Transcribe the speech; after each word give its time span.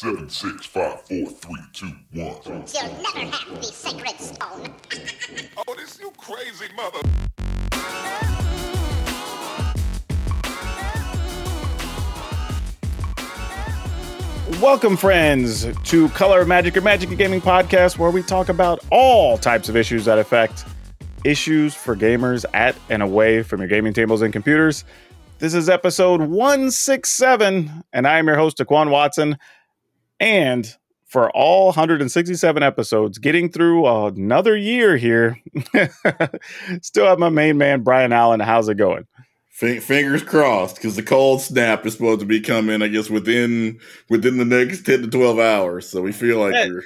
Seven, 0.00 0.30
six, 0.30 0.64
five, 0.64 1.02
four, 1.02 1.26
three, 1.26 1.60
two, 1.74 1.92
one. 2.14 2.34
You'll 2.46 2.56
never 2.56 3.36
have 3.36 3.54
the 3.54 3.62
sacred 3.62 4.18
stone. 4.18 4.74
Oh, 5.68 5.74
this 5.74 6.00
you 6.00 6.10
crazy 6.16 6.72
mother. 6.74 7.00
Welcome, 14.62 14.96
friends, 14.96 15.66
to 15.90 16.08
Color 16.08 16.40
of 16.40 16.48
Magic 16.48 16.78
or 16.78 16.80
Magic 16.80 17.10
and 17.10 17.18
Gaming 17.18 17.42
podcast, 17.42 17.98
where 17.98 18.10
we 18.10 18.22
talk 18.22 18.48
about 18.48 18.82
all 18.90 19.36
types 19.36 19.68
of 19.68 19.76
issues 19.76 20.06
that 20.06 20.18
affect 20.18 20.64
issues 21.24 21.74
for 21.74 21.94
gamers 21.94 22.46
at 22.54 22.74
and 22.88 23.02
away 23.02 23.42
from 23.42 23.60
your 23.60 23.68
gaming 23.68 23.92
tables 23.92 24.22
and 24.22 24.32
computers. 24.32 24.82
This 25.40 25.52
is 25.52 25.68
episode 25.68 26.22
167, 26.22 27.84
and 27.92 28.06
I 28.06 28.18
am 28.18 28.26
your 28.26 28.36
host, 28.36 28.56
Daquan 28.56 28.88
Watson. 28.88 29.36
And 30.20 30.76
for 31.06 31.30
all 31.30 31.66
167 31.66 32.62
episodes, 32.62 33.18
getting 33.18 33.50
through 33.50 33.86
another 33.86 34.56
year 34.56 34.96
here, 34.96 35.38
still 36.82 37.06
have 37.06 37.18
my 37.18 37.30
main 37.30 37.58
man, 37.58 37.82
Brian 37.82 38.12
Allen. 38.12 38.38
How's 38.40 38.68
it 38.68 38.76
going? 38.76 39.06
Fingers 39.50 40.22
crossed, 40.22 40.76
because 40.76 40.96
the 40.96 41.02
cold 41.02 41.42
snap 41.42 41.84
is 41.84 41.92
supposed 41.92 42.20
to 42.20 42.26
be 42.26 42.40
coming, 42.40 42.80
I 42.80 42.88
guess, 42.88 43.10
within 43.10 43.78
within 44.08 44.38
the 44.38 44.44
next 44.46 44.86
ten 44.86 45.02
to 45.02 45.08
twelve 45.08 45.38
hours. 45.38 45.86
So 45.86 46.00
we 46.00 46.12
feel 46.12 46.38
like 46.38 46.54
we're 46.54 46.82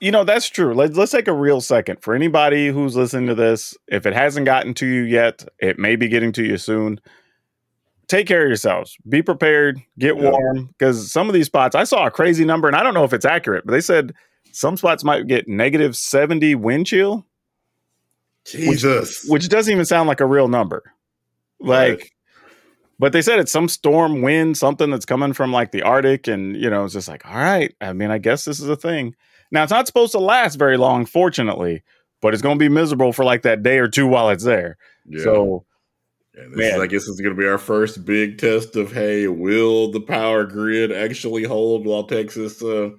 You 0.00 0.10
know, 0.10 0.22
that's 0.22 0.50
true. 0.50 0.74
Let's, 0.74 0.98
let's 0.98 1.12
take 1.12 1.28
a 1.28 1.32
real 1.32 1.62
second. 1.62 2.02
For 2.02 2.14
anybody 2.14 2.68
who's 2.68 2.94
listening 2.94 3.28
to 3.28 3.34
this, 3.34 3.74
if 3.88 4.04
it 4.04 4.12
hasn't 4.12 4.44
gotten 4.44 4.74
to 4.74 4.86
you 4.86 5.02
yet, 5.02 5.48
it 5.58 5.78
may 5.78 5.96
be 5.96 6.08
getting 6.08 6.32
to 6.32 6.44
you 6.44 6.58
soon. 6.58 7.00
Take 8.08 8.26
care 8.26 8.42
of 8.42 8.48
yourselves. 8.48 8.96
Be 9.08 9.22
prepared. 9.22 9.80
Get 9.98 10.16
Yeah. 10.16 10.30
warm. 10.30 10.66
Because 10.78 11.10
some 11.10 11.28
of 11.28 11.34
these 11.34 11.46
spots, 11.46 11.74
I 11.74 11.84
saw 11.84 12.06
a 12.06 12.10
crazy 12.10 12.44
number, 12.44 12.68
and 12.68 12.76
I 12.76 12.82
don't 12.82 12.94
know 12.94 13.04
if 13.04 13.12
it's 13.12 13.24
accurate, 13.24 13.64
but 13.64 13.72
they 13.72 13.80
said 13.80 14.12
some 14.52 14.76
spots 14.76 15.02
might 15.04 15.26
get 15.26 15.48
negative 15.48 15.96
70 15.96 16.54
wind 16.54 16.86
chill, 16.86 17.26
Jesus. 18.46 19.24
which 19.28 19.48
doesn't 19.48 19.72
even 19.72 19.84
sound 19.84 20.08
like 20.08 20.20
a 20.20 20.26
real 20.26 20.48
number. 20.48 20.82
Like, 21.60 21.98
Right. 21.98 22.10
but 22.98 23.12
they 23.12 23.22
said 23.22 23.38
it's 23.38 23.52
some 23.52 23.68
storm 23.68 24.20
wind, 24.22 24.56
something 24.56 24.90
that's 24.90 25.06
coming 25.06 25.32
from 25.32 25.52
like 25.52 25.72
the 25.72 25.82
Arctic, 25.82 26.28
and 26.28 26.56
you 26.56 26.68
know, 26.68 26.84
it's 26.84 26.94
just 26.94 27.08
like, 27.08 27.24
all 27.26 27.34
right. 27.36 27.74
I 27.80 27.92
mean, 27.92 28.10
I 28.10 28.18
guess 28.18 28.44
this 28.44 28.60
is 28.60 28.68
a 28.68 28.76
thing. 28.76 29.14
Now 29.50 29.62
it's 29.62 29.72
not 29.72 29.86
supposed 29.86 30.12
to 30.12 30.18
last 30.18 30.56
very 30.56 30.76
long, 30.76 31.06
fortunately, 31.06 31.82
but 32.20 32.34
it's 32.34 32.42
going 32.42 32.58
to 32.58 32.62
be 32.62 32.68
miserable 32.68 33.12
for 33.12 33.24
like 33.24 33.42
that 33.42 33.62
day 33.62 33.78
or 33.78 33.88
two 33.88 34.06
while 34.06 34.28
it's 34.30 34.44
there. 34.44 34.76
yeah. 35.06 35.22
So 35.22 35.64
And 36.36 36.52
this 36.52 36.74
is. 36.74 36.80
I 36.80 36.86
guess 36.86 37.08
it's 37.08 37.20
going 37.20 37.34
to 37.34 37.40
be 37.40 37.46
our 37.46 37.58
first 37.58 38.04
big 38.04 38.38
test 38.38 38.76
of 38.76 38.92
hey, 38.92 39.28
will 39.28 39.90
the 39.90 40.00
power 40.00 40.44
grid 40.44 40.90
actually 40.92 41.44
hold 41.44 41.86
while 41.86 42.04
Texas 42.04 42.62
uh, 42.62 42.90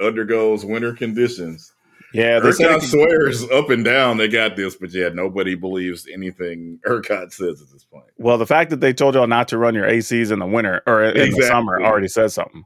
undergoes 0.00 0.64
winter 0.64 0.92
conditions? 0.92 1.72
yeah, 2.12 2.40
they 2.40 2.48
ERCOT 2.48 2.82
swears 2.82 3.48
up 3.50 3.70
and 3.70 3.84
down 3.84 4.16
they 4.16 4.28
got 4.28 4.56
this, 4.56 4.74
but 4.74 4.92
yeah, 4.92 5.08
nobody 5.10 5.54
believes 5.54 6.08
anything 6.12 6.80
ERCOT 6.84 7.32
says 7.32 7.62
at 7.62 7.70
this 7.72 7.84
point. 7.84 8.06
well, 8.18 8.38
the 8.38 8.46
fact 8.46 8.70
that 8.70 8.80
they 8.80 8.92
told 8.92 9.14
y'all 9.14 9.26
not 9.26 9.48
to 9.48 9.58
run 9.58 9.74
your 9.74 9.88
ACs 9.88 10.32
in 10.32 10.38
the 10.38 10.46
winter 10.46 10.82
or 10.86 11.04
in 11.04 11.30
the 11.30 11.42
summer 11.42 11.80
already 11.80 12.08
says 12.08 12.34
something. 12.34 12.64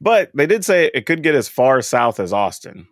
But 0.00 0.30
they 0.34 0.46
did 0.46 0.64
say 0.64 0.90
it 0.92 1.06
could 1.06 1.22
get 1.22 1.34
as 1.34 1.48
far 1.48 1.80
south 1.82 2.20
as 2.20 2.32
Austin 2.32 2.86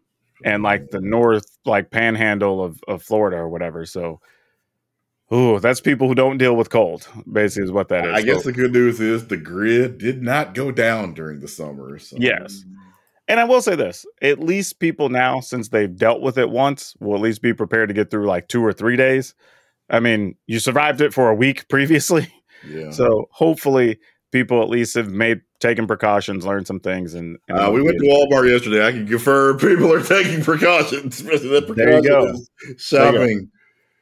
and 0.45 0.63
like 0.63 0.91
the 0.91 1.01
north, 1.01 1.47
like 1.65 1.91
panhandle 1.91 2.63
of, 2.63 2.83
of 2.89 3.03
Florida 3.03 3.37
or 3.37 3.49
whatever. 3.49 3.87
So, 3.87 4.21
ooh, 5.33 5.59
that's 5.61 5.81
people 5.81 6.09
who 6.09 6.15
don't 6.15 6.39
deal 6.39 6.55
with 6.57 6.71
cold. 6.71 7.09
Basically, 7.31 7.65
is 7.65 7.73
what 7.73 7.89
that 7.89 8.07
is. 8.07 8.13
I 8.13 8.23
guess 8.23 8.43
So- 8.45 8.51
the 8.51 8.53
good 8.53 8.73
news 8.73 9.01
is 9.01 9.27
the 9.29 9.37
grid 9.37 9.99
did 9.99 10.23
not 10.23 10.55
go 10.55 10.71
down 10.71 11.15
during 11.15 11.41
the 11.41 11.49
summer. 11.49 11.99
So. 11.99 12.17
Yes. 12.19 12.65
And 13.27 13.41
I 13.41 13.45
will 13.45 13.63
say 13.63 13.75
this: 13.75 14.05
at 14.21 14.39
least 14.41 14.79
people 14.81 15.09
now, 15.09 15.41
since 15.41 15.69
they've 15.71 15.95
dealt 15.97 16.21
with 16.21 16.37
it 16.37 16.51
once, 16.51 16.95
will 17.01 17.15
at 17.15 17.21
least 17.23 17.41
be 17.43 17.55
prepared 17.55 17.89
to 17.89 17.95
get 17.95 18.11
through 18.11 18.27
like 18.27 18.49
two 18.49 18.63
or 18.65 18.73
three 18.73 18.97
days. 18.97 19.35
I 19.89 20.01
mean, 20.01 20.35
you 20.47 20.59
survived 20.59 21.01
it 21.01 21.15
for 21.15 21.29
a 21.31 21.35
week 21.35 21.69
previously, 21.71 22.29
Yeah. 22.69 22.91
so 22.91 23.27
hopefully 23.31 23.99
people 24.33 24.63
at 24.63 24.69
least 24.69 24.95
have 24.97 25.09
made 25.11 25.41
taken 25.61 25.87
precautions, 25.87 26.45
learned 26.45 26.67
some 26.67 26.81
things, 26.81 27.15
and, 27.15 27.39
and 27.49 27.59
Uh, 27.59 27.71
we 27.73 27.81
went 27.81 27.97
to 27.99 28.05
Walmart 28.07 28.51
yesterday. 28.51 28.85
I 28.87 28.93
can 28.93 29.07
confirm 29.07 29.59
people 29.59 29.91
are 29.93 30.03
taking 30.03 30.43
precautions. 30.43 31.23
That 31.23 31.73
There 31.77 31.95
you 31.97 32.03
go. 32.03 32.35
shopping. 32.77 33.51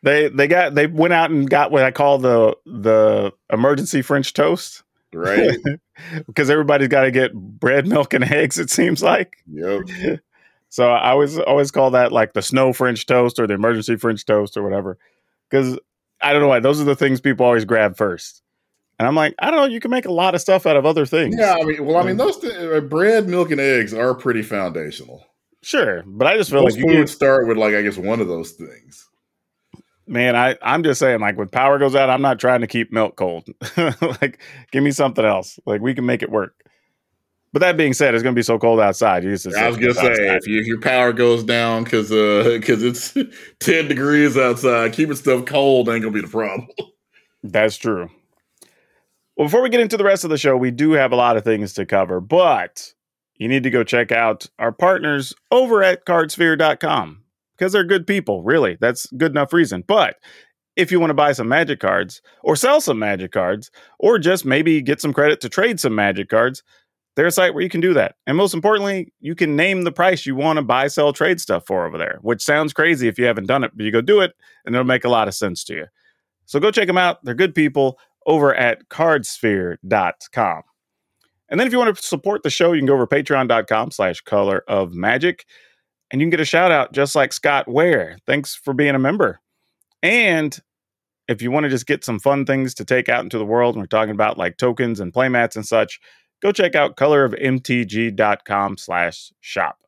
They 0.02 0.28
they 0.28 0.48
got 0.48 0.74
they 0.74 0.86
went 0.86 1.12
out 1.12 1.30
and 1.30 1.48
got 1.48 1.70
what 1.70 1.84
I 1.84 1.90
call 1.90 2.18
the 2.18 2.56
the 2.66 3.32
emergency 3.50 4.02
French 4.02 4.32
toast 4.32 4.82
Right? 5.12 5.56
because 6.26 6.50
everybody's 6.50 6.88
got 6.88 7.02
to 7.02 7.10
get 7.10 7.34
bread, 7.34 7.86
milk, 7.86 8.14
and 8.14 8.24
eggs. 8.24 8.58
It 8.58 8.70
seems 8.70 9.02
like. 9.02 9.36
yep. 9.46 9.82
So 10.68 10.90
I 10.90 11.10
always 11.10 11.38
always 11.38 11.70
call 11.70 11.90
that 11.90 12.12
like 12.12 12.32
the 12.32 12.40
snow 12.40 12.72
French 12.72 13.04
toast 13.04 13.38
or 13.38 13.46
the 13.46 13.52
emergency 13.52 13.96
French 13.96 14.24
toast 14.24 14.56
or 14.56 14.62
whatever. 14.62 14.96
Because 15.50 15.78
I 16.22 16.32
don't 16.32 16.40
know 16.40 16.48
why 16.48 16.60
those 16.60 16.80
are 16.80 16.84
the 16.84 16.96
things 16.96 17.20
people 17.20 17.44
always 17.44 17.66
grab 17.66 17.94
first. 17.94 18.40
And 18.98 19.06
I'm 19.06 19.14
like, 19.14 19.34
I 19.38 19.50
don't 19.50 19.60
know, 19.60 19.66
you 19.66 19.80
can 19.80 19.90
make 19.90 20.06
a 20.06 20.10
lot 20.10 20.34
of 20.34 20.40
stuff 20.40 20.64
out 20.64 20.78
of 20.78 20.86
other 20.86 21.04
things. 21.04 21.36
Yeah, 21.38 21.56
I 21.60 21.64
mean, 21.64 21.84
well, 21.84 21.98
I 21.98 22.04
mean, 22.04 22.16
those 22.16 22.38
th- 22.38 22.54
uh, 22.54 22.80
bread, 22.80 23.28
milk, 23.28 23.50
and 23.50 23.60
eggs 23.60 23.92
are 23.92 24.14
pretty 24.14 24.40
foundational. 24.40 25.26
Sure. 25.60 26.04
But 26.06 26.26
I 26.26 26.38
just 26.38 26.48
feel 26.48 26.62
Most 26.62 26.78
like 26.78 26.86
you 26.86 27.00
get, 27.00 27.08
start 27.10 27.48
with, 27.48 27.58
like, 27.58 27.74
I 27.74 27.82
guess 27.82 27.98
one 27.98 28.22
of 28.22 28.28
those 28.28 28.52
things. 28.52 29.10
Man, 30.06 30.36
I, 30.36 30.56
I'm 30.62 30.82
just 30.82 31.00
saying, 31.00 31.20
like 31.20 31.36
when 31.36 31.48
power 31.48 31.78
goes 31.78 31.94
out, 31.94 32.10
I'm 32.10 32.22
not 32.22 32.38
trying 32.38 32.60
to 32.60 32.66
keep 32.66 32.92
milk 32.92 33.16
cold. 33.16 33.48
like, 33.76 34.40
give 34.70 34.82
me 34.82 34.90
something 34.90 35.24
else. 35.24 35.58
Like 35.66 35.80
we 35.80 35.94
can 35.94 36.06
make 36.06 36.22
it 36.22 36.30
work. 36.30 36.54
But 37.52 37.60
that 37.60 37.76
being 37.76 37.92
said, 37.92 38.14
it's 38.14 38.22
gonna 38.22 38.34
be 38.34 38.42
so 38.42 38.58
cold 38.58 38.80
outside. 38.80 39.24
You 39.24 39.30
I 39.30 39.68
was 39.68 39.76
gonna 39.76 39.92
say, 39.94 40.36
if, 40.36 40.46
you, 40.46 40.60
if 40.60 40.66
your 40.66 40.80
power 40.80 41.12
goes 41.12 41.44
down 41.44 41.84
because 41.84 42.08
because 42.08 42.82
uh, 42.82 42.86
it's 42.88 43.12
ten 43.60 43.88
degrees 43.88 44.38
outside, 44.38 44.94
keeping 44.94 45.16
stuff 45.16 45.44
cold 45.44 45.88
ain't 45.88 46.02
gonna 46.02 46.14
be 46.14 46.22
the 46.22 46.28
problem. 46.28 46.69
That's 47.42 47.76
true. 47.76 48.08
Well, 49.36 49.48
before 49.48 49.62
we 49.62 49.69
get 49.69 49.80
into 49.80 49.96
the 49.96 50.04
rest 50.04 50.24
of 50.24 50.30
the 50.30 50.38
show, 50.38 50.56
we 50.56 50.70
do 50.70 50.92
have 50.92 51.12
a 51.12 51.16
lot 51.16 51.36
of 51.36 51.44
things 51.44 51.74
to 51.74 51.84
cover, 51.84 52.20
but 52.20 52.94
you 53.36 53.48
need 53.48 53.64
to 53.64 53.70
go 53.70 53.82
check 53.84 54.12
out 54.12 54.46
our 54.58 54.72
partners 54.72 55.34
over 55.50 55.82
at 55.82 56.06
cardsphere.com 56.06 57.21
because 57.62 57.72
they're 57.72 57.84
good 57.84 58.08
people, 58.08 58.42
really. 58.42 58.76
That's 58.80 59.06
good 59.12 59.30
enough 59.30 59.52
reason. 59.52 59.84
But 59.86 60.16
if 60.74 60.90
you 60.90 60.98
want 60.98 61.10
to 61.10 61.14
buy 61.14 61.30
some 61.30 61.46
magic 61.46 61.78
cards 61.78 62.20
or 62.42 62.56
sell 62.56 62.80
some 62.80 62.98
magic 62.98 63.30
cards 63.30 63.70
or 64.00 64.18
just 64.18 64.44
maybe 64.44 64.82
get 64.82 65.00
some 65.00 65.12
credit 65.12 65.40
to 65.42 65.48
trade 65.48 65.78
some 65.78 65.94
magic 65.94 66.28
cards, 66.28 66.64
they're 67.14 67.26
a 67.26 67.30
site 67.30 67.54
where 67.54 67.62
you 67.62 67.68
can 67.68 67.80
do 67.80 67.94
that. 67.94 68.16
And 68.26 68.36
most 68.36 68.52
importantly, 68.52 69.12
you 69.20 69.36
can 69.36 69.54
name 69.54 69.82
the 69.82 69.92
price 69.92 70.26
you 70.26 70.34
want 70.34 70.56
to 70.56 70.64
buy, 70.64 70.88
sell, 70.88 71.12
trade 71.12 71.40
stuff 71.40 71.64
for 71.64 71.86
over 71.86 71.96
there, 71.96 72.18
which 72.22 72.42
sounds 72.42 72.72
crazy 72.72 73.06
if 73.06 73.16
you 73.16 73.26
haven't 73.26 73.46
done 73.46 73.62
it, 73.62 73.70
but 73.76 73.84
you 73.84 73.92
go 73.92 74.00
do 74.00 74.22
it 74.22 74.32
and 74.66 74.74
it'll 74.74 74.84
make 74.84 75.04
a 75.04 75.08
lot 75.08 75.28
of 75.28 75.34
sense 75.34 75.62
to 75.64 75.74
you. 75.74 75.86
So 76.46 76.58
go 76.58 76.72
check 76.72 76.88
them 76.88 76.98
out. 76.98 77.24
They're 77.24 77.32
good 77.32 77.54
people 77.54 77.96
over 78.26 78.52
at 78.52 78.88
cardsphere.com. 78.88 80.62
And 81.48 81.60
then 81.60 81.66
if 81.68 81.72
you 81.72 81.78
want 81.78 81.96
to 81.96 82.02
support 82.02 82.42
the 82.42 82.50
show, 82.50 82.72
you 82.72 82.80
can 82.80 82.86
go 82.86 82.94
over 82.94 83.06
patreon.com 83.06 83.92
slash 83.92 84.20
color 84.22 84.64
of 84.66 84.94
magic 84.94 85.46
and 86.12 86.20
you 86.20 86.26
can 86.26 86.30
get 86.30 86.40
a 86.40 86.44
shout 86.44 86.70
out 86.70 86.92
just 86.92 87.16
like 87.16 87.32
Scott 87.32 87.66
Ware. 87.66 88.18
Thanks 88.26 88.54
for 88.54 88.74
being 88.74 88.94
a 88.94 88.98
member. 88.98 89.40
And 90.02 90.56
if 91.26 91.40
you 91.40 91.50
want 91.50 91.64
to 91.64 91.70
just 91.70 91.86
get 91.86 92.04
some 92.04 92.18
fun 92.18 92.44
things 92.44 92.74
to 92.74 92.84
take 92.84 93.08
out 93.08 93.24
into 93.24 93.38
the 93.38 93.46
world, 93.46 93.74
and 93.74 93.82
we're 93.82 93.86
talking 93.86 94.12
about 94.12 94.36
like 94.36 94.58
tokens 94.58 95.00
and 95.00 95.12
playmats 95.12 95.56
and 95.56 95.66
such, 95.66 95.98
go 96.42 96.52
check 96.52 96.74
out 96.74 96.96
colorofmtg.com 96.96 98.76
slash 98.76 99.32
shop. 99.40 99.78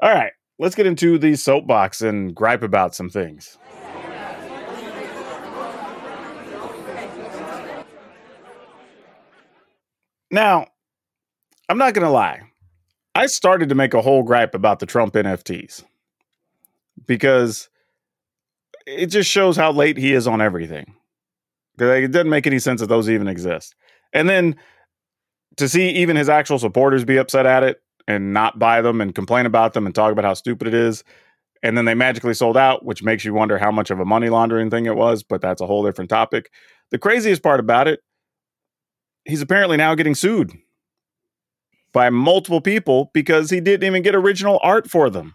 All 0.00 0.12
right, 0.12 0.32
let's 0.58 0.74
get 0.74 0.86
into 0.86 1.16
the 1.16 1.36
soapbox 1.36 2.02
and 2.02 2.34
gripe 2.34 2.62
about 2.64 2.94
some 2.94 3.08
things. 3.08 3.56
Now, 10.28 10.66
I'm 11.68 11.78
not 11.78 11.94
going 11.94 12.04
to 12.04 12.10
lie. 12.10 12.45
I 13.16 13.26
started 13.26 13.70
to 13.70 13.74
make 13.74 13.94
a 13.94 14.02
whole 14.02 14.22
gripe 14.22 14.54
about 14.54 14.78
the 14.78 14.86
Trump 14.86 15.14
NFTs 15.14 15.84
because 17.06 17.70
it 18.86 19.06
just 19.06 19.30
shows 19.30 19.56
how 19.56 19.72
late 19.72 19.96
he 19.96 20.12
is 20.12 20.26
on 20.26 20.42
everything. 20.42 20.94
'Cause, 21.78 21.88
like, 21.88 22.04
It 22.04 22.12
doesn't 22.12 22.28
make 22.28 22.46
any 22.46 22.58
sense 22.58 22.80
that 22.80 22.88
those 22.88 23.08
even 23.08 23.26
exist. 23.28 23.74
And 24.12 24.28
then 24.28 24.56
to 25.56 25.68
see 25.68 25.90
even 25.90 26.16
his 26.16 26.28
actual 26.28 26.58
supporters 26.58 27.04
be 27.04 27.16
upset 27.16 27.46
at 27.46 27.62
it 27.62 27.82
and 28.06 28.34
not 28.34 28.58
buy 28.58 28.82
them 28.82 29.00
and 29.00 29.14
complain 29.14 29.46
about 29.46 29.72
them 29.72 29.86
and 29.86 29.94
talk 29.94 30.12
about 30.12 30.24
how 30.24 30.34
stupid 30.34 30.68
it 30.68 30.74
is. 30.74 31.02
And 31.62 31.76
then 31.76 31.86
they 31.86 31.94
magically 31.94 32.34
sold 32.34 32.56
out, 32.56 32.84
which 32.84 33.02
makes 33.02 33.24
you 33.24 33.32
wonder 33.32 33.58
how 33.58 33.70
much 33.70 33.90
of 33.90 33.98
a 33.98 34.04
money 34.04 34.28
laundering 34.28 34.70
thing 34.70 34.86
it 34.86 34.94
was, 34.96 35.22
but 35.22 35.40
that's 35.40 35.62
a 35.62 35.66
whole 35.66 35.84
different 35.84 36.10
topic. 36.10 36.50
The 36.90 36.98
craziest 36.98 37.42
part 37.42 37.60
about 37.60 37.88
it, 37.88 38.00
he's 39.24 39.42
apparently 39.42 39.78
now 39.78 39.94
getting 39.94 40.14
sued 40.14 40.52
by 41.96 42.10
multiple 42.10 42.60
people 42.60 43.10
because 43.14 43.48
he 43.48 43.58
didn't 43.58 43.86
even 43.86 44.02
get 44.02 44.14
original 44.14 44.60
art 44.62 44.86
for 44.90 45.08
them. 45.08 45.34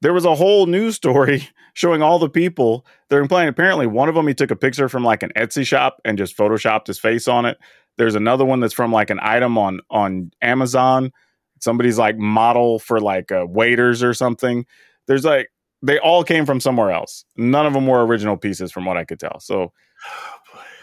There 0.00 0.14
was 0.14 0.24
a 0.24 0.34
whole 0.34 0.64
news 0.64 0.94
story 0.94 1.46
showing 1.74 2.00
all 2.00 2.18
the 2.18 2.30
people 2.30 2.86
they're 3.10 3.26
playing. 3.28 3.50
Apparently, 3.50 3.86
one 3.86 4.08
of 4.08 4.14
them 4.14 4.26
he 4.26 4.32
took 4.32 4.50
a 4.50 4.56
picture 4.56 4.88
from 4.88 5.04
like 5.04 5.22
an 5.22 5.32
Etsy 5.36 5.66
shop 5.66 6.00
and 6.06 6.16
just 6.16 6.38
photoshopped 6.38 6.86
his 6.86 6.98
face 6.98 7.28
on 7.28 7.44
it. 7.44 7.58
There's 7.98 8.14
another 8.14 8.46
one 8.46 8.60
that's 8.60 8.72
from 8.72 8.92
like 8.92 9.10
an 9.10 9.18
item 9.20 9.58
on 9.58 9.80
on 9.90 10.30
Amazon. 10.40 11.12
Somebody's 11.60 11.98
like 11.98 12.16
model 12.16 12.78
for 12.78 12.98
like 12.98 13.30
uh, 13.30 13.44
waiters 13.46 14.02
or 14.02 14.14
something. 14.14 14.64
There's 15.06 15.26
like 15.26 15.50
they 15.82 15.98
all 15.98 16.24
came 16.24 16.46
from 16.46 16.60
somewhere 16.60 16.92
else. 16.92 17.26
None 17.36 17.66
of 17.66 17.74
them 17.74 17.86
were 17.86 18.06
original 18.06 18.38
pieces, 18.38 18.72
from 18.72 18.86
what 18.86 18.96
I 18.96 19.04
could 19.04 19.20
tell. 19.20 19.38
So 19.40 19.74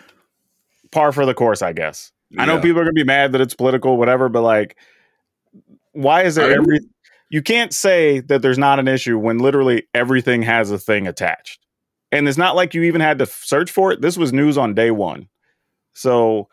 par 0.91 1.11
for 1.11 1.25
the 1.25 1.33
course, 1.33 1.63
I 1.63 1.73
guess. 1.73 2.11
I 2.37 2.45
know 2.45 2.59
people 2.59 2.79
are 2.81 2.83
gonna 2.83 2.93
be 2.93 3.03
mad 3.03 3.31
that 3.33 3.41
it's 3.41 3.53
political, 3.53 3.97
whatever, 3.97 4.29
but 4.29 4.41
like, 4.41 4.77
why 5.91 6.23
is 6.23 6.37
it 6.37 6.45
I- 6.45 6.53
every? 6.55 6.79
You 7.29 7.41
can't 7.41 7.73
say 7.73 8.19
that 8.19 8.41
there's 8.43 8.59
not 8.59 8.79
an 8.79 8.87
issue 8.87 9.17
when 9.17 9.39
literally 9.39 9.87
everything 9.95 10.43
has 10.43 10.69
a 10.69 10.77
thing 10.77 11.07
attached, 11.07 11.65
and 12.11 12.27
it's 12.27 12.37
not 12.37 12.55
like 12.55 12.73
you 12.73 12.83
even 12.83 13.01
had 13.01 13.17
to 13.19 13.25
search 13.25 13.71
for 13.71 13.91
it. 13.91 14.01
This 14.01 14.17
was 14.17 14.31
news 14.31 14.57
on 14.57 14.73
day 14.75 14.91
one, 14.91 15.27
so 15.93 16.47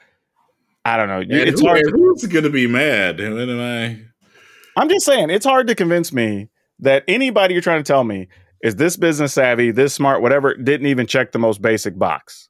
I 0.85 0.97
don't 0.97 1.09
know. 1.09 1.23
It's 1.29 1.61
who- 1.61 1.67
hard. 1.67 1.81
and 1.81 1.91
who's 1.91 2.25
going 2.27 2.45
to 2.45 2.51
be 2.51 2.67
mad? 2.67 3.19
When 3.19 3.39
am 3.51 3.61
I? 3.61 4.81
I'm 4.81 4.89
just 4.89 5.05
saying, 5.05 5.29
it's 5.31 5.45
hard 5.45 5.67
to 5.67 5.75
convince 5.75 6.13
me 6.13 6.49
that 6.79 7.05
anybody 7.07 7.53
you're 7.55 7.63
trying 7.63 7.83
to 7.83 7.87
tell 7.87 8.05
me 8.05 8.29
is 8.63 8.77
this 8.77 8.97
business 8.97 9.35
savvy, 9.35 9.71
this 9.73 9.93
smart, 9.93 10.23
whatever, 10.23 10.55
didn't 10.55 10.87
even 10.87 11.07
check 11.07 11.33
the 11.33 11.39
most 11.39 11.61
basic 11.61 11.99
box. 11.99 12.49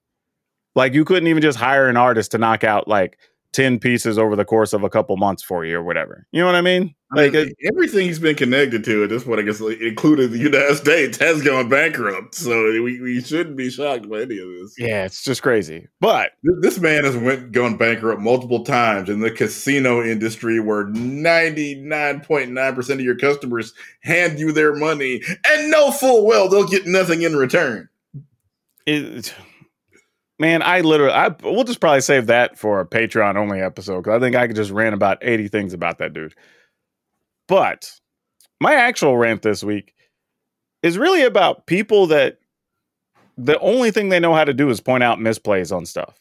Like 0.75 0.95
you 0.95 1.05
couldn't 1.05 1.27
even 1.29 1.43
just 1.43 1.59
hire 1.59 1.89
an 1.89 1.97
artist 1.97 2.31
to 2.33 2.39
knock 2.39 2.65
out 2.65 2.87
like 2.89 3.19
10 3.53 3.81
pieces 3.81 4.17
over 4.17 4.37
the 4.37 4.45
course 4.45 4.73
of 4.73 4.85
a 4.85 4.89
couple 4.91 5.17
months 5.17 5.43
for 5.43 5.65
you 5.65 5.77
or 5.79 5.83
whatever. 5.83 6.25
You 6.31 6.41
know 6.41 6.47
what 6.47 6.55
I 6.55 6.61
mean? 6.61 6.95
Like, 7.13 7.35
I 7.35 7.47
mean, 7.47 7.53
everything 7.65 8.07
he's 8.07 8.21
been 8.21 8.37
connected 8.37 8.85
to 8.85 9.03
at 9.03 9.11
this 9.11 9.25
point, 9.25 9.41
I 9.41 9.43
guess, 9.43 9.59
including 9.61 10.31
the 10.31 10.39
United 10.39 10.77
States, 10.77 11.19
has 11.19 11.43
gone 11.43 11.69
bankrupt. 11.69 12.37
So 12.37 12.71
we, 12.81 13.01
we 13.01 13.21
shouldn't 13.21 13.57
be 13.57 13.69
shocked 13.69 14.09
by 14.09 14.19
any 14.21 14.39
of 14.39 14.47
this. 14.49 14.77
yeah, 14.79 15.07
it's 15.07 15.25
just 15.25 15.43
crazy. 15.43 15.89
But 15.99 16.31
Th- 16.47 16.59
This 16.61 16.79
man 16.79 17.03
has 17.03 17.17
went 17.17 17.51
gone 17.51 17.77
bankrupt 17.77 18.21
multiple 18.21 18.63
times 18.65 19.09
in 19.09 19.19
the 19.19 19.33
casino 19.33 20.01
industry, 20.01 20.61
where 20.61 20.85
ninety 20.85 21.75
nine 21.75 22.21
point 22.21 22.53
nine 22.53 22.77
percent 22.77 23.01
of 23.01 23.05
your 23.05 23.17
customers 23.19 23.75
hand 24.05 24.39
you 24.39 24.53
their 24.53 24.77
money 24.77 25.21
and 25.49 25.69
know 25.73 25.91
full 25.91 26.25
well 26.25 26.49
they'll 26.49 26.69
get 26.69 26.87
nothing 26.87 27.23
in 27.23 27.35
return. 27.35 27.89
it, 28.87 29.35
man, 30.41 30.63
I 30.63 30.81
literally, 30.81 31.13
I 31.13 31.29
we'll 31.43 31.63
just 31.65 31.81
probably 31.81 32.01
save 32.01 32.27
that 32.27 32.59
for 32.59 32.81
a 32.81 32.87
Patreon 32.87 33.37
only 33.37 33.61
episode 33.61 34.03
because 34.03 34.17
I 34.17 34.21
think 34.25 34.35
I 34.35 34.47
could 34.49 34.57
just 34.57 34.71
rant 34.73 34.95
about 34.95 35.19
80 35.23 35.47
things 35.49 35.75
about 35.75 35.99
that 35.99 36.13
dude. 36.15 36.35
But 37.47 37.93
my 38.61 38.75
actual 38.75 39.17
rant 39.17 39.43
this 39.43 39.63
week 39.63 39.95
is 40.83 40.97
really 40.99 41.23
about 41.23 41.67
people 41.67 42.07
that 42.09 42.39
the 43.37 43.59
only 43.61 43.91
thing 43.91 44.09
they 44.09 44.21
know 44.21 44.35
how 44.35 44.45
to 44.45 44.55
do 44.55 44.71
is 44.71 44.81
point 44.81 45.05
out 45.05 45.19
misplays 45.19 45.75
on 45.75 45.85
stuff. 45.87 46.19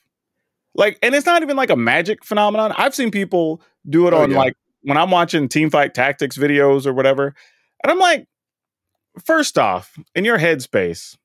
Like, 0.76 1.00
and 1.02 1.16
it's 1.16 1.26
not 1.26 1.42
even 1.42 1.58
like 1.58 1.70
a 1.70 1.76
magic 1.76 2.24
phenomenon. 2.24 2.74
I've 2.78 2.94
seen 2.96 3.12
people 3.12 3.62
do 3.90 4.08
it 4.08 4.14
Oh, 4.14 4.22
on 4.22 4.32
yeah. 4.32 4.38
like 4.38 4.54
when 4.82 4.98
I'm 4.98 5.12
watching 5.12 5.48
team 5.50 5.70
fight 5.70 5.94
tactics 5.94 6.38
videos 6.38 6.86
or 6.86 6.94
whatever. 6.94 7.34
And 7.84 7.92
I'm 7.92 8.00
like, 8.00 8.28
first 9.26 9.58
off, 9.58 9.98
in 10.16 10.26
your 10.26 10.38
headspace, 10.38 11.18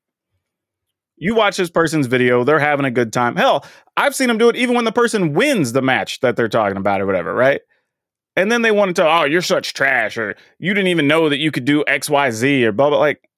you 1.16 1.34
watch 1.34 1.56
this 1.56 1.70
person's 1.70 2.06
video, 2.06 2.44
they're 2.44 2.58
having 2.58 2.86
a 2.86 2.90
good 2.90 3.12
time. 3.12 3.36
Hell, 3.36 3.64
I've 3.96 4.14
seen 4.14 4.28
them 4.28 4.38
do 4.38 4.48
it 4.48 4.56
even 4.56 4.74
when 4.74 4.84
the 4.84 4.92
person 4.92 5.32
wins 5.34 5.72
the 5.72 5.82
match 5.82 6.20
that 6.20 6.36
they're 6.36 6.48
talking 6.48 6.76
about 6.76 7.00
or 7.00 7.06
whatever, 7.06 7.34
right? 7.34 7.60
And 8.36 8.50
then 8.50 8.62
they 8.62 8.72
want 8.72 8.94
to 8.94 9.02
tell, 9.02 9.10
oh, 9.10 9.24
you're 9.24 9.42
such 9.42 9.74
trash, 9.74 10.18
or 10.18 10.34
you 10.58 10.74
didn't 10.74 10.88
even 10.88 11.06
know 11.06 11.28
that 11.28 11.38
you 11.38 11.52
could 11.52 11.64
do 11.64 11.84
XYZ 11.84 12.64
or 12.64 12.72
blah 12.72 12.90
blah. 12.90 12.98
Like, 12.98 13.28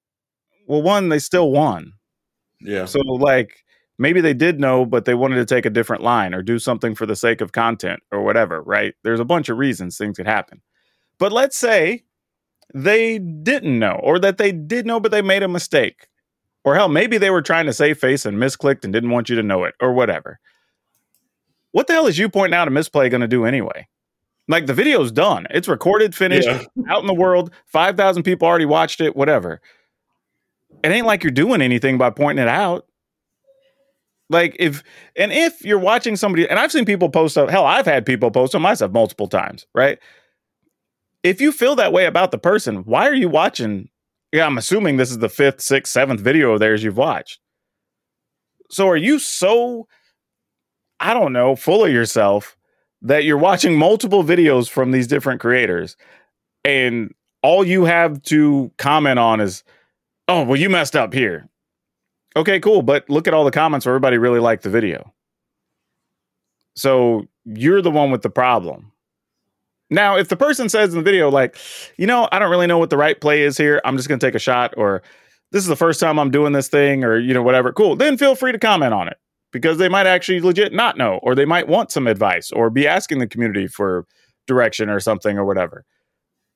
well, 0.67 0.81
one, 0.81 1.09
they 1.09 1.19
still 1.19 1.51
won. 1.51 1.93
Yeah, 2.59 2.85
So 2.85 2.99
like 2.99 3.63
maybe 3.99 4.21
they 4.21 4.33
did 4.33 4.59
know, 4.59 4.85
but 4.85 5.05
they 5.05 5.13
wanted 5.13 5.35
to 5.35 5.45
take 5.45 5.65
a 5.65 5.71
different 5.71 6.03
line 6.03 6.33
or 6.33 6.41
do 6.41 6.57
something 6.57 6.95
for 6.95 7.05
the 7.05 7.15
sake 7.15 7.41
of 7.41 7.51
content 7.51 8.01
or 8.11 8.23
whatever, 8.23 8.61
right? 8.61 8.95
There's 9.03 9.19
a 9.19 9.25
bunch 9.25 9.49
of 9.49 9.57
reasons 9.57 9.97
things 9.97 10.17
could 10.17 10.27
happen. 10.27 10.61
But 11.19 11.31
let's 11.31 11.57
say 11.57 12.03
they 12.73 13.19
didn't 13.19 13.77
know, 13.77 13.99
or 14.03 14.19
that 14.19 14.37
they 14.37 14.51
did 14.51 14.85
know, 14.85 14.99
but 14.99 15.11
they 15.11 15.21
made 15.21 15.43
a 15.43 15.47
mistake. 15.47 16.07
Or 16.67 16.75
hell, 16.75 16.89
maybe 16.89 17.17
they 17.17 17.29
were 17.29 17.41
trying 17.41 17.65
to 17.67 17.71
save 17.71 17.97
face 17.97 18.25
and 18.25 18.37
misclicked 18.37 18.83
and 18.83 18.91
didn't 18.91 19.11
want 19.11 19.29
you 19.29 19.37
to 19.37 19.41
know 19.41 19.63
it, 19.63 19.73
or 19.79 19.93
whatever. 19.93 20.37
What 21.71 21.87
the 21.87 21.93
hell 21.93 22.07
is 22.07 22.17
you 22.17 22.27
pointing 22.27 22.57
out 22.57 22.67
a 22.67 22.71
misplay 22.71 23.07
going 23.07 23.21
to 23.21 23.27
do 23.29 23.45
anyway? 23.45 23.87
Like 24.49 24.65
the 24.65 24.73
video's 24.73 25.13
done, 25.13 25.47
it's 25.49 25.69
recorded, 25.69 26.13
finished, 26.13 26.45
Yeah. 26.45 26.63
out 26.89 26.99
in 26.99 27.07
the 27.07 27.13
world. 27.13 27.53
Five 27.67 27.95
thousand 27.95 28.23
people 28.23 28.49
already 28.49 28.65
watched 28.65 28.99
it. 28.99 29.15
Whatever. 29.15 29.61
It 30.83 30.89
ain't 30.89 31.07
like 31.07 31.23
you're 31.23 31.31
doing 31.31 31.61
anything 31.61 31.97
by 31.97 32.09
pointing 32.09 32.43
it 32.43 32.49
out. 32.49 32.85
Like 34.29 34.57
if 34.59 34.83
and 35.15 35.31
if 35.31 35.63
you're 35.63 35.79
watching 35.79 36.17
somebody, 36.17 36.49
and 36.49 36.59
I've 36.59 36.73
seen 36.73 36.83
people 36.83 37.07
post 37.09 37.37
up. 37.37 37.49
Hell, 37.49 37.65
I've 37.65 37.85
had 37.85 38.05
people 38.05 38.29
post 38.29 38.53
on 38.55 38.61
myself 38.61 38.91
multiple 38.91 39.29
times. 39.29 39.65
Right. 39.73 39.99
If 41.23 41.39
you 41.39 41.53
feel 41.53 41.77
that 41.77 41.93
way 41.93 42.07
about 42.07 42.31
the 42.31 42.37
person, 42.37 42.83
why 42.83 43.07
are 43.07 43.15
you 43.15 43.29
watching? 43.29 43.87
Yeah, 44.31 44.45
I'm 44.45 44.57
assuming 44.57 44.97
this 44.97 45.11
is 45.11 45.19
the 45.19 45.29
fifth, 45.29 45.61
sixth, 45.61 45.91
seventh 45.91 46.19
video 46.19 46.51
of 46.51 46.59
theirs 46.59 46.83
you've 46.83 46.97
watched. 46.97 47.39
So 48.69 48.87
are 48.89 48.97
you 48.97 49.19
so, 49.19 49.87
I 50.99 51.13
don't 51.13 51.33
know, 51.33 51.55
full 51.55 51.85
of 51.85 51.91
yourself 51.91 52.57
that 53.01 53.23
you're 53.23 53.37
watching 53.37 53.77
multiple 53.77 54.23
videos 54.23 54.69
from 54.69 54.91
these 54.91 55.07
different 55.07 55.39
creators 55.39 55.95
and 56.65 57.13
all 57.41 57.65
you 57.65 57.85
have 57.85 58.21
to 58.23 58.71
comment 58.77 59.19
on 59.19 59.39
is, 59.39 59.63
oh, 60.27 60.43
well, 60.43 60.59
you 60.59 60.69
messed 60.69 60.95
up 60.95 61.13
here. 61.13 61.47
Okay, 62.35 62.59
cool. 62.59 62.81
But 62.81 63.09
look 63.09 63.27
at 63.27 63.33
all 63.33 63.45
the 63.45 63.51
comments 63.51 63.85
where 63.85 63.93
everybody 63.93 64.17
really 64.17 64.39
liked 64.39 64.63
the 64.63 64.69
video. 64.69 65.13
So 66.75 67.25
you're 67.45 67.81
the 67.81 67.91
one 67.91 68.11
with 68.11 68.21
the 68.21 68.29
problem. 68.29 68.91
Now, 69.89 70.17
if 70.17 70.27
the 70.27 70.35
person 70.35 70.67
says 70.69 70.89
in 70.93 70.97
the 70.97 71.03
video, 71.03 71.29
like, 71.29 71.57
you 71.97 72.07
know, 72.07 72.27
I 72.31 72.39
don't 72.39 72.51
really 72.51 72.67
know 72.67 72.77
what 72.77 72.89
the 72.89 72.97
right 72.97 73.19
play 73.19 73.43
is 73.43 73.57
here, 73.57 73.81
I'm 73.85 73.95
just 73.95 74.09
going 74.09 74.19
to 74.19 74.25
take 74.25 74.35
a 74.35 74.39
shot, 74.39 74.73
or 74.75 75.01
this 75.51 75.63
is 75.63 75.67
the 75.67 75.77
first 75.77 75.99
time 75.99 76.19
I'm 76.19 76.31
doing 76.31 76.51
this 76.51 76.67
thing, 76.67 77.03
or, 77.03 77.17
you 77.17 77.33
know, 77.33 77.43
whatever, 77.43 77.71
cool, 77.71 77.95
then 77.95 78.17
feel 78.17 78.35
free 78.35 78.51
to 78.51 78.59
comment 78.59 78.93
on 78.93 79.07
it 79.07 79.17
because 79.51 79.77
they 79.77 79.87
might 79.87 80.05
actually 80.05 80.41
legit 80.41 80.73
not 80.73 80.97
know, 80.97 81.19
or 81.23 81.35
they 81.35 81.45
might 81.45 81.69
want 81.69 81.91
some 81.91 82.05
advice, 82.05 82.51
or 82.51 82.69
be 82.69 82.85
asking 82.85 83.19
the 83.19 83.27
community 83.27 83.67
for 83.67 84.05
direction 84.45 84.89
or 84.89 84.99
something, 84.99 85.37
or 85.37 85.45
whatever. 85.45 85.85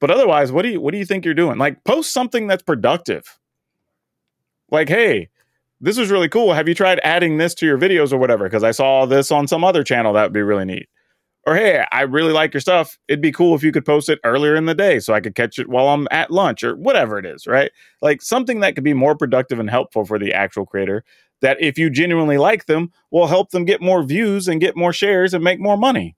But 0.02 0.12
otherwise, 0.12 0.52
what 0.52 0.64
do 0.64 0.70
you 0.70 0.82
what 0.82 0.92
do 0.92 0.98
you 0.98 1.06
think 1.06 1.24
you're 1.24 1.34
doing? 1.34 1.58
Like, 1.58 1.84
post 1.84 2.12
something 2.12 2.48
that's 2.48 2.64
productive. 2.64 3.40
Like, 4.70 4.90
hey, 4.90 5.30
this 5.80 5.98
was 5.98 6.12
really 6.12 6.30
cool. 6.30 6.54
Have 6.54 6.68
you 6.68 6.76
tried 6.76 7.00
adding 7.04 7.38
this 7.38 7.54
to 7.56 7.66
your 7.66 7.78
videos 7.78 8.12
or 8.12 8.18
whatever? 8.18 8.46
Because 8.46 8.64
I 8.64 8.72
saw 8.72 9.06
this 9.06 9.32
on 9.32 9.48
some 9.48 9.64
other 9.64 9.84
channel. 9.84 10.14
That 10.14 10.24
would 10.24 10.34
be 10.34 10.42
really 10.42 10.66
neat. 10.66 10.90
Or 11.48 11.56
hey, 11.56 11.84
I 11.92 12.02
really 12.02 12.34
like 12.34 12.54
your 12.54 12.62
stuff. 12.62 13.00
It'd 13.08 13.22
be 13.22 13.32
cool 13.32 13.56
if 13.56 13.64
you 13.64 13.72
could 13.72 13.86
post 13.86 14.10
it 14.10 14.20
earlier 14.24 14.56
in 14.56 14.66
the 14.66 14.76
day 14.76 15.00
so 15.00 15.14
I 15.14 15.22
could 15.22 15.34
catch 15.34 15.58
it 15.58 15.70
while 15.70 15.90
I'm 15.90 16.08
at 16.12 16.30
lunch 16.30 16.64
or 16.64 16.76
whatever 16.76 17.18
it 17.18 17.26
is, 17.26 17.48
right? 17.48 17.72
Like 18.02 18.22
something 18.22 18.60
that 18.60 18.76
could 18.76 18.84
be 18.84 18.94
more 18.94 19.16
productive 19.16 19.60
and 19.60 19.70
helpful 19.70 20.06
for 20.06 20.20
the 20.20 20.34
actual 20.34 20.66
creator. 20.66 21.04
That 21.42 21.58
if 21.60 21.80
you 21.80 21.90
genuinely 21.90 22.38
like 22.38 22.68
them, 22.68 22.92
will 23.10 23.26
help 23.26 23.50
them 23.50 23.66
get 23.66 23.82
more 23.82 24.04
views 24.04 24.48
and 24.48 24.62
get 24.62 24.78
more 24.78 24.94
shares 24.94 25.34
and 25.34 25.44
make 25.44 25.60
more 25.60 25.78
money. 25.78 26.16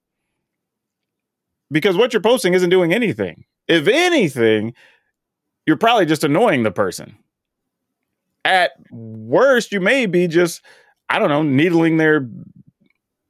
Because 1.70 1.96
what 1.96 2.12
you're 2.12 2.20
posting 2.20 2.52
isn't 2.52 2.68
doing 2.68 2.92
anything. 2.92 3.44
If 3.66 3.88
anything, 3.88 4.74
you're 5.66 5.78
probably 5.78 6.04
just 6.04 6.24
annoying 6.24 6.62
the 6.62 6.70
person. 6.70 7.16
At 8.44 8.72
worst, 8.90 9.72
you 9.72 9.80
may 9.80 10.04
be 10.04 10.28
just, 10.28 10.60
I 11.08 11.18
don't 11.18 11.30
know, 11.30 11.42
needling 11.42 11.96
their 11.96 12.28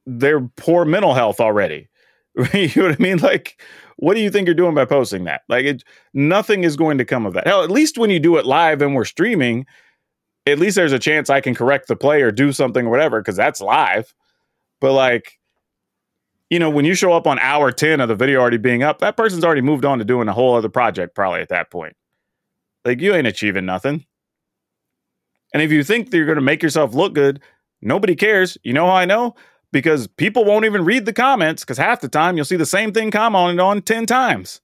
their 0.05 0.41
poor 0.41 0.85
mental 0.85 1.13
health 1.13 1.39
already. 1.39 1.89
you 2.53 2.69
know 2.75 2.89
what 2.89 2.99
I 2.99 3.03
mean? 3.03 3.17
Like, 3.17 3.61
what 3.97 4.15
do 4.15 4.19
you 4.19 4.29
think 4.29 4.47
you're 4.47 4.55
doing 4.55 4.75
by 4.75 4.85
posting 4.85 5.23
that? 5.23 5.41
Like, 5.47 5.65
it, 5.65 5.83
nothing 6.13 6.63
is 6.63 6.75
going 6.75 6.97
to 6.97 7.05
come 7.05 7.25
of 7.25 7.33
that. 7.33 7.47
Hell, 7.47 7.63
at 7.63 7.71
least 7.71 7.97
when 7.97 8.09
you 8.09 8.19
do 8.19 8.37
it 8.37 8.45
live 8.45 8.81
and 8.81 8.93
we're 8.93 9.05
streaming, 9.05 9.65
at 10.45 10.59
least 10.59 10.75
there's 10.75 10.91
a 10.91 10.99
chance 10.99 11.29
I 11.29 11.41
can 11.41 11.55
correct 11.55 11.87
the 11.87 11.95
play 11.95 12.21
or 12.21 12.31
do 12.31 12.51
something 12.51 12.85
or 12.85 12.89
whatever 12.89 13.21
because 13.21 13.35
that's 13.35 13.61
live. 13.61 14.13
But 14.81 14.93
like, 14.93 15.39
you 16.49 16.59
know, 16.59 16.69
when 16.69 16.85
you 16.85 16.93
show 16.93 17.13
up 17.13 17.25
on 17.25 17.39
hour 17.39 17.71
10 17.71 17.99
of 17.99 18.09
the 18.09 18.15
video 18.15 18.39
already 18.39 18.57
being 18.57 18.83
up, 18.83 18.99
that 18.99 19.17
person's 19.17 19.43
already 19.43 19.61
moved 19.61 19.85
on 19.85 19.97
to 19.99 20.05
doing 20.05 20.27
a 20.27 20.33
whole 20.33 20.55
other 20.55 20.69
project 20.69 21.15
probably 21.15 21.41
at 21.41 21.49
that 21.49 21.71
point. 21.71 21.95
Like, 22.83 23.01
you 23.01 23.15
ain't 23.15 23.25
achieving 23.25 23.65
nothing. 23.65 24.05
And 25.53 25.63
if 25.63 25.71
you 25.71 25.83
think 25.83 26.11
that 26.11 26.17
you're 26.17 26.25
going 26.25 26.35
to 26.35 26.41
make 26.41 26.61
yourself 26.61 26.93
look 26.93 27.13
good, 27.13 27.41
nobody 27.81 28.15
cares. 28.15 28.57
You 28.63 28.73
know 28.73 28.85
how 28.85 28.93
I 28.93 29.05
know? 29.05 29.35
Because 29.75 30.07
people 30.07 30.45
won't 30.45 30.63
even 30.63 30.85
read 30.85 31.05
the 31.05 31.11
comments 31.11 31.63
because 31.63 31.77
half 31.77 31.99
the 31.99 32.07
time 32.07 32.37
you'll 32.37 32.45
see 32.45 32.55
the 32.55 32.65
same 32.65 32.93
thing 32.93 33.11
commented 33.11 33.59
on 33.59 33.81
10 33.81 34.05
times 34.05 34.61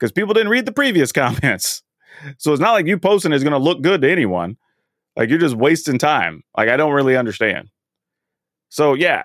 because 0.00 0.12
people 0.12 0.32
didn't 0.32 0.48
read 0.48 0.64
the 0.64 0.72
previous 0.72 1.12
comments. 1.12 1.82
So 2.38 2.54
it's 2.54 2.60
not 2.60 2.72
like 2.72 2.86
you 2.86 2.98
posting 2.98 3.34
is 3.34 3.42
going 3.42 3.52
to 3.52 3.58
look 3.58 3.82
good 3.82 4.00
to 4.00 4.10
anyone. 4.10 4.56
Like 5.14 5.28
you're 5.28 5.38
just 5.38 5.54
wasting 5.56 5.98
time. 5.98 6.42
Like 6.56 6.70
I 6.70 6.78
don't 6.78 6.94
really 6.94 7.18
understand. 7.18 7.68
So 8.70 8.94
yeah, 8.94 9.24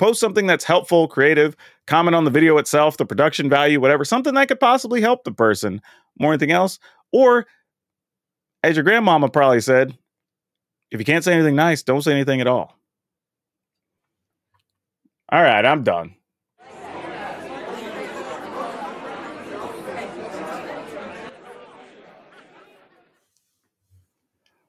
post 0.00 0.18
something 0.18 0.48
that's 0.48 0.64
helpful, 0.64 1.06
creative, 1.06 1.54
comment 1.86 2.16
on 2.16 2.24
the 2.24 2.32
video 2.32 2.58
itself, 2.58 2.96
the 2.96 3.06
production 3.06 3.48
value, 3.48 3.80
whatever, 3.80 4.04
something 4.04 4.34
that 4.34 4.48
could 4.48 4.58
possibly 4.58 5.00
help 5.00 5.22
the 5.22 5.30
person 5.30 5.82
more 6.18 6.32
anything 6.32 6.50
else. 6.50 6.80
Or 7.12 7.46
as 8.64 8.74
your 8.74 8.82
grandmama 8.82 9.28
probably 9.28 9.60
said, 9.60 9.96
if 10.90 10.98
you 10.98 11.04
can't 11.04 11.22
say 11.22 11.32
anything 11.32 11.54
nice, 11.54 11.84
don't 11.84 12.02
say 12.02 12.10
anything 12.10 12.40
at 12.40 12.48
all. 12.48 12.76
All 15.34 15.42
right, 15.42 15.66
I'm 15.66 15.82
done. 15.82 16.14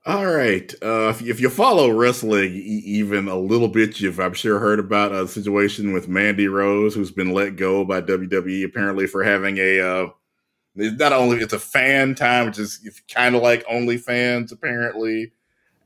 All 0.07 0.25
right. 0.25 0.73
Uh, 0.81 1.09
if, 1.09 1.21
if 1.21 1.39
you 1.39 1.51
follow 1.51 1.91
wrestling 1.91 2.51
e- 2.51 2.81
even 2.83 3.27
a 3.27 3.37
little 3.37 3.67
bit, 3.67 3.99
you've 3.99 4.19
I'm 4.19 4.33
sure 4.33 4.57
heard 4.57 4.79
about 4.79 5.11
a 5.11 5.27
situation 5.27 5.93
with 5.93 6.07
Mandy 6.07 6.47
Rose, 6.47 6.95
who's 6.95 7.11
been 7.11 7.31
let 7.31 7.57
go 7.57 7.85
by 7.85 8.01
WWE 8.01 8.65
apparently 8.65 9.05
for 9.05 9.23
having 9.23 9.59
a. 9.59 9.79
Uh, 9.79 10.07
it's 10.75 10.97
not 10.97 11.13
only 11.13 11.37
it's 11.41 11.53
a 11.53 11.59
fan 11.59 12.15
time, 12.15 12.47
which 12.47 12.57
is 12.57 12.79
kind 13.13 13.35
of 13.35 13.43
like 13.43 13.63
OnlyFans 13.67 14.51
apparently, 14.51 15.31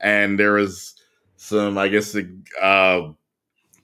and 0.00 0.40
there 0.40 0.54
was 0.54 0.94
some, 1.36 1.76
I 1.76 1.88
guess, 1.88 2.16
uh, 2.62 3.08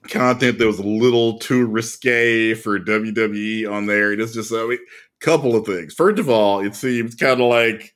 content 0.03 0.57
that 0.59 0.67
was 0.67 0.79
a 0.79 0.83
little 0.83 1.39
too 1.39 1.65
risque 1.65 2.53
for 2.53 2.79
WWE 2.79 3.71
on 3.71 3.85
there. 3.85 4.13
It's 4.13 4.33
just 4.33 4.51
a 4.51 4.61
I 4.61 4.67
mean, 4.67 4.79
couple 5.19 5.55
of 5.55 5.65
things. 5.65 5.93
First 5.93 6.19
of 6.19 6.29
all, 6.29 6.59
it 6.59 6.75
seems 6.75 7.15
kind 7.15 7.41
of 7.41 7.47
like 7.47 7.93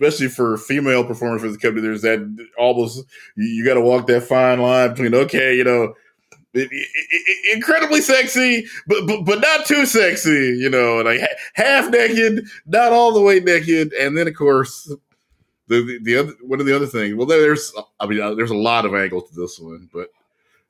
especially 0.00 0.28
for 0.28 0.58
female 0.58 1.04
performers 1.04 1.42
for 1.42 1.48
the 1.48 1.56
company, 1.56 1.80
there's 1.80 2.02
that 2.02 2.48
almost 2.58 3.04
you, 3.36 3.46
you 3.46 3.64
got 3.64 3.74
to 3.74 3.80
walk 3.80 4.06
that 4.06 4.22
fine 4.22 4.60
line 4.60 4.90
between 4.90 5.14
okay, 5.14 5.56
you 5.56 5.64
know, 5.64 5.94
it, 6.52 6.68
it, 6.70 6.88
it, 7.10 7.56
incredibly 7.56 8.00
sexy, 8.00 8.66
but, 8.86 9.06
but 9.06 9.24
but 9.24 9.40
not 9.40 9.66
too 9.66 9.86
sexy, 9.86 10.56
you 10.58 10.68
know, 10.68 11.02
like 11.02 11.20
half 11.54 11.90
naked, 11.90 12.46
not 12.66 12.92
all 12.92 13.12
the 13.12 13.20
way 13.20 13.40
naked, 13.40 13.92
and 13.94 14.16
then 14.16 14.28
of 14.28 14.34
course 14.34 14.84
the 15.68 15.82
the, 15.82 15.98
the 16.02 16.16
other 16.16 16.32
one 16.42 16.60
of 16.60 16.66
the 16.66 16.76
other 16.76 16.86
things. 16.86 17.14
Well, 17.14 17.26
there's 17.26 17.72
I 18.00 18.06
mean, 18.06 18.20
uh, 18.20 18.34
there's 18.34 18.50
a 18.50 18.56
lot 18.56 18.84
of 18.84 18.94
angles 18.94 19.30
to 19.30 19.40
this 19.40 19.58
one, 19.58 19.88
but 19.92 20.10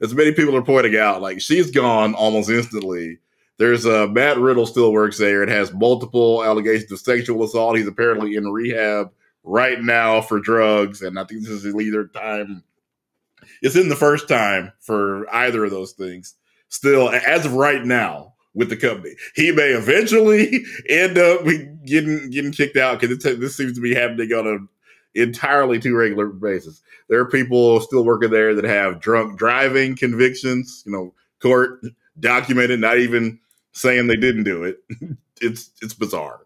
as 0.02 0.14
many 0.14 0.32
people 0.32 0.56
are 0.56 0.62
pointing 0.62 0.96
out, 0.96 1.22
like 1.22 1.40
she's 1.40 1.70
gone 1.70 2.14
almost 2.14 2.50
instantly. 2.50 3.18
There's 3.58 3.86
uh, 3.86 4.06
Matt 4.08 4.38
Riddle 4.38 4.66
still 4.66 4.92
works 4.92 5.18
there 5.18 5.42
and 5.42 5.50
has 5.50 5.72
multiple 5.72 6.44
allegations 6.44 6.92
of 6.92 6.98
sexual 7.00 7.42
assault. 7.42 7.78
He's 7.78 7.86
apparently 7.86 8.34
in 8.34 8.44
rehab 8.44 9.10
right 9.44 9.80
now 9.80 10.20
for 10.20 10.40
drugs, 10.40 11.00
and 11.00 11.18
I 11.18 11.24
think 11.24 11.42
this 11.42 11.64
is 11.64 11.74
either 11.74 12.06
time. 12.08 12.62
It's 13.62 13.76
in 13.76 13.88
the 13.88 13.96
first 13.96 14.28
time 14.28 14.72
for 14.80 15.32
either 15.34 15.64
of 15.64 15.70
those 15.70 15.92
things. 15.92 16.34
Still, 16.68 17.08
as 17.10 17.46
of 17.46 17.54
right 17.54 17.84
now, 17.84 18.34
with 18.56 18.70
the 18.70 18.76
company, 18.76 19.14
he 19.34 19.52
may 19.52 19.68
eventually 19.68 20.64
end 20.88 21.18
up 21.18 21.44
getting 21.84 22.30
getting 22.30 22.52
kicked 22.52 22.76
out 22.76 23.00
because 23.00 23.18
this 23.38 23.56
seems 23.56 23.74
to 23.74 23.82
be 23.82 23.94
happening 23.94 24.32
on 24.32 24.46
a 24.46 24.58
entirely 25.16 25.78
too 25.78 25.96
regular 25.96 26.26
basis. 26.26 26.82
There 27.08 27.20
are 27.20 27.28
people 27.28 27.80
still 27.80 28.04
working 28.04 28.30
there 28.30 28.54
that 28.54 28.64
have 28.64 29.00
drunk 29.00 29.38
driving 29.38 29.96
convictions, 29.96 30.82
you 30.86 30.92
know, 30.92 31.14
court 31.40 31.80
documented, 32.18 32.80
not 32.80 32.98
even 32.98 33.38
saying 33.72 34.06
they 34.06 34.16
didn't 34.16 34.44
do 34.44 34.64
it. 34.64 34.78
it's 35.40 35.70
it's 35.82 35.94
bizarre 35.94 36.40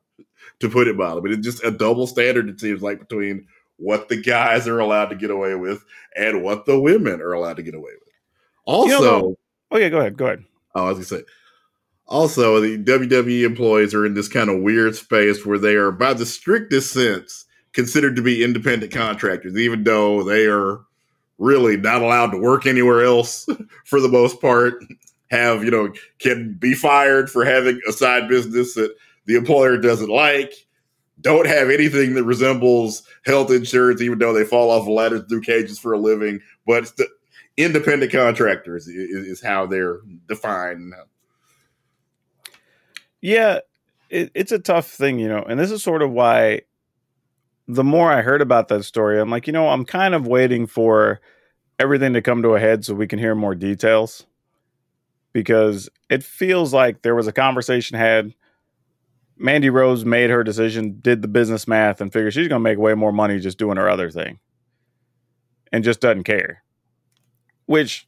to 0.61 0.69
put 0.69 0.89
it 0.89 0.97
mildly, 0.97 1.23
but 1.23 1.31
it's 1.33 1.47
just 1.47 1.65
a 1.65 1.71
double 1.71 2.07
standard. 2.07 2.49
It 2.49 2.61
seems 2.61 2.83
like 2.83 3.01
between 3.01 3.47
what 3.77 4.09
the 4.09 4.21
guys 4.21 4.69
are 4.69 4.79
allowed 4.79 5.07
to 5.07 5.17
get 5.17 5.31
away 5.31 5.55
with 5.55 5.85
and 6.15 6.43
what 6.43 6.67
the 6.67 6.79
women 6.79 7.21
are 7.21 7.33
allowed 7.33 7.57
to 7.57 7.63
get 7.63 7.75
away 7.75 7.93
with. 7.93 8.15
Also, 8.67 8.89
you 8.89 9.01
know, 9.01 9.37
oh 9.71 9.79
yeah, 9.79 9.89
go 9.89 9.99
ahead, 10.01 10.17
go 10.17 10.27
ahead. 10.27 10.45
Oh, 10.75 10.85
I 10.85 10.89
was 10.93 11.09
gonna 11.09 11.21
say. 11.21 11.27
Also, 12.07 12.61
the 12.61 12.77
WWE 12.77 13.45
employees 13.45 13.95
are 13.95 14.05
in 14.05 14.15
this 14.15 14.27
kind 14.27 14.51
of 14.51 14.63
weird 14.63 14.97
space 14.97 15.47
where 15.47 15.59
they 15.59 15.77
are, 15.77 15.93
by 15.93 16.13
the 16.13 16.27
strictest 16.27 16.93
sense, 16.93 17.47
considered 17.73 18.17
to 18.17 18.23
be 18.23 18.45
independent 18.45 18.93
contractors, 18.93 19.57
even 19.57 19.85
though 19.85 20.23
they 20.23 20.47
are 20.47 20.81
really 21.39 21.77
not 21.77 22.03
allowed 22.03 22.31
to 22.31 22.39
work 22.39 22.67
anywhere 22.67 23.05
else 23.05 23.47
for 23.85 24.01
the 24.01 24.09
most 24.09 24.41
part. 24.41 24.75
Have, 25.31 25.63
you 25.63 25.71
know, 25.71 25.93
can 26.19 26.55
be 26.55 26.75
fired 26.75 27.31
for 27.31 27.45
having 27.45 27.81
a 27.89 27.93
side 27.93 28.29
business 28.29 28.75
that 28.75 28.93
the 29.27 29.37
employer 29.37 29.77
doesn't 29.77 30.09
like, 30.11 30.53
don't 31.21 31.47
have 31.47 31.71
anything 31.71 32.15
that 32.15 32.25
resembles 32.25 33.05
health 33.25 33.53
insurance, 33.53 34.03
even 34.03 34.19
though 34.19 34.33
they 34.33 34.45
fall 34.45 34.71
off 34.71 34.89
ladders 34.89 35.23
through 35.29 35.43
cages 35.43 35.79
for 35.79 35.93
a 35.93 35.99
living. 35.99 36.41
But 36.67 36.91
independent 37.57 38.11
contractors 38.11 38.89
is, 38.89 39.27
is 39.27 39.43
how 39.43 39.67
they're 39.67 40.01
defined. 40.29 40.95
Yeah, 43.21 43.61
it, 44.09 44.31
it's 44.35 44.53
a 44.53 44.59
tough 44.59 44.89
thing, 44.89 45.19
you 45.19 45.29
know, 45.29 45.45
and 45.49 45.61
this 45.61 45.71
is 45.71 45.83
sort 45.83 46.03
of 46.03 46.11
why 46.11 46.63
the 47.75 47.85
more 47.85 48.11
I 48.11 48.23
heard 48.23 48.43
about 48.43 48.69
that 48.69 48.85
story, 48.85 49.21
I'm 49.21 49.31
like, 49.31 49.47
you 49.47 49.53
know, 49.53 49.69
I'm 49.69 49.85
kind 49.85 50.15
of 50.15 50.27
waiting 50.27 50.67
for 50.67 51.21
everything 51.79 52.13
to 52.15 52.23
come 52.23 52.43
to 52.43 52.55
a 52.55 52.61
head 52.61 52.85
so 52.85 52.95
we 52.95 53.07
can 53.07 53.19
hear 53.19 53.35
more 53.35 53.55
details 53.55 54.27
because 55.33 55.89
it 56.09 56.23
feels 56.23 56.75
like 56.75 57.03
there 57.03 57.15
was 57.15 57.27
a 57.27 57.33
conversation 57.33 57.97
had. 57.97 58.35
Mandy 59.37 59.71
Rose 59.71 60.05
made 60.05 60.29
her 60.29 60.45
decision, 60.45 60.99
did 61.01 61.23
the 61.23 61.29
business 61.29 61.67
math, 61.67 62.03
and 62.03 62.13
figured 62.13 62.35
she's 62.35 62.49
going 62.49 62.61
to 62.61 62.69
make 62.69 62.79
way 62.79 62.93
more 62.93 63.13
money 63.13 63.39
just 63.39 63.57
doing 63.57 63.79
her 63.79 63.89
other 63.89 64.11
thing 64.11 64.39
and 65.73 65.83
just 65.83 66.01
doesn't 66.01 66.25
care. 66.25 66.63
Which, 67.65 68.07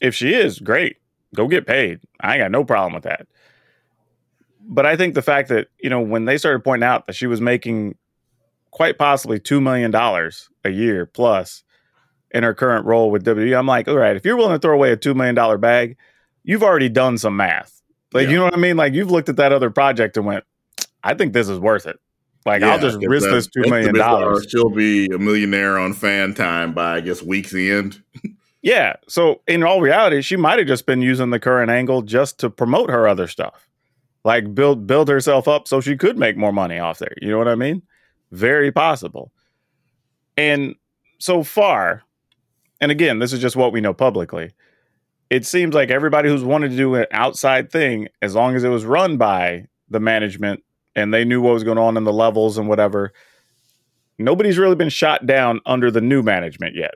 if 0.00 0.14
she 0.14 0.32
is, 0.32 0.58
great. 0.58 0.96
Go 1.34 1.48
get 1.48 1.66
paid. 1.66 2.00
I 2.20 2.34
ain't 2.34 2.44
got 2.44 2.50
no 2.50 2.64
problem 2.64 2.94
with 2.94 3.02
that. 3.02 3.26
But 4.62 4.86
I 4.86 4.96
think 4.96 5.14
the 5.14 5.20
fact 5.20 5.48
that, 5.50 5.68
you 5.82 5.90
know, 5.90 6.00
when 6.00 6.24
they 6.24 6.38
started 6.38 6.64
pointing 6.64 6.86
out 6.86 7.06
that 7.06 7.14
she 7.14 7.26
was 7.26 7.42
making 7.42 7.96
quite 8.70 8.98
possibly 8.98 9.38
$2 9.38 9.62
million 9.62 9.94
a 10.64 10.70
year 10.70 11.06
plus 11.06 11.64
in 12.30 12.42
her 12.42 12.54
current 12.54 12.86
role 12.86 13.10
with 13.10 13.24
WWE. 13.24 13.58
I'm 13.58 13.66
like, 13.66 13.88
all 13.88 13.96
right, 13.96 14.16
if 14.16 14.24
you're 14.24 14.36
willing 14.36 14.54
to 14.54 14.58
throw 14.58 14.74
away 14.74 14.92
a 14.92 14.96
$2 14.96 15.14
million 15.14 15.60
bag, 15.60 15.96
you've 16.44 16.62
already 16.62 16.88
done 16.88 17.18
some 17.18 17.36
math. 17.36 17.80
Like, 18.12 18.26
yeah. 18.26 18.30
you 18.30 18.38
know 18.38 18.44
what 18.44 18.54
I 18.54 18.58
mean? 18.58 18.76
Like, 18.76 18.94
you've 18.94 19.10
looked 19.10 19.28
at 19.28 19.36
that 19.36 19.52
other 19.52 19.70
project 19.70 20.16
and 20.16 20.26
went, 20.26 20.44
I 21.02 21.14
think 21.14 21.32
this 21.32 21.48
is 21.48 21.58
worth 21.58 21.86
it. 21.86 21.98
Like, 22.46 22.62
yeah, 22.62 22.72
I'll 22.72 22.78
just 22.78 22.98
risk 23.02 23.26
that, 23.26 23.32
this 23.34 23.48
$2 23.48 23.68
million. 23.68 23.94
dollars. 23.94 24.46
She'll 24.48 24.70
be 24.70 25.06
a 25.06 25.18
millionaire 25.18 25.78
on 25.78 25.92
fan 25.92 26.34
time 26.34 26.72
by, 26.72 26.96
I 26.96 27.00
guess, 27.00 27.22
week's 27.22 27.54
end. 27.54 28.02
yeah. 28.62 28.94
So, 29.08 29.42
in 29.46 29.62
all 29.62 29.80
reality, 29.80 30.22
she 30.22 30.36
might 30.36 30.58
have 30.58 30.66
just 30.66 30.86
been 30.86 31.02
using 31.02 31.30
the 31.30 31.38
current 31.38 31.70
angle 31.70 32.02
just 32.02 32.38
to 32.38 32.50
promote 32.50 32.90
her 32.90 33.06
other 33.06 33.26
stuff. 33.26 33.68
Like, 34.24 34.54
build 34.54 34.86
build 34.86 35.08
herself 35.08 35.48
up 35.48 35.68
so 35.68 35.80
she 35.80 35.96
could 35.96 36.18
make 36.18 36.36
more 36.36 36.52
money 36.52 36.78
off 36.78 36.98
there. 36.98 37.14
You 37.20 37.30
know 37.30 37.38
what 37.38 37.48
I 37.48 37.54
mean? 37.56 37.82
Very 38.32 38.72
possible. 38.72 39.32
And 40.36 40.74
so 41.18 41.42
far, 41.42 42.02
and 42.80 42.90
again, 42.90 43.18
this 43.18 43.32
is 43.32 43.40
just 43.40 43.56
what 43.56 43.72
we 43.72 43.80
know 43.80 43.92
publicly. 43.92 44.52
It 45.28 45.46
seems 45.46 45.74
like 45.74 45.90
everybody 45.90 46.28
who's 46.28 46.42
wanted 46.42 46.70
to 46.70 46.76
do 46.76 46.94
an 46.96 47.06
outside 47.12 47.70
thing, 47.70 48.08
as 48.22 48.34
long 48.34 48.56
as 48.56 48.64
it 48.64 48.68
was 48.68 48.84
run 48.84 49.16
by 49.16 49.66
the 49.88 50.00
management 50.00 50.62
and 50.96 51.14
they 51.14 51.24
knew 51.24 51.40
what 51.40 51.54
was 51.54 51.64
going 51.64 51.78
on 51.78 51.96
in 51.96 52.04
the 52.04 52.12
levels 52.12 52.58
and 52.58 52.68
whatever, 52.68 53.12
nobody's 54.18 54.58
really 54.58 54.74
been 54.74 54.88
shot 54.88 55.26
down 55.26 55.60
under 55.66 55.90
the 55.90 56.00
new 56.00 56.22
management 56.22 56.74
yet. 56.74 56.94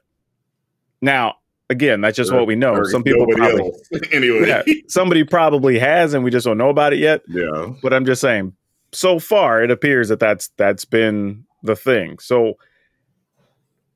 Now, 1.01 1.35
again, 1.71 2.01
that's 2.01 2.17
just 2.17 2.33
what 2.33 2.47
we 2.47 2.57
know. 2.57 2.83
Some 2.85 3.03
people 3.03 3.27
probably 3.27 3.71
anyway. 4.13 4.49
Yeah, 4.49 4.63
somebody 4.89 5.25
probably 5.25 5.79
has, 5.79 6.15
and 6.15 6.25
we 6.25 6.31
just 6.31 6.47
don't 6.47 6.59
know 6.59 6.71
about 6.71 6.93
it 6.93 6.99
yet. 6.99 7.23
Yeah. 7.29 7.73
But 7.83 7.93
I'm 7.93 8.05
just 8.05 8.21
saying, 8.21 8.55
so 8.95 9.19
far 9.19 9.63
it 9.63 9.71
appears 9.71 10.09
that 10.09 10.21
that's 10.21 10.49
that's 10.57 10.85
been 10.85 11.45
the 11.63 11.77
thing. 11.77 12.19
So 12.19 12.55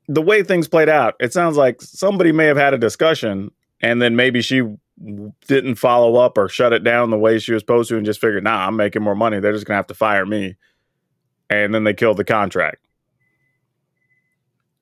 the 0.08 0.22
way 0.22 0.42
things 0.42 0.68
played 0.68 0.88
out, 0.88 1.14
it 1.20 1.32
sounds 1.32 1.56
like 1.56 1.82
somebody 1.82 2.32
may 2.32 2.46
have 2.46 2.56
had 2.56 2.74
a 2.74 2.78
discussion 2.78 3.50
and 3.80 4.00
then 4.00 4.16
maybe 4.16 4.40
she 4.40 4.62
didn't 5.46 5.76
follow 5.76 6.16
up 6.16 6.36
or 6.36 6.48
shut 6.48 6.72
it 6.72 6.82
down 6.82 7.10
the 7.10 7.18
way 7.18 7.38
she 7.38 7.52
was 7.52 7.60
supposed 7.60 7.88
to 7.90 7.96
and 7.96 8.06
just 8.06 8.20
figured, 8.20 8.44
nah, 8.44 8.66
I'm 8.66 8.76
making 8.76 9.02
more 9.02 9.14
money. 9.14 9.38
They're 9.38 9.52
just 9.52 9.66
gonna 9.66 9.76
have 9.76 9.86
to 9.88 9.94
fire 9.94 10.26
me. 10.26 10.56
And 11.50 11.74
then 11.74 11.84
they 11.84 11.94
killed 11.94 12.16
the 12.16 12.24
contract. 12.24 12.84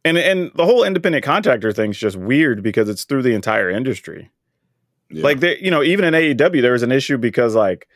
And 0.05 0.17
and 0.17 0.53
the 0.55 0.65
whole 0.65 0.85
independent 0.85 1.25
contractor 1.25 1.73
thing's 1.73 1.99
just 1.99 2.17
weird 2.17 2.63
because 2.63 2.89
it's 2.89 3.05
through 3.05 3.23
the 3.23 3.35
entire 3.35 3.69
industry. 3.69 4.31
Yeah. 5.11 5.25
Like 5.25 5.41
they, 5.41 5.59
you 5.59 5.71
know, 5.71 5.83
even 5.83 6.05
in 6.05 6.15
AEW, 6.15 6.63
there 6.63 6.73
was 6.73 6.83
an 6.83 6.93
issue 6.93 7.19
because 7.19 7.55
like 7.55 7.89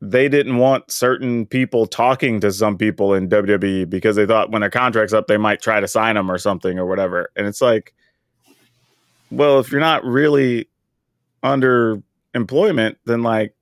they 0.00 0.28
didn't 0.28 0.58
want 0.58 0.90
certain 0.90 1.46
people 1.46 1.86
talking 1.86 2.40
to 2.40 2.52
some 2.52 2.76
people 2.76 3.14
in 3.14 3.28
WWE 3.28 3.88
because 3.88 4.16
they 4.16 4.26
thought 4.26 4.50
when 4.50 4.60
their 4.60 4.70
contract's 4.70 5.14
up, 5.14 5.26
they 5.26 5.38
might 5.38 5.62
try 5.62 5.80
to 5.80 5.88
sign 5.88 6.16
them 6.16 6.30
or 6.30 6.38
something 6.38 6.78
or 6.78 6.86
whatever. 6.86 7.30
And 7.34 7.46
it's 7.46 7.62
like, 7.62 7.94
well, 9.30 9.58
if 9.58 9.70
you're 9.70 9.80
not 9.80 10.04
really 10.04 10.68
under 11.42 12.02
employment, 12.34 12.98
then 13.06 13.22
like, 13.22 13.54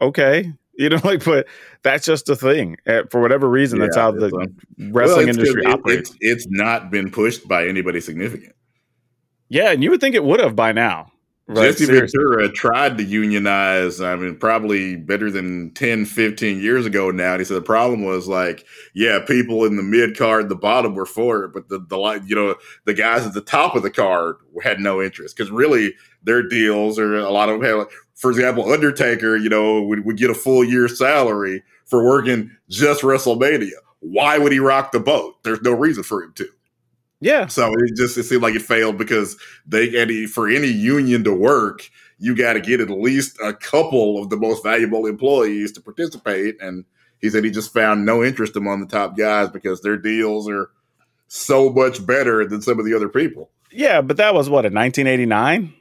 okay, 0.00 0.52
you 0.78 0.88
know, 0.88 1.00
like, 1.04 1.24
but 1.24 1.46
that's 1.82 2.06
just 2.06 2.28
a 2.28 2.36
thing 2.36 2.76
uh, 2.86 3.02
for 3.10 3.20
whatever 3.20 3.48
reason. 3.48 3.78
Yeah, 3.78 3.86
that's 3.86 3.96
how 3.96 4.12
the 4.12 4.26
um, 4.26 4.92
wrestling 4.92 5.26
well, 5.26 5.36
industry 5.36 5.62
it, 5.64 5.68
operates. 5.68 6.10
It's, 6.10 6.18
it's 6.20 6.46
not 6.48 6.90
been 6.90 7.10
pushed 7.10 7.46
by 7.48 7.66
anybody 7.66 8.00
significant. 8.00 8.54
Yeah, 9.48 9.70
and 9.72 9.82
you 9.82 9.90
would 9.90 10.00
think 10.00 10.14
it 10.14 10.24
would 10.24 10.40
have 10.40 10.56
by 10.56 10.72
now. 10.72 11.12
Right, 11.46 11.76
Jesse 11.76 11.84
seriously. 11.84 12.18
Ventura 12.18 12.48
tried 12.50 12.96
to 12.96 13.04
unionize, 13.04 14.00
I 14.00 14.16
mean, 14.16 14.36
probably 14.36 14.96
better 14.96 15.30
than 15.30 15.72
10, 15.74 16.06
15 16.06 16.58
years 16.58 16.86
ago 16.86 17.10
now. 17.10 17.32
And 17.32 17.40
he 17.40 17.44
said 17.44 17.58
the 17.58 17.62
problem 17.62 18.02
was 18.02 18.26
like, 18.26 18.64
yeah, 18.94 19.20
people 19.26 19.66
in 19.66 19.76
the 19.76 19.82
mid 19.82 20.16
card, 20.16 20.48
the 20.48 20.56
bottom 20.56 20.94
were 20.94 21.04
for 21.04 21.44
it, 21.44 21.52
but 21.52 21.68
the, 21.68 21.80
the 21.80 21.98
like, 21.98 22.22
you 22.26 22.34
know, 22.34 22.54
the 22.86 22.94
guys 22.94 23.26
at 23.26 23.34
the 23.34 23.42
top 23.42 23.76
of 23.76 23.82
the 23.82 23.90
card 23.90 24.36
had 24.62 24.80
no 24.80 25.02
interest 25.02 25.36
because 25.36 25.50
really 25.50 25.94
their 26.22 26.42
deals, 26.42 26.98
or 26.98 27.16
a 27.18 27.30
lot 27.30 27.50
of 27.50 27.60
them 27.60 27.68
have, 27.68 27.88
for 28.14 28.30
example, 28.30 28.72
Undertaker, 28.72 29.36
you 29.36 29.50
know, 29.50 29.82
would, 29.82 30.06
would 30.06 30.16
get 30.16 30.30
a 30.30 30.34
full 30.34 30.64
year 30.64 30.88
salary 30.88 31.62
for 31.84 32.06
working 32.06 32.50
just 32.70 33.02
WrestleMania. 33.02 33.70
Why 34.00 34.38
would 34.38 34.52
he 34.52 34.60
rock 34.60 34.92
the 34.92 35.00
boat? 35.00 35.42
There's 35.44 35.60
no 35.60 35.72
reason 35.72 36.04
for 36.04 36.22
him 36.22 36.32
to. 36.36 36.48
Yeah. 37.24 37.46
So 37.46 37.72
it 37.72 37.96
just 37.96 38.18
it 38.18 38.24
seemed 38.24 38.42
like 38.42 38.54
it 38.54 38.60
failed 38.60 38.98
because 38.98 39.38
they 39.66 39.96
any 39.98 40.26
for 40.26 40.46
any 40.46 40.66
union 40.66 41.24
to 41.24 41.32
work, 41.32 41.88
you 42.18 42.36
got 42.36 42.52
to 42.52 42.60
get 42.60 42.82
at 42.82 42.90
least 42.90 43.38
a 43.42 43.54
couple 43.54 44.22
of 44.22 44.28
the 44.28 44.36
most 44.36 44.62
valuable 44.62 45.06
employees 45.06 45.72
to 45.72 45.80
participate. 45.80 46.60
And 46.60 46.84
he 47.22 47.30
said 47.30 47.42
he 47.42 47.50
just 47.50 47.72
found 47.72 48.04
no 48.04 48.22
interest 48.22 48.56
among 48.56 48.80
the 48.80 48.86
top 48.86 49.16
guys 49.16 49.48
because 49.48 49.80
their 49.80 49.96
deals 49.96 50.50
are 50.50 50.68
so 51.26 51.70
much 51.70 52.04
better 52.04 52.46
than 52.46 52.60
some 52.60 52.78
of 52.78 52.84
the 52.84 52.92
other 52.92 53.08
people. 53.08 53.50
Yeah, 53.72 54.02
but 54.02 54.18
that 54.18 54.34
was 54.34 54.50
what 54.50 54.66
in 54.66 54.74
1989. 54.74 55.72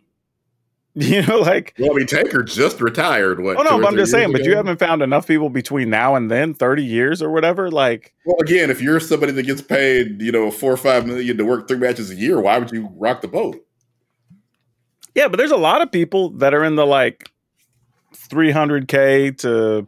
You 0.95 1.23
know, 1.23 1.39
like 1.39 1.73
Well, 1.79 1.91
I 1.91 1.95
mean, 1.95 2.05
Taker 2.05 2.43
just 2.43 2.79
retired. 2.79 3.41
What? 3.41 3.57
oh 3.57 3.63
no, 3.63 3.79
but 3.79 3.87
I'm 3.87 3.95
just 3.95 4.11
saying. 4.11 4.29
years 4.29 4.41
But 4.41 4.45
you 4.47 4.55
haven't 4.55 4.77
found 4.77 5.01
enough 5.01 5.25
people 5.25 5.49
between 5.49 5.89
now 5.89 6.13
and 6.13 6.29
then, 6.29 6.53
30 6.53 6.83
years 6.83 7.19
or 7.21 7.31
whatever. 7.31 7.71
Like 7.71 8.13
Well, 8.25 8.35
again, 8.41 8.69
if 8.69 8.79
you're 8.79 8.99
somebody 8.99 9.31
that 9.31 9.43
gets 9.43 9.61
paid, 9.61 10.21
you 10.21 10.31
know, 10.31 10.51
four 10.51 10.71
or 10.71 10.77
five 10.77 11.07
million 11.07 11.35
to 11.37 11.45
work 11.45 11.67
three 11.67 11.77
matches 11.77 12.11
a 12.11 12.15
year, 12.15 12.39
why 12.39 12.59
would 12.59 12.71
you 12.71 12.89
rock 12.95 13.21
the 13.21 13.27
boat? 13.27 13.65
Yeah, 15.15 15.27
but 15.27 15.37
there's 15.37 15.51
a 15.51 15.57
lot 15.57 15.81
of 15.81 15.91
people 15.91 16.29
that 16.31 16.53
are 16.53 16.63
in 16.63 16.75
the 16.75 16.85
like 16.85 17.29
300k 18.15 19.37
to 19.39 19.87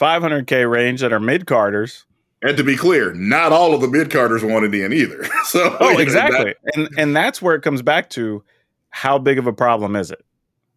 500k 0.00 0.70
range 0.70 1.00
that 1.00 1.12
are 1.12 1.20
mid 1.20 1.46
carders. 1.46 2.04
And 2.42 2.56
to 2.56 2.64
be 2.64 2.76
clear, 2.76 3.12
not 3.14 3.50
all 3.52 3.74
of 3.74 3.80
the 3.80 3.88
mid 3.88 4.10
carders 4.10 4.44
wanted 4.44 4.74
in 4.74 4.92
either. 4.92 5.26
So, 5.46 5.76
Oh, 5.80 5.92
know, 5.92 5.98
exactly. 5.98 6.54
that- 6.64 6.76
and 6.76 6.88
and 6.98 7.16
that's 7.16 7.40
where 7.40 7.54
it 7.54 7.62
comes 7.62 7.80
back 7.82 8.10
to 8.10 8.42
how 8.90 9.18
big 9.18 9.38
of 9.38 9.46
a 9.46 9.52
problem 9.52 9.94
is 9.96 10.10
it? 10.10 10.24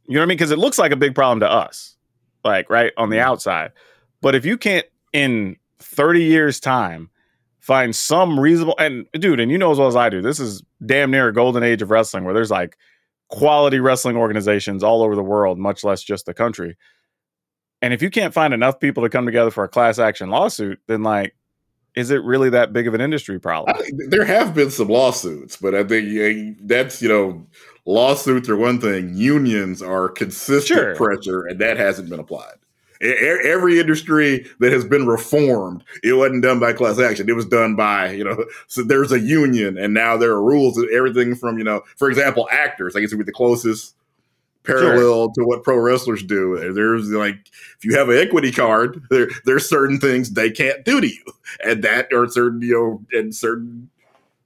You 0.09 0.15
know 0.15 0.21
what 0.21 0.25
I 0.25 0.27
mean? 0.29 0.37
Because 0.37 0.49
it 0.49 0.57
looks 0.57 0.79
like 0.79 0.91
a 0.91 0.95
big 0.95 1.13
problem 1.13 1.39
to 1.41 1.49
us, 1.49 1.95
like 2.43 2.67
right 2.71 2.91
on 2.97 3.11
the 3.11 3.19
outside. 3.19 3.73
But 4.21 4.33
if 4.33 4.43
you 4.43 4.57
can't 4.57 4.87
in 5.13 5.55
30 5.77 6.23
years' 6.23 6.59
time 6.59 7.11
find 7.59 7.95
some 7.95 8.39
reasonable 8.39 8.75
and 8.79 9.05
dude, 9.13 9.39
and 9.39 9.51
you 9.51 9.57
know 9.59 9.71
as 9.71 9.77
well 9.77 9.87
as 9.87 9.95
I 9.95 10.09
do, 10.09 10.19
this 10.19 10.39
is 10.39 10.63
damn 10.83 11.11
near 11.11 11.27
a 11.27 11.33
golden 11.33 11.61
age 11.61 11.83
of 11.83 11.91
wrestling 11.91 12.23
where 12.23 12.33
there's 12.33 12.49
like 12.49 12.75
quality 13.27 13.79
wrestling 13.79 14.17
organizations 14.17 14.83
all 14.83 15.03
over 15.03 15.15
the 15.15 15.21
world, 15.21 15.59
much 15.59 15.83
less 15.83 16.01
just 16.01 16.25
the 16.25 16.33
country. 16.33 16.75
And 17.83 17.93
if 17.93 18.01
you 18.01 18.09
can't 18.09 18.33
find 18.33 18.51
enough 18.51 18.79
people 18.79 19.03
to 19.03 19.09
come 19.09 19.27
together 19.27 19.51
for 19.51 19.63
a 19.63 19.69
class 19.69 19.99
action 19.99 20.31
lawsuit, 20.31 20.79
then 20.87 21.03
like, 21.03 21.35
is 21.95 22.09
it 22.09 22.23
really 22.23 22.49
that 22.49 22.73
big 22.73 22.87
of 22.87 22.95
an 22.95 23.01
industry 23.01 23.39
problem? 23.39 23.75
I 23.77 23.91
there 24.09 24.25
have 24.25 24.55
been 24.55 24.71
some 24.71 24.87
lawsuits, 24.87 25.55
but 25.55 25.75
I 25.75 25.83
think 25.83 26.07
yeah, 26.09 26.53
that's 26.61 26.99
you 26.99 27.09
know 27.09 27.45
lawsuits 27.89 28.47
are 28.49 28.55
one 28.55 28.79
thing. 28.79 29.13
Unions 29.15 29.81
are 29.81 30.09
consistent 30.09 30.79
Sure. 30.79 30.95
pressure, 30.95 31.41
and 31.45 31.59
that 31.59 31.77
hasn't 31.77 32.09
been 32.09 32.19
applied. 32.19 32.55
Every 33.01 33.79
industry 33.79 34.45
that 34.59 34.73
has 34.73 34.83
been 34.83 35.07
reformed, 35.07 35.85
it 36.03 36.13
wasn't 36.13 36.43
done 36.43 36.59
by 36.59 36.73
class 36.73 36.99
action. 36.99 37.29
It 37.29 37.35
was 37.35 37.45
done 37.45 37.75
by 37.75 38.11
you 38.11 38.23
know. 38.25 38.43
So 38.67 38.83
there's 38.83 39.11
a 39.13 39.19
union, 39.19 39.77
and 39.77 39.93
now 39.93 40.17
there 40.17 40.31
are 40.31 40.43
rules. 40.43 40.77
and 40.77 40.89
Everything 40.91 41.33
from 41.35 41.57
you 41.57 41.63
know, 41.63 41.81
for 41.97 42.09
example, 42.09 42.47
actors. 42.51 42.95
I 42.95 42.99
guess 42.99 43.11
would 43.11 43.19
be 43.19 43.23
the 43.23 43.31
closest 43.31 43.95
parallel 44.63 45.31
to 45.31 45.43
what 45.45 45.63
pro 45.63 45.77
wrestlers 45.77 46.21
do. 46.23 46.73
There's 46.73 47.09
like 47.09 47.37
if 47.77 47.85
you 47.85 47.95
have 47.97 48.09
an 48.09 48.17
equity 48.17 48.51
card, 48.51 49.01
there 49.09 49.29
there's 49.45 49.67
certain 49.67 49.99
things 49.99 50.31
they 50.31 50.51
can't 50.51 50.83
do 50.83 50.99
to 50.99 51.07
you, 51.07 51.23
and 51.63 51.81
that 51.83 52.11
are 52.13 52.27
certain 52.27 52.61
you 52.61 52.73
know 52.73 53.17
and 53.17 53.33
certain 53.33 53.89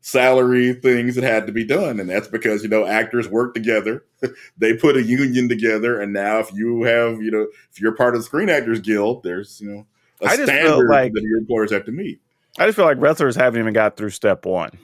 salary 0.04 0.74
things 0.74 1.16
that 1.16 1.24
had 1.24 1.48
to 1.48 1.54
be 1.54 1.64
done, 1.66 2.00
and 2.00 2.10
that's 2.10 2.28
because 2.28 2.62
you 2.62 2.70
know 2.70 2.86
actors 2.86 3.28
work 3.28 3.54
together. 3.56 4.04
they 4.58 4.76
put 4.76 4.98
a 4.98 5.02
union 5.02 5.50
together, 5.50 6.00
and 6.00 6.14
now 6.14 6.40
if 6.40 6.54
you 6.54 6.84
have 6.84 7.22
you 7.22 7.32
know 7.32 7.48
if 7.72 7.80
you're 7.82 7.96
part 7.96 8.14
of 8.14 8.20
the 8.22 8.26
Screen 8.26 8.50
Actors 8.50 8.82
Guild, 8.82 9.24
there's 9.24 9.60
you 9.62 9.72
know 9.72 9.88
a 10.22 10.26
I 10.26 10.36
just 10.36 10.50
standard 10.52 10.88
like- 10.90 11.14
that 11.14 11.24
your 11.24 11.40
employers 11.40 11.72
have 11.72 11.86
to 11.86 11.92
meet. 11.92 12.20
I 12.60 12.66
just 12.68 12.76
feel 12.76 12.86
like 12.86 13.00
wrestlers 13.02 13.36
haven't 13.36 13.60
even 13.60 13.74
got 13.74 13.98
through 13.98 14.12
step 14.12 14.46
one. 14.46 14.78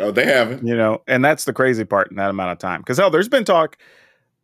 Oh, 0.00 0.10
they 0.10 0.24
haven't. 0.24 0.66
you 0.66 0.74
know 0.76 1.02
and 1.06 1.24
that's 1.24 1.44
the 1.44 1.52
crazy 1.52 1.84
part 1.84 2.10
in 2.10 2.16
that 2.16 2.30
amount 2.30 2.50
of 2.52 2.58
time 2.58 2.80
because 2.80 2.96
hell 2.98 3.10
there's 3.10 3.28
been 3.28 3.44
talk 3.44 3.76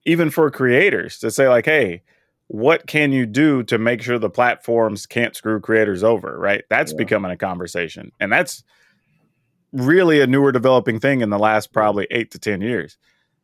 even 0.05 0.31
for 0.31 0.49
creators 0.51 1.19
to 1.19 1.31
say 1.33 1.49
like 1.49 1.65
hey 1.65 2.03
what 2.47 2.87
can 2.87 3.11
you 3.13 3.27
do 3.27 3.65
to 3.65 3.77
make 3.77 4.01
sure 4.01 4.17
the 4.19 4.31
platforms 4.31 5.07
can't 5.07 5.35
screw 5.35 5.59
creators 5.59 6.05
over 6.05 6.39
right 6.39 6.63
that's 6.69 6.93
Yeah. 6.93 6.99
becoming 6.99 7.33
a 7.33 7.37
conversation 7.37 8.13
and 8.21 8.31
that's 8.33 8.63
really 9.73 10.21
a 10.21 10.27
newer 10.27 10.53
developing 10.53 10.99
thing 11.01 11.21
in 11.21 11.31
the 11.31 11.39
last 11.39 11.73
probably 11.73 12.07
eight 12.11 12.31
to 12.33 12.39
ten 12.39 12.61
years 12.61 12.99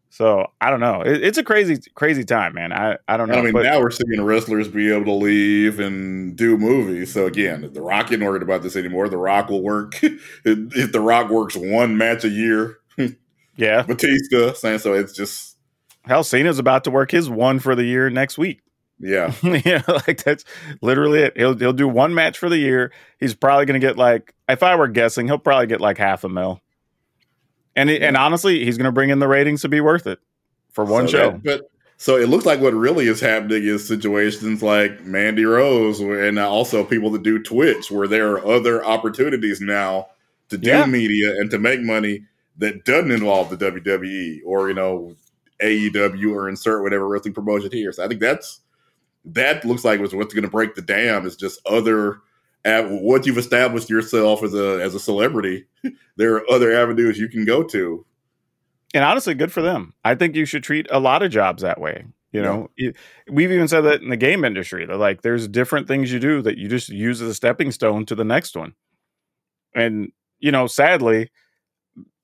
so 0.08 0.46
i 0.60 0.70
don't 0.70 0.80
know 0.80 1.02
it, 1.02 1.22
it's 1.22 1.38
a 1.38 1.44
crazy 1.44 1.78
crazy 1.94 2.24
time 2.24 2.54
man 2.54 2.72
i, 2.72 2.96
I 3.08 3.16
don't 3.16 3.28
know 3.28 3.36
I 3.38 3.42
mean, 3.42 3.52
but- 3.52 3.64
now 3.64 3.80
we're 3.80 3.90
seeing 3.90 4.22
wrestlers 4.22 4.68
be 4.68 4.92
able 4.92 5.04
to 5.04 5.12
leave 5.12 5.78
and 5.80 6.36
do 6.36 6.56
movies. 6.56 7.12
So 7.12 7.26
again, 7.26 7.70
The 7.72 7.80
Rock 7.80 8.10
isn't 8.12 8.24
worried 8.24 8.42
about 8.42 8.62
this 8.62 8.76
anymore. 8.76 9.08
The 9.08 9.16
Rock 9.16 9.48
will 9.48 9.62
work 9.62 9.94
if 10.02 10.92
The 10.92 11.00
Rock 11.00 11.30
works 11.30 11.56
one 11.56 11.96
match 11.96 12.24
a 12.24 12.28
year. 12.28 12.78
yeah 13.56 13.82
Batista 13.82 14.52
saying 14.52 14.78
so. 14.80 14.92
It's 14.94 15.12
just 15.12 15.56
hell 16.04 16.22
cena's 16.24 16.58
about 16.58 16.84
to 16.84 16.90
work 16.90 17.10
his 17.10 17.28
one 17.28 17.58
for 17.58 17.74
the 17.74 17.84
year 17.84 18.10
next 18.10 18.38
week 18.38 18.60
yeah. 18.98 19.32
yeah, 19.42 19.82
like 19.86 20.22
that's 20.24 20.44
literally 20.80 21.20
it. 21.20 21.36
He'll 21.36 21.56
he'll 21.56 21.72
do 21.72 21.88
one 21.88 22.14
match 22.14 22.38
for 22.38 22.48
the 22.48 22.58
year. 22.58 22.92
He's 23.18 23.34
probably 23.34 23.66
going 23.66 23.80
to 23.80 23.86
get 23.86 23.96
like, 23.96 24.34
if 24.48 24.62
I 24.62 24.74
were 24.76 24.88
guessing, 24.88 25.26
he'll 25.26 25.38
probably 25.38 25.66
get 25.66 25.80
like 25.80 25.98
half 25.98 26.24
a 26.24 26.28
mil. 26.28 26.60
And 27.74 27.90
it, 27.90 28.02
and 28.02 28.16
honestly, 28.16 28.64
he's 28.64 28.78
going 28.78 28.86
to 28.86 28.92
bring 28.92 29.10
in 29.10 29.18
the 29.18 29.28
ratings 29.28 29.62
to 29.62 29.68
be 29.68 29.80
worth 29.80 30.06
it 30.06 30.18
for 30.72 30.84
one 30.84 31.06
So 31.08 31.12
show. 31.12 31.30
that- 31.32 31.42
but 31.44 31.70
so 31.98 32.16
it 32.16 32.28
looks 32.28 32.44
like 32.44 32.60
what 32.60 32.74
really 32.74 33.06
is 33.06 33.20
happening 33.20 33.62
is 33.64 33.86
situations 33.88 34.62
like 34.62 35.02
Mandy 35.04 35.44
Rose 35.46 35.98
and 36.00 36.38
also 36.38 36.84
people 36.84 37.10
that 37.12 37.22
do 37.22 37.42
Twitch, 37.42 37.90
where 37.90 38.06
there 38.06 38.32
are 38.32 38.46
other 38.46 38.84
opportunities 38.84 39.60
now 39.62 40.08
to 40.50 40.58
do 40.58 40.68
Yeah. 40.68 40.86
media 40.86 41.30
and 41.38 41.50
to 41.50 41.58
make 41.58 41.80
money 41.80 42.24
that 42.58 42.84
doesn't 42.84 43.10
involve 43.10 43.50
the 43.50 43.56
WWE 43.56 44.40
or 44.46 44.68
you 44.68 44.74
know 44.74 45.14
AEW 45.62 46.34
or 46.34 46.48
insert 46.50 46.82
whatever 46.82 47.08
wrestling 47.08 47.34
promotion 47.34 47.70
here. 47.72 47.92
So 47.92 48.04
I 48.04 48.08
think 48.08 48.20
that's 48.20 48.60
that 49.26 49.64
looks 49.64 49.84
like 49.84 50.00
was 50.00 50.14
what's 50.14 50.34
going 50.34 50.44
to 50.44 50.50
break 50.50 50.74
the 50.74 50.82
dam 50.82 51.26
is 51.26 51.36
just 51.36 51.60
other. 51.66 52.20
Once 52.64 53.26
you've 53.26 53.38
established 53.38 53.88
yourself 53.88 54.42
as 54.42 54.52
a 54.54 54.80
as 54.82 54.94
a 54.94 55.00
celebrity, 55.00 55.66
there 56.16 56.34
are 56.34 56.50
other 56.50 56.72
avenues 56.72 57.18
you 57.18 57.28
can 57.28 57.44
go 57.44 57.62
to 57.62 58.04
and 58.94 59.04
honestly, 59.04 59.34
good 59.34 59.52
for 59.52 59.60
them. 59.62 59.92
I 60.04 60.14
think 60.14 60.34
you 60.34 60.46
should 60.46 60.62
treat 60.62 60.86
a 60.90 60.98
lot 60.98 61.22
of 61.22 61.30
jobs 61.30 61.62
that 61.62 61.80
way. 61.80 62.06
You 62.32 62.40
know, 62.42 62.70
You- 62.76 62.94
we've 63.30 63.52
even 63.52 63.68
said 63.68 63.82
that 63.82 64.00
in 64.02 64.08
the 64.08 64.16
game 64.16 64.44
industry. 64.44 64.86
That 64.86 64.96
like, 64.96 65.22
there's 65.22 65.46
different 65.48 65.86
things 65.86 66.12
you 66.12 66.18
do 66.18 66.40
that 66.42 66.56
you 66.58 66.68
just 66.68 66.88
use 66.88 67.20
as 67.20 67.28
a 67.28 67.34
stepping 67.34 67.72
stone 67.72 68.06
to 68.06 68.14
the 68.14 68.24
next 68.24 68.56
one. 68.56 68.74
And 69.74 70.12
you 70.38 70.50
know, 70.50 70.66
sadly, 70.66 71.30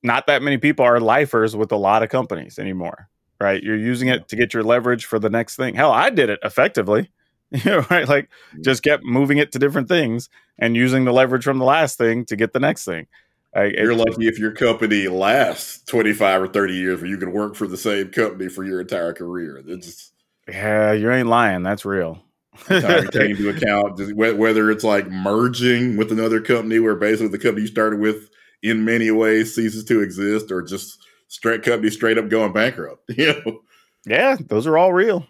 not 0.02 0.26
that 0.26 0.42
many 0.42 0.58
people 0.58 0.84
are 0.84 0.98
lifers 1.00 1.54
with 1.56 1.72
a 1.72 1.76
lot 1.76 2.02
of 2.02 2.08
companies 2.08 2.58
anymore. 2.58 3.08
Right? 3.42 3.62
You're 3.62 3.76
using 3.76 4.08
it 4.08 4.28
to 4.28 4.36
get 4.36 4.54
your 4.54 4.62
leverage 4.62 5.04
for 5.04 5.18
the 5.18 5.30
next 5.30 5.56
thing. 5.56 5.74
Hell, 5.74 5.90
I 5.92 6.10
did 6.10 6.30
it 6.30 6.40
effectively. 6.42 7.10
You 7.52 7.70
know, 7.70 7.86
right? 7.90 8.08
Like, 8.08 8.30
mm. 8.56 8.64
just 8.64 8.82
kept 8.82 9.04
moving 9.04 9.36
it 9.36 9.52
to 9.52 9.58
different 9.58 9.86
things 9.86 10.30
and 10.58 10.74
using 10.74 11.04
the 11.04 11.12
leverage 11.12 11.44
from 11.44 11.58
the 11.58 11.66
last 11.66 11.98
thing 11.98 12.24
to 12.24 12.34
get 12.34 12.54
the 12.54 12.60
next 12.60 12.86
thing. 12.86 13.08
I, 13.54 13.64
You're 13.64 13.94
lucky 13.94 14.26
if 14.26 14.38
your 14.38 14.52
company 14.52 15.08
lasts 15.08 15.84
25 15.84 16.42
or 16.42 16.48
30 16.48 16.74
years 16.74 17.00
where 17.00 17.10
you 17.10 17.18
can 17.18 17.32
work 17.32 17.54
for 17.54 17.66
the 17.66 17.76
same 17.76 18.08
company 18.08 18.48
for 18.48 18.64
your 18.64 18.80
entire 18.80 19.12
career. 19.12 19.62
It's 19.66 20.12
Yeah, 20.48 20.92
you 20.92 21.10
ain't 21.10 21.28
lying. 21.28 21.62
That's 21.62 21.84
real. 21.84 22.22
taking 22.68 23.30
into 23.30 23.48
account 23.48 23.98
whether 24.14 24.70
it's 24.70 24.84
like 24.84 25.10
merging 25.10 25.96
with 25.96 26.12
another 26.12 26.38
company 26.38 26.78
where 26.78 26.94
basically 26.94 27.28
the 27.28 27.38
company 27.38 27.62
you 27.62 27.66
started 27.66 27.98
with 27.98 28.28
in 28.62 28.84
many 28.84 29.10
ways 29.10 29.54
ceases 29.54 29.84
to 29.84 30.02
exist 30.02 30.52
or 30.52 30.60
just 30.60 30.98
straight 31.32 31.62
company 31.62 31.90
straight 31.90 32.18
up 32.18 32.28
going 32.28 32.52
bankrupt. 32.52 33.10
You 33.16 33.34
know? 33.44 33.60
yeah, 34.04 34.36
those 34.48 34.66
are 34.66 34.76
all 34.76 34.92
real. 34.92 35.26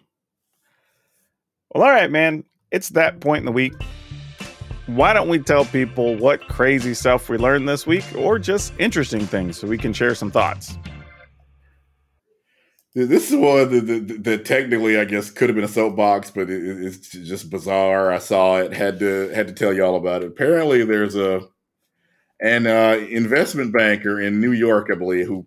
Well, 1.73 1.83
all 1.83 1.91
right, 1.91 2.11
man. 2.11 2.43
It's 2.71 2.89
that 2.89 3.19
point 3.19 3.39
in 3.39 3.45
the 3.45 3.51
week. 3.51 3.73
Why 4.87 5.13
don't 5.13 5.29
we 5.29 5.39
tell 5.39 5.63
people 5.63 6.17
what 6.17 6.45
crazy 6.49 6.93
stuff 6.93 7.29
we 7.29 7.37
learned 7.37 7.69
this 7.69 7.87
week 7.87 8.03
or 8.17 8.37
just 8.37 8.73
interesting 8.79 9.25
things 9.25 9.57
so 9.57 9.67
we 9.67 9.77
can 9.77 9.93
share 9.93 10.13
some 10.13 10.29
thoughts? 10.29 10.77
This 12.95 13.31
is 13.31 13.37
one 13.37 13.71
that, 13.71 13.87
that, 13.87 14.23
that 14.23 14.45
technically, 14.45 14.97
I 14.97 15.05
guess, 15.05 15.31
could 15.31 15.49
have 15.49 15.55
been 15.55 15.63
a 15.63 15.69
soapbox, 15.69 16.31
but 16.31 16.49
it, 16.49 16.63
it's 16.63 17.09
just 17.09 17.49
bizarre. 17.49 18.11
I 18.11 18.19
saw 18.19 18.57
it, 18.57 18.73
had 18.73 18.99
to 18.99 19.29
had 19.29 19.47
to 19.47 19.53
tell 19.53 19.73
y'all 19.73 19.95
about 19.95 20.23
it. 20.23 20.27
Apparently, 20.27 20.83
there's 20.83 21.15
a 21.15 21.41
an 22.41 22.67
uh, 22.67 22.97
investment 23.09 23.71
banker 23.71 24.19
in 24.19 24.41
New 24.41 24.51
York, 24.51 24.89
I 24.91 24.95
believe, 24.95 25.27
who 25.27 25.45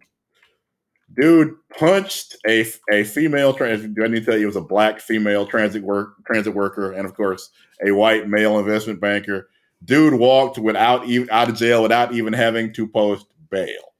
dude 1.19 1.55
punched 1.79 2.37
a 2.49 2.67
a 2.91 3.05
female 3.05 3.55
transit. 3.55 3.95
Do 3.95 4.05
I 4.05 4.09
need 4.09 4.21
to 4.21 4.25
tell 4.27 4.37
you 4.37 4.45
it 4.45 4.47
was 4.47 4.57
a 4.57 4.61
black 4.61 5.01
female 5.01 5.47
transit 5.47 5.83
work 5.83 6.25
transit 6.27 6.55
worker, 6.55 6.93
and 6.93 7.07
of 7.07 7.15
course, 7.15 7.51
a 7.87 7.93
white 7.93 8.29
male 8.29 8.59
investment 8.59 9.01
banker. 9.01 9.49
Dude 9.85 10.15
walked 10.15 10.59
without 10.59 11.07
even 11.07 11.29
out 11.31 11.49
of 11.49 11.57
jail 11.57 11.83
without 11.83 12.15
even 12.15 12.33
having 12.33 12.73
to 12.75 12.87
post 12.87 13.27
bail. 13.51 13.93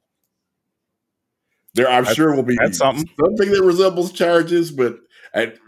There, 1.75 1.87
I'm 1.89 2.05
That's- 2.05 2.17
sure 2.17 2.35
will 2.35 2.43
be 2.43 2.57
something. 2.73 3.09
something 3.21 3.53
that 3.53 3.63
resembles 3.63 4.13
charges, 4.13 4.71
but 4.71 4.99
at 5.35 5.59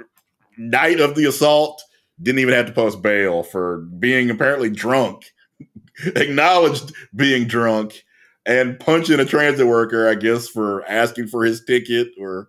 night 0.56 1.00
of 1.00 1.14
the 1.14 1.26
assault, 1.26 1.82
didn't 2.20 2.38
even 2.40 2.54
have 2.54 2.66
to 2.66 2.72
post 2.72 3.02
bail 3.02 3.42
for 3.42 3.78
being 3.98 4.30
apparently 4.30 4.70
drunk, 4.70 5.32
acknowledged 6.16 6.92
being 7.14 7.46
drunk, 7.46 8.04
and 8.48 8.80
punching 8.80 9.20
a 9.20 9.26
transit 9.26 9.66
worker, 9.66 10.08
I 10.08 10.14
guess, 10.14 10.48
for 10.48 10.82
asking 10.88 11.28
for 11.28 11.44
his 11.44 11.62
ticket 11.64 12.08
or 12.18 12.48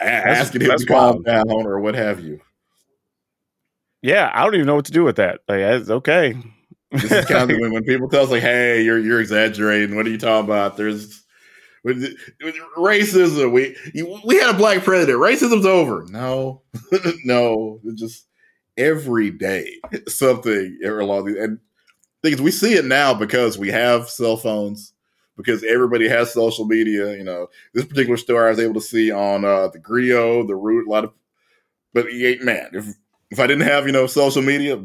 a- 0.00 0.04
asking 0.04 0.62
him 0.62 0.68
that's 0.68 0.82
to 0.82 0.88
calm 0.88 1.22
wild. 1.22 1.24
down 1.24 1.66
or 1.66 1.80
what 1.80 1.94
have 1.94 2.20
you. 2.20 2.40
Yeah, 4.02 4.30
I 4.34 4.44
don't 4.44 4.54
even 4.54 4.66
know 4.66 4.74
what 4.74 4.86
to 4.86 4.92
do 4.92 5.04
with 5.04 5.16
that. 5.16 5.40
Like, 5.48 5.60
it's 5.60 5.90
okay. 5.90 6.34
This 6.90 7.04
is 7.12 7.26
kind 7.26 7.50
of 7.50 7.58
when, 7.60 7.72
when 7.72 7.84
people 7.84 8.08
tell 8.08 8.24
us 8.24 8.30
like, 8.30 8.42
"Hey, 8.42 8.82
you're 8.82 8.98
you're 8.98 9.20
exaggerating. 9.20 9.94
What 9.94 10.06
are 10.06 10.10
you 10.10 10.18
talking 10.18 10.46
about?" 10.46 10.76
There's 10.76 11.22
with, 11.84 12.02
with 12.42 12.56
racism. 12.76 13.52
We 13.52 13.76
we 14.24 14.36
had 14.36 14.54
a 14.54 14.58
black 14.58 14.82
president. 14.82 15.18
Racism's 15.18 15.66
over. 15.66 16.06
No, 16.08 16.62
no. 17.24 17.78
It's 17.84 18.00
just 18.00 18.26
every 18.76 19.30
day 19.30 19.70
something 20.08 20.78
along 20.84 21.26
these 21.26 21.36
and 21.36 21.58
things 22.22 22.40
we 22.40 22.50
see 22.50 22.74
it 22.74 22.84
now 22.84 23.14
because 23.14 23.58
we 23.58 23.68
have 23.68 24.08
cell 24.08 24.36
phones 24.36 24.92
because 25.36 25.64
everybody 25.64 26.08
has 26.08 26.32
social 26.32 26.66
media. 26.66 27.16
You 27.16 27.24
know, 27.24 27.48
this 27.74 27.84
particular 27.84 28.16
story 28.16 28.46
I 28.46 28.50
was 28.50 28.60
able 28.60 28.74
to 28.74 28.80
see 28.80 29.10
on 29.10 29.44
uh, 29.44 29.68
the 29.68 29.78
Grio, 29.78 30.46
the 30.46 30.56
Root, 30.56 30.86
a 30.86 30.90
lot 30.90 31.04
of. 31.04 31.12
But 31.92 32.06
man, 32.42 32.70
if 32.72 32.86
if 33.30 33.40
I 33.40 33.46
didn't 33.46 33.66
have 33.66 33.86
you 33.86 33.92
know 33.92 34.06
social 34.06 34.42
media, 34.42 34.78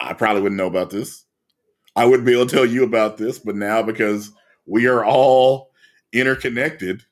I 0.00 0.12
probably 0.14 0.42
wouldn't 0.42 0.58
know 0.58 0.66
about 0.66 0.90
this. 0.90 1.24
I 1.96 2.04
wouldn't 2.04 2.26
be 2.26 2.32
able 2.32 2.46
to 2.46 2.54
tell 2.54 2.66
you 2.66 2.84
about 2.84 3.16
this, 3.16 3.38
but 3.38 3.56
now 3.56 3.82
because 3.82 4.30
we 4.66 4.86
are 4.86 5.04
all 5.04 5.70
interconnected, 6.12 7.02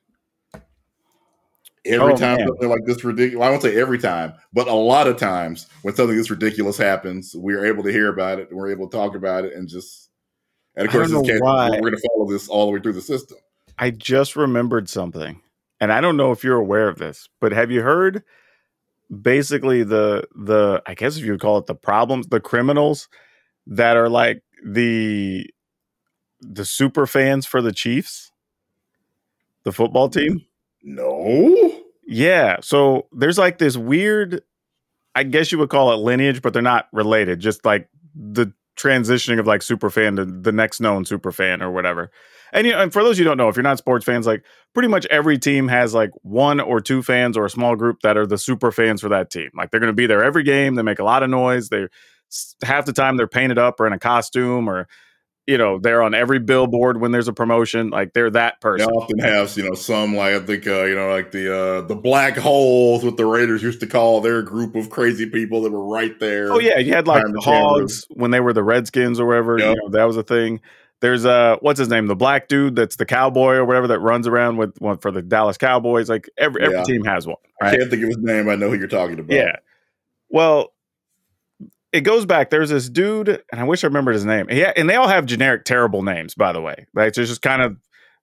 every 1.89 2.13
Oh, 2.13 2.17
time 2.17 2.37
man. 2.37 2.47
something 2.47 2.69
like 2.69 2.85
this 2.85 3.03
ridiculous, 3.03 3.45
I 3.45 3.49
won't 3.49 3.61
say 3.61 3.79
every 3.79 3.97
time, 3.97 4.33
but 4.53 4.67
a 4.67 4.73
lot 4.73 5.07
of 5.07 5.17
times 5.17 5.67
when 5.81 5.95
something 5.95 6.15
this 6.15 6.29
ridiculous 6.29 6.77
happens, 6.77 7.35
we 7.37 7.53
are 7.55 7.65
able 7.65 7.83
to 7.83 7.91
hear 7.91 8.09
about 8.09 8.39
it 8.39 8.49
and 8.49 8.57
we're 8.57 8.71
able 8.71 8.87
to 8.89 8.95
talk 8.97 9.15
about 9.15 9.45
it 9.45 9.53
and 9.53 9.67
just, 9.67 10.09
and 10.75 10.87
of 10.87 10.93
course, 10.93 11.09
this 11.09 11.21
case, 11.27 11.39
we're 11.41 11.79
going 11.81 11.93
to 11.93 12.09
follow 12.13 12.29
this 12.29 12.47
all 12.47 12.67
the 12.67 12.71
way 12.73 12.79
through 12.79 12.93
the 12.93 13.01
system. 13.01 13.37
I 13.77 13.91
just 13.91 14.35
remembered 14.35 14.87
something, 14.87 15.41
and 15.79 15.91
I 15.91 15.99
don't 16.01 16.15
know 16.17 16.31
if 16.31 16.43
you're 16.43 16.57
aware 16.57 16.87
of 16.87 16.97
this, 16.99 17.27
but 17.41 17.51
have 17.51 17.71
you 17.71 17.81
heard 17.81 18.23
basically 19.21 19.83
the 19.83 20.27
the 20.35 20.81
I 20.85 20.93
guess 20.93 21.17
if 21.17 21.25
you 21.25 21.31
would 21.31 21.41
call 21.41 21.57
it 21.57 21.65
the 21.65 21.75
problems, 21.75 22.27
the 22.27 22.39
criminals 22.39 23.09
that 23.67 23.97
are 23.97 24.09
like 24.09 24.43
the 24.65 25.49
the 26.41 26.65
super 26.65 27.05
fans 27.07 27.45
for 27.45 27.61
the 27.61 27.71
Chiefs, 27.73 28.31
the 29.63 29.71
football 29.71 30.07
team? 30.09 30.45
No, 30.83 31.68
Yeah. 32.11 32.57
So 32.61 33.05
there's 33.11 33.37
like 33.37 33.59
this 33.59 33.77
weird, 33.77 34.41
I 35.13 35.21
guess 35.21 35.51
you 35.51 35.59
would 35.59 35.69
call 35.69 35.93
it 35.93 35.97
lineage, 35.97 36.41
but 36.41 36.53
they're 36.53 36.61
not 36.63 36.87
related. 36.91 37.39
Just 37.39 37.63
like 37.63 37.87
the 38.15 38.51
transitioning 38.75 39.39
of 39.39 39.45
like 39.45 39.61
super 39.61 39.91
fan 39.91 40.15
to 40.15 40.25
the 40.25 40.51
next 40.51 40.79
known 40.79 41.05
super 41.05 41.31
fan 41.31 41.61
or 41.61 41.69
whatever. 41.69 42.09
And 42.51 42.65
you 42.65 42.73
know, 42.73 42.81
and 42.81 42.91
for 42.91 43.03
those 43.03 43.19
you 43.19 43.25
don't 43.25 43.37
know, 43.37 43.47
if 43.47 43.55
you're 43.55 43.61
not 43.63 43.77
sports 43.77 44.05
fans, 44.05 44.25
like 44.25 44.43
pretty 44.73 44.89
much 44.89 45.05
every 45.11 45.37
team 45.37 45.67
has 45.67 45.93
like 45.93 46.09
one 46.23 46.59
or 46.59 46.81
two 46.81 47.03
fans 47.03 47.37
or 47.37 47.45
a 47.45 47.49
small 47.49 47.75
group 47.75 47.99
that 48.01 48.17
are 48.17 48.25
the 48.25 48.39
super 48.39 48.71
fans 48.71 49.01
for 49.01 49.09
that 49.09 49.29
team. 49.29 49.51
Like 49.55 49.69
they're 49.69 49.79
going 49.79 49.91
to 49.91 49.95
be 49.95 50.07
there 50.07 50.23
every 50.23 50.41
game. 50.41 50.73
They 50.73 50.81
make 50.81 50.97
a 50.97 51.03
lot 51.03 51.21
of 51.21 51.29
noise. 51.29 51.69
They 51.69 51.89
half 52.63 52.85
the 52.85 52.93
time 52.93 53.17
they're 53.17 53.27
painted 53.27 53.59
up 53.59 53.79
or 53.79 53.85
in 53.85 53.93
a 53.93 53.99
costume 53.99 54.67
or 54.67 54.87
you 55.49 55.57
know 55.57 55.79
they're 55.79 56.03
on 56.03 56.13
every 56.13 56.37
billboard 56.37 57.01
when 57.01 57.11
there's 57.11 57.27
a 57.27 57.33
promotion. 57.33 57.89
Like 57.89 58.13
they're 58.13 58.29
that 58.29 58.61
person. 58.61 58.87
they 58.87 58.93
often 58.93 59.17
have 59.19 59.57
you 59.57 59.67
know 59.67 59.73
some 59.73 60.15
like 60.15 60.35
I 60.35 60.39
think 60.39 60.67
uh, 60.67 60.83
you 60.83 60.95
know 60.95 61.09
like 61.09 61.31
the 61.31 61.53
uh, 61.53 61.81
the 61.81 61.95
black 61.95 62.37
holes, 62.37 63.03
what 63.03 63.17
the 63.17 63.25
Raiders 63.25 63.63
used 63.63 63.79
to 63.79 63.87
call 63.87 64.21
their 64.21 64.43
group 64.43 64.75
of 64.75 64.91
crazy 64.91 65.27
people 65.27 65.63
that 65.63 65.71
were 65.71 65.85
right 65.85 66.17
there. 66.19 66.53
Oh 66.53 66.59
yeah, 66.59 66.77
you 66.77 66.93
had 66.93 67.07
like 67.07 67.25
the. 67.25 67.39
Hogs 67.41 68.05
when 68.11 68.29
they 68.29 68.39
were 68.39 68.53
the 68.53 68.63
Redskins 68.63 69.19
or 69.19 69.25
whatever. 69.25 69.57
Yep. 69.57 69.75
You 69.75 69.81
know, 69.81 69.89
that 69.97 70.03
was 70.03 70.17
a 70.17 70.23
thing. 70.23 70.61
There's 71.01 71.25
uh, 71.25 71.55
what's 71.61 71.79
his 71.79 71.87
name? 71.89 72.05
The 72.05 72.15
black 72.15 72.47
dude 72.47 72.75
that's 72.75 72.97
the 72.97 73.05
cowboy 73.05 73.55
or 73.55 73.65
whatever 73.65 73.87
that 73.87 73.99
runs 73.99 74.27
around 74.27 74.57
with 74.57 74.79
one 74.79 74.99
for 74.99 75.09
the 75.11 75.23
Dallas 75.23 75.57
Cowboys. 75.57 76.09
Like 76.09 76.29
every 76.37 76.61
every 76.61 76.75
Yeah. 76.75 76.83
team 76.83 77.03
has 77.05 77.25
one. 77.25 77.37
I 77.59 77.75
can't 77.75 77.89
think 77.89 78.03
of 78.03 78.09
his 78.09 78.17
name. 78.19 78.49
I 78.49 78.55
know 78.55 78.69
who 78.69 78.77
you're 78.77 78.87
talking 78.87 79.17
about. 79.17 79.33
Yeah. 79.35 79.55
Well, 80.29 80.73
it 81.91 82.01
goes 82.01 82.25
back. 82.25 82.49
There's 82.49 82.69
this 82.69 82.89
dude, 82.89 83.29
and 83.51 83.59
I 83.59 83.63
wish 83.63 83.83
I 83.83 83.87
remembered 83.87 84.13
his 84.13 84.25
name. 84.25 84.47
Yeah, 84.49 84.73
and 84.75 84.89
they 84.89 84.95
all 84.95 85.07
have 85.07 85.25
generic, 85.25 85.65
terrible 85.65 86.03
names, 86.03 86.35
by 86.35 86.51
the 86.51 86.61
way. 86.61 86.87
Like 86.93 87.09
it's 87.09 87.17
just 87.17 87.41
kind 87.41 87.61
of 87.61 87.77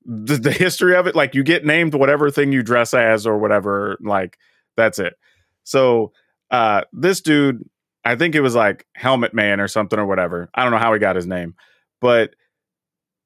the, 0.05 0.37
the 0.37 0.53
history 0.53 0.95
of 0.97 1.07
it. 1.07 1.17
Like 1.17 1.35
you 1.35 1.43
get 1.43 1.67
named 1.67 1.95
whatever 1.95 2.31
thing 2.31 2.53
you 2.53 2.63
dress 2.63 2.95
as 2.95 3.27
or 3.27 3.39
whatever. 3.39 3.99
Like 4.01 4.39
that's 4.77 4.99
it. 4.99 5.15
So 5.65 6.13
uh, 6.51 6.83
this 6.93 7.21
dude, 7.21 7.69
I 8.05 8.15
think 8.15 8.35
it 8.35 8.41
was 8.41 8.55
like 8.55 8.87
Helmet 8.95 9.35
Man 9.35 9.61
or 9.61 9.69
something 9.69 9.99
or 9.99 10.07
whatever. 10.07 10.49
I 10.55 10.63
don't 10.63 10.73
know 10.73 10.79
how 10.79 10.93
he 10.93 11.01
got 11.01 11.17
his 11.17 11.27
name, 11.27 11.55
but 12.01 12.35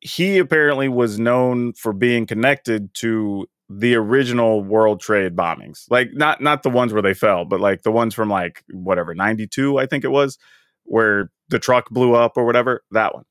he 0.00 0.38
apparently 0.38 0.88
was 0.88 1.18
known 1.18 1.74
for 1.74 1.92
being 1.92 2.26
connected 2.26 2.94
to 2.94 3.46
the 3.72 3.94
original 3.94 4.64
World 4.64 5.00
Trade 5.00 5.37
bombings. 5.37 5.85
Like 5.88 6.11
not 6.12 6.40
not 6.40 6.64
the 6.64 6.70
ones 6.70 6.92
where 6.92 7.02
they 7.02 7.14
fell, 7.14 7.44
but 7.44 7.61
like 7.61 7.83
the 7.83 7.92
ones 7.92 8.14
from 8.14 8.28
like 8.28 8.64
whatever 8.72 9.14
92 9.14 9.78
I 9.78 9.87
think 9.87 10.04
it 10.04 10.11
was 10.11 10.38
where 10.85 11.30
the 11.48 11.61
truck 11.61 11.88
blew 11.88 12.14
up 12.14 12.37
or 12.37 12.44
whatever, 12.44 12.83
that 12.90 13.14
one. 13.14 13.24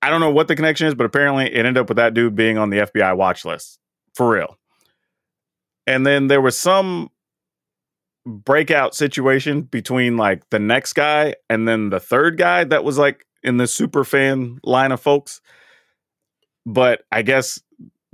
I 0.00 0.10
don't 0.10 0.20
know 0.20 0.30
what 0.30 0.46
the 0.46 0.54
connection 0.54 0.86
is, 0.86 0.94
but 0.94 1.06
apparently 1.06 1.46
it 1.46 1.58
ended 1.58 1.78
up 1.78 1.88
with 1.88 1.96
that 1.96 2.14
dude 2.14 2.36
being 2.36 2.56
on 2.56 2.70
the 2.70 2.78
FBI 2.78 3.16
watch 3.16 3.44
list. 3.44 3.80
For 4.14 4.30
real. 4.30 4.58
And 5.88 6.06
then 6.06 6.28
there 6.28 6.40
was 6.40 6.56
some 6.56 7.10
breakout 8.24 8.94
situation 8.94 9.62
between 9.62 10.16
like 10.16 10.48
the 10.50 10.60
next 10.60 10.92
guy 10.92 11.34
and 11.50 11.66
then 11.66 11.90
the 11.90 12.00
third 12.00 12.38
guy 12.38 12.64
that 12.64 12.84
was 12.84 12.96
like 12.96 13.26
in 13.42 13.56
the 13.56 13.66
super 13.66 14.04
fan 14.04 14.60
line 14.62 14.92
of 14.92 15.00
folks. 15.00 15.40
But 16.64 17.02
I 17.10 17.22
guess 17.22 17.60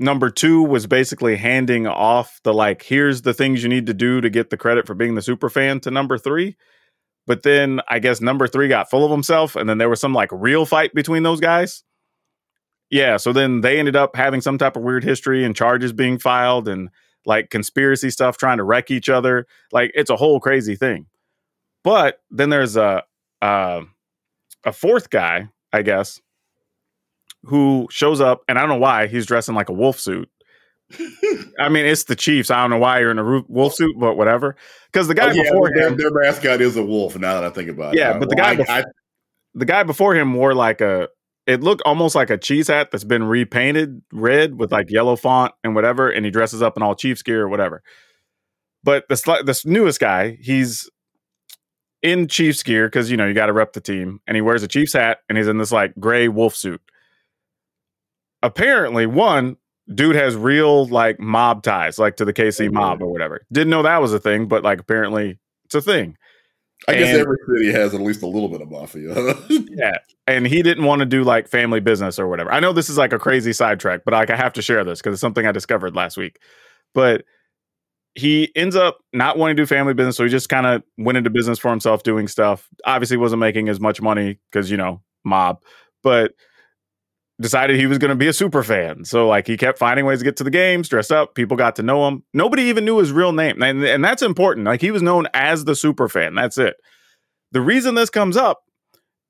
number 0.00 0.30
two 0.30 0.62
was 0.62 0.86
basically 0.86 1.36
handing 1.36 1.86
off 1.86 2.40
the 2.42 2.54
like, 2.54 2.82
here's 2.82 3.22
the 3.22 3.34
things 3.34 3.62
you 3.62 3.68
need 3.68 3.86
to 3.86 3.94
do 3.94 4.20
to 4.20 4.30
get 4.30 4.50
the 4.50 4.56
credit 4.56 4.86
for 4.86 4.94
being 4.94 5.14
the 5.14 5.22
super 5.22 5.50
fan 5.50 5.80
to 5.80 5.90
number 5.90 6.18
three. 6.18 6.56
But 7.26 7.42
then 7.42 7.80
I 7.88 7.98
guess 7.98 8.20
number 8.20 8.48
three 8.48 8.66
got 8.66 8.90
full 8.90 9.04
of 9.04 9.10
himself, 9.10 9.54
and 9.54 9.68
then 9.68 9.78
there 9.78 9.90
was 9.90 10.00
some 10.00 10.14
like 10.14 10.30
real 10.32 10.66
fight 10.66 10.94
between 10.94 11.22
those 11.22 11.38
guys. 11.38 11.84
Yeah, 12.90 13.18
so 13.18 13.32
then 13.32 13.60
they 13.60 13.78
ended 13.78 13.94
up 13.94 14.16
having 14.16 14.40
some 14.40 14.58
type 14.58 14.76
of 14.76 14.82
weird 14.82 15.04
history 15.04 15.44
and 15.44 15.54
charges 15.54 15.92
being 15.92 16.18
filed 16.18 16.66
and 16.66 16.88
like 17.26 17.50
conspiracy 17.50 18.10
stuff 18.10 18.36
trying 18.36 18.56
to 18.56 18.64
wreck 18.64 18.90
each 18.90 19.08
other. 19.08 19.46
Like 19.70 19.92
it's 19.94 20.10
a 20.10 20.16
whole 20.16 20.40
crazy 20.40 20.74
thing. 20.74 21.06
But 21.84 22.20
then 22.30 22.50
there's 22.50 22.76
a 22.76 23.04
uh, 23.40 23.82
a 24.64 24.72
fourth 24.72 25.10
guy, 25.10 25.48
I 25.72 25.82
guess, 25.82 26.20
who 27.44 27.88
shows 27.90 28.20
up, 28.20 28.42
and 28.48 28.59
I 28.59 28.62
don't 28.62 28.70
know 28.70 28.76
why 28.79 29.07
he's 29.07 29.26
dressed 29.26 29.48
in 29.48 29.55
like 29.55 29.68
a 29.68 29.72
wolf 29.74 29.98
suit. 30.00 30.29
I 31.59 31.68
mean, 31.68 31.87
it's 31.87 32.05
the 32.05 32.16
Chiefs. 32.16 32.50
I 32.50 32.61
don't 32.62 32.70
know 32.70 32.79
why 32.79 32.98
you're 32.98 33.12
in 33.12 33.18
a 33.18 33.42
wolf 33.48 33.74
suit, 33.74 33.94
but 33.98 34.16
whatever. 34.16 34.57
Because 34.92 35.07
the 35.09 35.14
guy 35.14 35.31
Oh, 35.31 35.33
yeah, 35.33 35.42
before 35.44 35.70
their, 35.74 35.88
him, 35.88 35.96
their 35.96 36.11
mascot 36.11 36.61
is 36.61 36.76
a 36.76 36.83
wolf. 36.85 37.16
Now 37.16 37.35
that 37.35 37.44
I 37.44 37.50
think 37.50 37.68
about 37.70 37.94
it, 37.94 37.98
Yeah, 37.98 38.18
but 38.18 38.29
the 38.29 38.35
guy 38.37 38.50
I- 38.50 38.57
bef- 38.57 38.68
I- 38.68 38.85
the 39.55 39.64
guy 39.64 39.83
before 39.85 40.14
him 40.14 40.35
wore 40.35 40.55
like 40.55 40.81
a 40.81 41.09
it 41.46 41.61
looked 41.62 41.83
almost 41.85 42.14
like 42.14 42.31
a 42.31 42.38
cheese 42.38 42.68
hat 42.68 42.90
that's 42.92 43.03
been 43.05 43.24
repainted 43.24 44.00
red 44.12 44.57
with 44.59 44.70
like 44.70 44.90
yellow 44.90 45.16
font 45.16 45.53
and 45.64 45.74
whatever 45.74 46.09
and 46.09 46.24
he 46.24 46.31
dresses 46.31 46.62
up 46.62 46.76
in 46.76 46.85
all 46.85 46.94
chiefs 46.94 47.20
gear 47.24 47.42
or 47.42 47.48
whatever 47.48 47.83
but 48.85 49.05
this 49.09 49.22
this 49.44 49.66
newest 49.66 49.98
guy 49.98 50.38
he's 50.40 50.88
in 52.03 52.29
chiefs 52.29 52.62
gear 52.62 52.87
because 52.87 53.11
you 53.11 53.16
know 53.16 53.26
you 53.26 53.35
got 53.35 53.46
to 53.46 53.53
rep 53.53 53.72
the 53.72 53.81
team 53.81 54.20
and 54.29 54.37
he 54.37 54.40
wears 54.40 54.62
a 54.62 54.68
chiefs 54.68 54.92
hat 54.92 55.18
and 55.29 55.37
he's 55.37 55.48
in 55.48 55.59
this 55.59 55.72
like 55.72 55.92
gray 55.98 56.29
wolf 56.29 56.55
suit 56.55 56.81
apparently 58.42 59.07
one 59.07 59.57
dude 59.94 60.16
has 60.16 60.37
real 60.37 60.87
like 60.87 61.18
mob 61.18 61.62
ties 61.62 61.98
like 61.98 62.16
to 62.16 62.24
the 62.24 62.33
kc 62.33 62.68
Mhm. 62.68 62.72
mob 62.72 63.03
or 63.03 63.11
whatever 63.11 63.40
didn't 63.53 63.70
know 63.70 63.83
that 63.83 64.00
was 64.00 64.12
a 64.12 64.20
thing 64.20 64.46
but 64.46 64.62
like 64.62 64.79
apparently 64.81 65.38
it's 65.64 65.74
a 65.74 65.81
thing 65.83 66.16
I 66.88 66.94
guess 66.94 67.14
every 67.14 67.37
city 67.46 67.70
has 67.72 67.92
at 67.92 68.00
least 68.00 68.22
a 68.22 68.26
little 68.26 68.48
bit 68.48 68.62
of 68.62 68.70
mafia. 68.70 69.14
Yeah. 69.50 69.98
And 70.26 70.46
he 70.46 70.62
didn't 70.62 70.85
want 70.85 71.00
to 71.00 71.05
do 71.07 71.24
like 71.24 71.46
family 71.46 71.79
business 71.79 72.18
or 72.18 72.26
whatever. 72.26 72.50
I 72.50 72.59
know 72.59 72.72
this 72.72 72.88
is 72.88 72.96
like 72.96 73.12
a 73.12 73.18
crazy 73.18 73.53
sidetrack, 73.53 74.00
but 74.07 74.14
like 74.14 74.31
I 74.31 74.37
have 74.37 74.55
to 74.55 74.62
share 74.62 74.83
this 74.83 74.98
because 74.98 75.12
it's 75.12 75.20
something 75.20 75.44
I 75.44 75.53
discovered 75.53 75.94
last 75.94 76.16
week. 76.16 76.38
But 76.94 77.24
he 78.14 78.50
ends 78.57 78.76
up 78.76 78.96
not 79.12 79.37
wanting 79.37 79.57
to 79.59 79.62
do 79.62 79.66
family 79.66 79.92
business. 79.92 80.16
So 80.16 80.24
he 80.24 80.31
just 80.31 80.48
kind 80.48 80.66
of 80.66 80.83
went 80.96 81.18
into 81.18 81.29
business 81.29 81.59
for 81.59 81.68
himself 81.70 82.03
doing 82.03 82.26
stuff. 82.26 82.66
Obviously 82.87 83.18
wasn't 83.18 83.40
making 83.40 83.68
as 83.68 83.79
much 83.79 84.00
money 84.00 84.38
because, 84.50 84.70
you 84.70 84.79
know, 84.79 85.03
mob, 85.22 85.59
but 86.03 86.33
decided 87.40 87.79
he 87.79 87.87
was 87.87 87.98
going 87.98 88.11
to 88.11 88.14
be 88.14 88.29
a 88.29 88.33
super 88.33 88.62
fan. 88.62 89.05
So 89.05 89.26
like 89.26 89.46
he 89.46 89.57
kept 89.57 89.79
finding 89.79 90.05
ways 90.05 90.18
to 90.18 90.24
get 90.24 90.37
to 90.37 90.44
the 90.44 90.50
games, 90.50 90.88
dress 90.88 91.11
up. 91.11 91.35
People 91.35 91.57
got 91.57 91.76
to 91.76 91.83
know 91.83 92.07
him. 92.07 92.22
Nobody 92.35 92.64
even 92.64 92.85
knew 92.85 92.98
his 92.98 93.12
real 93.12 93.33
name. 93.33 93.62
And, 93.62 93.83
and 93.83 94.05
that's 94.05 94.22
important. 94.22 94.66
Like 94.66 94.81
he 94.81 94.90
was 94.90 95.03
known 95.03 95.26
as 95.33 95.64
the 95.64 95.74
super 95.74 96.09
fan. 96.09 96.35
That's 96.35 96.59
it. 96.59 96.76
The 97.53 97.61
reason 97.61 97.94
this 97.94 98.11
comes 98.11 98.37
up 98.37 98.62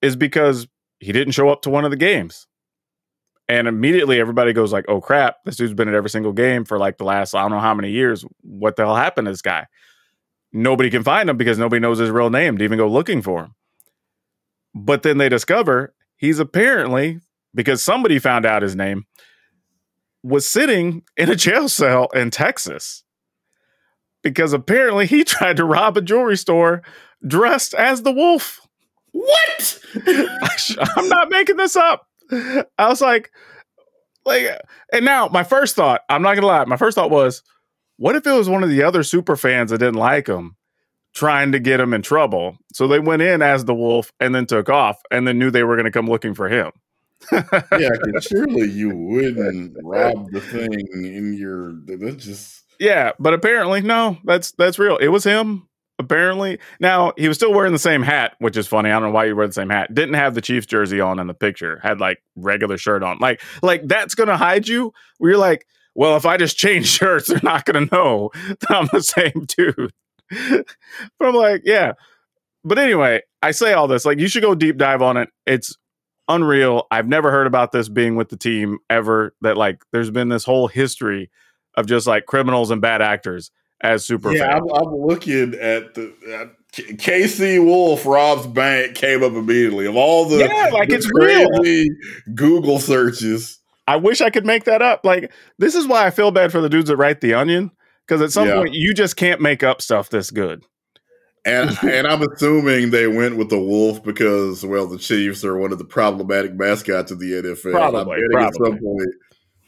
is 0.02 0.16
because 0.16 0.66
he 0.98 1.12
didn't 1.12 1.32
show 1.32 1.48
up 1.48 1.62
to 1.62 1.70
one 1.70 1.84
of 1.84 1.90
the 1.90 1.96
games. 1.96 2.46
And 3.48 3.66
immediately 3.66 4.20
everybody 4.20 4.52
goes 4.52 4.72
like, 4.72 4.84
"Oh 4.86 5.00
crap! 5.00 5.38
This 5.44 5.56
dude's 5.56 5.74
been 5.74 5.88
at 5.88 5.94
every 5.94 6.10
single 6.10 6.32
game 6.32 6.64
for 6.64 6.78
like 6.78 6.98
the 6.98 7.04
last 7.04 7.34
I 7.34 7.40
don't 7.42 7.50
know 7.50 7.58
how 7.58 7.74
many 7.74 7.90
years. 7.90 8.24
What 8.42 8.76
the 8.76 8.84
hell 8.84 8.94
happened 8.94 9.24
to 9.24 9.32
this 9.32 9.42
guy?" 9.42 9.66
Nobody 10.52 10.88
can 10.88 11.02
find 11.02 11.28
him 11.28 11.36
because 11.36 11.58
nobody 11.58 11.80
knows 11.80 11.98
his 11.98 12.10
real 12.10 12.30
name 12.30 12.58
to 12.58 12.64
even 12.64 12.78
go 12.78 12.86
looking 12.86 13.22
for 13.22 13.44
him. 13.44 13.54
But 14.72 15.02
then 15.02 15.18
they 15.18 15.28
discover 15.28 15.94
he's 16.16 16.38
apparently 16.38 17.18
because 17.54 17.82
somebody 17.82 18.18
found 18.18 18.46
out 18.46 18.62
his 18.62 18.76
name 18.76 19.06
was 20.22 20.46
sitting 20.46 21.02
in 21.16 21.30
a 21.30 21.36
jail 21.36 21.68
cell 21.68 22.08
in 22.14 22.30
Texas 22.30 23.04
because 24.22 24.52
apparently 24.52 25.06
he 25.06 25.24
tried 25.24 25.56
to 25.56 25.64
rob 25.64 25.96
a 25.96 26.02
jewelry 26.02 26.36
store 26.36 26.82
dressed 27.26 27.74
as 27.74 28.02
the 28.02 28.12
wolf. 28.12 28.60
What? 29.12 29.80
I'm 30.96 31.08
not 31.08 31.30
making 31.30 31.56
this 31.56 31.76
up. 31.76 32.06
I 32.30 32.88
was 32.88 33.00
like, 33.00 33.30
like, 34.24 34.46
and 34.92 35.04
now 35.04 35.28
my 35.28 35.42
first 35.42 35.74
thought, 35.74 36.02
I'm 36.08 36.22
not 36.22 36.34
gonna 36.34 36.46
lie, 36.46 36.64
my 36.64 36.76
first 36.76 36.94
thought 36.94 37.10
was, 37.10 37.42
what 37.96 38.16
if 38.16 38.26
it 38.26 38.32
was 38.32 38.48
one 38.48 38.62
of 38.62 38.70
the 38.70 38.82
other 38.82 39.02
super 39.02 39.36
fans 39.36 39.70
that 39.70 39.78
didn't 39.78 39.94
like 39.94 40.26
him 40.26 40.56
trying 41.12 41.52
to 41.52 41.58
get 41.58 41.80
him 41.80 41.92
in 41.92 42.02
trouble? 42.02 42.56
So 42.72 42.86
they 42.86 43.00
went 43.00 43.22
in 43.22 43.42
as 43.42 43.64
the 43.64 43.74
wolf 43.74 44.12
and 44.20 44.34
then 44.34 44.46
took 44.46 44.68
off 44.68 44.98
and 45.10 45.26
then 45.26 45.38
knew 45.38 45.50
they 45.50 45.64
were 45.64 45.76
gonna 45.76 45.90
come 45.90 46.06
looking 46.06 46.34
for 46.34 46.48
him. 46.48 46.70
Yeah, 47.32 47.90
surely 48.20 48.68
you 48.68 48.96
wouldn't 48.96 49.76
rob 49.82 50.30
the 50.30 50.40
thing 50.40 50.72
in 50.72 51.34
your. 51.34 51.72
That's 51.84 52.24
just. 52.24 52.64
Yeah, 52.78 53.12
but 53.18 53.34
apparently 53.34 53.82
no, 53.82 54.18
that's 54.24 54.52
that's 54.52 54.78
real. 54.78 54.96
It 54.96 55.08
was 55.08 55.24
him. 55.24 55.68
Apparently, 55.98 56.58
now 56.80 57.12
he 57.18 57.28
was 57.28 57.36
still 57.36 57.52
wearing 57.52 57.74
the 57.74 57.78
same 57.78 58.02
hat, 58.02 58.34
which 58.38 58.56
is 58.56 58.66
funny. 58.66 58.88
I 58.88 58.94
don't 58.94 59.02
know 59.02 59.10
why 59.10 59.26
you 59.26 59.36
wear 59.36 59.46
the 59.46 59.52
same 59.52 59.68
hat. 59.68 59.94
Didn't 59.94 60.14
have 60.14 60.34
the 60.34 60.40
Chiefs 60.40 60.66
jersey 60.66 60.98
on 60.98 61.18
in 61.18 61.26
the 61.26 61.34
picture. 61.34 61.78
Had 61.82 62.00
like 62.00 62.22
regular 62.36 62.78
shirt 62.78 63.02
on. 63.02 63.18
Like 63.18 63.42
like 63.62 63.82
that's 63.86 64.14
gonna 64.14 64.38
hide 64.38 64.66
you. 64.66 64.94
Where 65.18 65.32
you're 65.32 65.38
like, 65.38 65.66
well, 65.94 66.16
if 66.16 66.24
I 66.24 66.38
just 66.38 66.56
change 66.56 66.86
shirts, 66.98 67.28
they're 67.28 67.40
not 67.42 67.66
gonna 67.66 67.86
know 67.92 68.30
that 68.34 68.70
I'm 68.70 68.88
the 68.92 69.02
same 69.02 69.44
dude. 69.46 69.92
but 71.18 71.28
I'm 71.28 71.34
like, 71.34 71.62
yeah. 71.64 71.92
But 72.64 72.78
anyway, 72.78 73.20
I 73.42 73.50
say 73.50 73.74
all 73.74 73.86
this 73.86 74.06
like 74.06 74.18
you 74.18 74.28
should 74.28 74.42
go 74.42 74.54
deep 74.54 74.78
dive 74.78 75.02
on 75.02 75.18
it. 75.18 75.28
It's 75.46 75.76
unreal. 76.34 76.86
I've 76.90 77.08
never 77.08 77.30
heard 77.30 77.46
about 77.46 77.72
this 77.72 77.88
being 77.88 78.16
with 78.16 78.28
the 78.28 78.36
team 78.36 78.78
ever. 78.88 79.34
That 79.42 79.56
like 79.56 79.82
there's 79.92 80.10
been 80.10 80.28
this 80.28 80.44
whole 80.44 80.68
history 80.68 81.30
of 81.74 81.86
just 81.86 82.06
like 82.06 82.26
criminals 82.26 82.70
and 82.70 82.80
bad 82.80 83.02
actors 83.02 83.50
as 83.82 84.04
super 84.04 84.32
Yeah. 84.34 84.56
I'm, 84.56 84.62
I'm 84.74 84.94
looking 84.94 85.54
at 85.54 85.94
the. 85.94 86.50
K- 86.72 86.92
KC 86.94 87.64
Wolf 87.64 88.06
robs 88.06 88.46
bank 88.46 88.94
came 88.94 89.24
up 89.24 89.32
immediately 89.32 89.86
of 89.86 89.96
all 89.96 90.26
the 90.28 90.38
Yeah, 90.38 90.68
like 90.72 90.88
the 90.88 90.94
it's 90.94 91.10
real. 91.12 92.34
Google 92.36 92.78
searches. 92.78 93.58
I 93.88 93.96
wish 93.96 94.20
I 94.20 94.30
could 94.30 94.46
make 94.46 94.64
that 94.64 94.80
up. 94.80 95.04
Like 95.04 95.32
this 95.58 95.74
is 95.74 95.88
why 95.88 96.06
I 96.06 96.10
feel 96.10 96.30
bad 96.30 96.52
for 96.52 96.60
the 96.60 96.68
dudes 96.68 96.88
that 96.88 96.96
write 96.96 97.20
the 97.22 97.34
Onion 97.34 97.72
because 98.06 98.22
at 98.22 98.30
some 98.30 98.46
Yeah. 98.46 98.54
point 98.54 98.74
you 98.74 98.94
just 98.94 99.16
can't 99.16 99.40
make 99.40 99.64
up 99.64 99.82
stuff 99.82 100.10
this 100.10 100.30
good. 100.30 100.62
And 101.44 101.76
and 101.82 102.06
I'm 102.06 102.22
assuming 102.22 102.90
they 102.90 103.06
went 103.06 103.36
with 103.36 103.50
the 103.50 103.60
wolf 103.60 104.02
because 104.02 104.64
well 104.64 104.86
the 104.86 104.98
Chiefs 104.98 105.44
are 105.44 105.56
one 105.56 105.72
of 105.72 105.78
the 105.78 105.84
problematic 105.84 106.54
mascots 106.54 107.10
of 107.10 107.18
the 107.18 107.32
NFL. 107.32 107.66
I'm 107.66 107.72
Probably, 107.72 108.16
at 108.16 108.30
probably. 108.32 108.70
some 108.70 108.78
point 108.78 109.08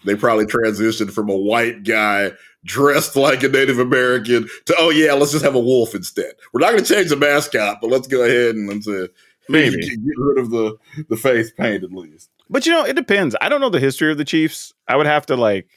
they 0.04 0.16
probably 0.16 0.46
transitioned 0.46 1.12
from 1.12 1.30
a 1.30 1.36
white 1.36 1.84
guy 1.84 2.32
dressed 2.64 3.16
like 3.16 3.42
a 3.42 3.48
Native 3.48 3.78
American 3.78 4.48
to 4.66 4.74
oh 4.78 4.90
yeah 4.90 5.12
let's 5.14 5.32
just 5.32 5.44
have 5.44 5.54
a 5.54 5.60
wolf 5.60 5.94
instead. 5.94 6.32
We're 6.52 6.60
not 6.60 6.72
going 6.72 6.84
to 6.84 6.94
change 6.94 7.08
the 7.08 7.16
mascot, 7.16 7.78
but 7.80 7.90
let's 7.90 8.08
go 8.08 8.22
ahead 8.22 8.54
and 8.54 8.68
let's 8.68 8.88
uh, 8.88 9.06
Maybe. 9.48 9.76
get 9.76 9.98
rid 10.16 10.38
of 10.38 10.50
the 10.50 10.76
the 11.08 11.16
face 11.16 11.50
paint 11.52 11.84
at 11.84 11.92
least. 11.92 12.30
But 12.50 12.66
you 12.66 12.72
know, 12.72 12.84
it 12.84 12.94
depends. 12.94 13.34
I 13.40 13.48
don't 13.48 13.60
know 13.60 13.70
the 13.70 13.80
history 13.80 14.12
of 14.12 14.18
the 14.18 14.24
Chiefs. 14.24 14.74
I 14.86 14.96
would 14.96 15.06
have 15.06 15.26
to 15.26 15.36
like 15.36 15.68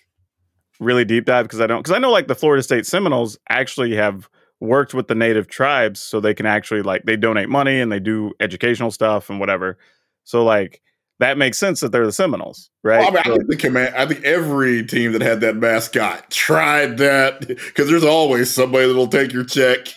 really 0.79 1.05
deep 1.05 1.25
dive 1.25 1.45
because 1.45 1.62
I 1.62 1.67
don't 1.67 1.79
because 1.79 1.95
I 1.95 1.99
know 1.99 2.12
like 2.12 2.27
the 2.27 2.36
Florida 2.36 2.62
State 2.62 2.86
Seminoles 2.86 3.38
actually 3.49 3.95
have 3.95 4.29
worked 4.65 4.93
with 4.93 5.08
the 5.08 5.15
native 5.15 5.47
tribes 5.47 5.99
so 5.99 6.19
they 6.19 6.34
can 6.34 6.45
actually 6.45 6.82
like 6.82 7.04
they 7.04 7.15
donate 7.15 7.49
money 7.49 7.80
and 7.80 7.91
they 7.91 7.99
do 7.99 8.34
educational 8.39 8.91
stuff 8.91 9.30
and 9.30 9.39
whatever. 9.39 9.78
So 10.23 10.43
like 10.43 10.82
that 11.19 11.38
makes 11.38 11.58
sense 11.58 11.80
that 11.80 11.91
they're 11.91 12.06
the 12.06 12.12
Seminoles, 12.12 12.69
right? 12.84 12.99
Well, 12.99 13.10
I, 13.10 13.12
mean, 13.12 13.21
I 13.25 13.38
think 13.38 13.49
the 13.49 13.56
command. 13.56 13.95
I 13.95 14.06
think 14.06 14.23
every 14.25 14.86
team 14.86 15.13
that 15.13 15.21
had 15.21 15.41
that 15.41 15.56
mascot 15.56 16.30
tried 16.30 16.97
that 16.97 17.47
because 17.47 17.89
there's 17.89 18.04
always 18.04 18.54
somebody 18.54 18.88
that'll 18.88 19.08
take 19.08 19.32
your 19.32 19.45
check. 19.45 19.88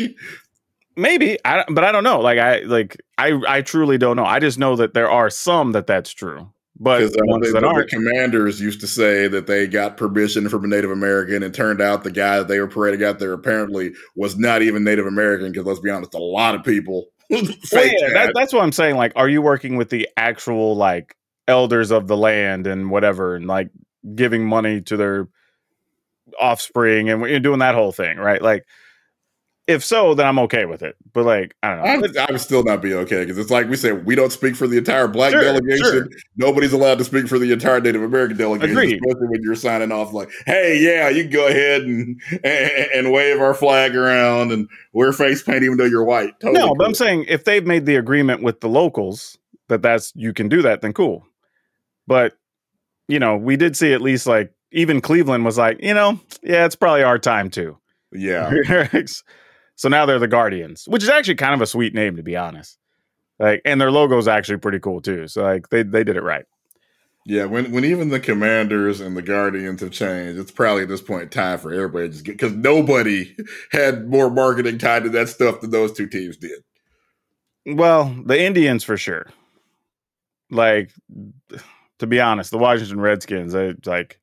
Maybe, 0.97 1.39
I, 1.45 1.65
but 1.69 1.85
I 1.85 1.93
don't 1.93 2.05
know. 2.05 2.21
Like 2.21 2.39
I 2.39 2.61
like 2.61 2.97
I 3.17 3.41
I 3.49 3.63
truly 3.63 3.99
don't 3.99 4.17
know. 4.17 4.25
I 4.25 4.39
just 4.39 4.59
know 4.59 4.77
that 4.77 4.95
there 4.95 5.11
are 5.11 5.31
some 5.31 5.73
that 5.73 5.87
that's 5.87 6.11
true, 6.11 6.53
but 6.81 6.99
Because 6.99 7.13
uh, 7.13 7.17
the 7.19 7.39
the, 7.41 7.53
that 7.53 7.61
the 7.61 7.67
aren't. 7.67 7.89
commanders 7.89 8.61
used 8.61 8.81
to 8.81 8.87
say 8.87 9.29
that 9.29 9.47
they 9.47 9.67
got 9.67 9.97
permission 9.97 10.49
from 10.49 10.65
a 10.65 10.69
Native 10.69 10.91
American, 10.91 11.43
and 11.43 11.55
turned 11.55 11.81
out 11.81 12.05
the 12.05 12.11
guy 12.11 12.39
that 12.39 12.49
they 12.49 12.61
were 12.61 12.69
parading 12.69 13.05
out 13.05 13.19
there 13.19 13.33
apparently 13.33 13.93
was 14.15 14.37
not 14.37 14.63
even 14.63 14.85
Native 14.85 15.07
American. 15.07 15.51
Because 15.51 15.67
let's 15.67 15.81
be 15.81 15.91
honest, 15.91 16.15
a 16.15 16.19
lot 16.19 16.55
of 16.55 16.65
people. 16.65 17.07
Well, 17.31 17.43
yeah, 17.45 17.53
that. 17.73 18.13
that, 18.15 18.33
that's 18.35 18.53
what 18.55 18.63
I'm 18.63 18.73
saying. 18.73 18.97
Like, 18.97 19.13
are 19.15 19.29
you 19.29 19.43
working 19.43 19.77
with 19.77 19.91
the 19.91 20.09
actual 20.17 20.77
like 20.77 21.15
elders 21.47 21.91
of 21.91 22.07
the 22.07 22.17
land 22.17 22.67
and 22.67 22.91
whatever, 22.91 23.37
and 23.37 23.47
like 23.47 23.69
giving 24.15 24.47
money 24.47 24.81
to 24.83 24.97
their 24.97 25.29
offspring 26.41 27.11
and 27.11 27.23
you're 27.27 27.41
doing 27.41 27.59
that 27.59 27.75
whole 27.75 27.93
thing, 27.93 28.17
right? 28.19 28.41
Like, 28.41 28.65
if 29.69 29.85
so, 29.85 30.15
then 30.15 30.27
I'm 30.27 30.39
okay 30.41 30.65
with 30.65 30.83
it. 30.83 30.97
But 31.13 31.25
like, 31.27 31.55
I 31.63 31.69
don't 31.77 31.79
know. 32.15 32.21
I 32.23 32.31
would, 32.33 32.41
still 32.41 32.65
not 32.65 32.81
be 32.83 32.95
okay 32.95 33.21
because 33.25 33.37
it's 33.39 33.51
like 33.51 33.69
we 33.69 33.77
said, 33.77 34.07
we 34.07 34.15
don't 34.15 34.33
speak 34.33 34.57
for 34.57 34.67
the 34.67 34.79
entire 34.79 35.07
black 35.07 35.31
Sure, 35.33 35.43
delegation. 35.43 35.85
sure. 35.85 36.09
Nobody's 36.37 36.73
allowed 36.73 36.99
to 36.99 37.05
speak 37.05 37.29
for 37.29 37.39
the 37.39 37.53
entire 37.53 37.81
Native 37.81 38.03
American 38.03 38.37
delegation, 38.37 38.71
Agreed. 38.77 38.95
especially 39.01 39.29
when 39.29 39.43
you're 39.43 39.55
signing 39.55 39.93
off 39.93 40.13
like, 40.13 40.31
"Hey, 40.47 40.79
yeah, 40.81 41.09
you 41.11 41.25
can 41.25 41.33
go 41.33 41.47
ahead 41.47 41.83
and, 41.83 42.21
and 42.43 42.73
and 42.95 43.13
wave 43.13 43.41
our 43.41 43.55
flag 43.55 43.95
around 43.95 44.51
and 44.53 44.69
wear 44.93 45.13
face 45.13 45.43
paint, 45.43 45.63
even 45.63 45.77
though 45.77 45.85
you're 45.85 46.05
white." 46.05 46.41
Totally 46.41 46.59
no, 46.65 46.75
but 46.75 46.87
I'm 46.87 46.95
saying 46.95 47.27
if 47.29 47.45
they've 47.45 47.67
made 47.67 47.85
the 47.87 47.97
agreement 47.97 48.43
with 48.43 48.61
the 48.61 48.69
locals 48.69 49.37
that 49.69 49.83
that's 49.83 50.13
you 50.17 50.33
can 50.33 50.49
do 50.49 50.63
that, 50.63 50.81
then 50.81 50.93
cool. 50.95 51.27
But 52.07 52.39
you 53.07 53.19
know, 53.19 53.37
we 53.37 53.57
did 53.57 53.77
see 53.77 53.93
at 53.93 54.01
least 54.01 54.27
like 54.27 54.53
even 54.73 55.01
Cleveland 55.01 55.45
was 55.45 55.59
like, 55.59 55.83
you 55.83 55.93
know, 55.95 56.19
yeah, 56.43 56.65
it's 56.65 56.77
probably 56.77 57.03
our 57.03 57.19
time 57.19 57.51
too. 57.51 57.77
yeah, 58.13 58.51
so 59.79 59.89
now 59.89 60.05
they're 60.05 60.19
the 60.19 60.27
Guardians, 60.29 60.87
which 60.89 61.05
is 61.05 61.09
actually 61.09 61.37
kind 61.37 61.55
of 61.55 61.63
a 61.63 61.67
sweet 61.67 61.95
name 61.95 62.17
to 62.17 62.23
be 62.25 62.37
honest. 62.37 62.77
Like, 63.39 63.63
and 63.65 63.81
their 63.81 63.93
logo 63.93 64.19
is 64.19 64.27
actually 64.27 64.59
pretty 64.59 64.81
cool 64.81 65.01
too. 65.01 65.29
So 65.29 65.45
like 65.45 65.69
they 65.71 65.85
they 65.85 66.03
did 66.03 66.17
it 66.17 66.23
right. 66.23 66.45
yeah. 67.25 67.45
When 67.45 67.71
when 67.71 67.85
even 67.85 68.09
the 68.09 68.19
Commanders 68.19 69.01
and 69.01 69.17
the 69.17 69.23
Guardians 69.23 69.81
have 69.81 69.93
changed, 69.93 70.41
it's 70.41 70.51
probably 70.51 70.83
at 70.83 70.89
this 70.89 71.01
point 71.01 71.31
time 71.31 71.59
for 71.61 71.73
everybody 71.73 72.09
to 72.09 72.13
just 72.13 72.25
get 72.25 72.33
because 72.33 72.53
nobody 72.55 73.37
had 73.73 74.09
more 74.09 74.29
marketing 74.31 74.79
tied 74.79 75.05
to 75.05 75.11
that 75.11 75.29
stuff 75.29 75.61
than 75.61 75.71
those 75.71 75.93
two 75.93 76.09
teams 76.09 76.37
did. 76.37 76.65
Well, 77.67 78.17
the 78.27 78.41
Indians 78.43 78.83
for 78.83 78.97
sure. 78.97 79.27
Like, 80.51 80.91
to 82.01 82.07
be 82.07 82.21
honest, 82.21 82.51
the 82.51 82.59
Washington 82.59 83.01
Redskins, 83.01 83.53
they 83.53 83.75
like 83.87 84.19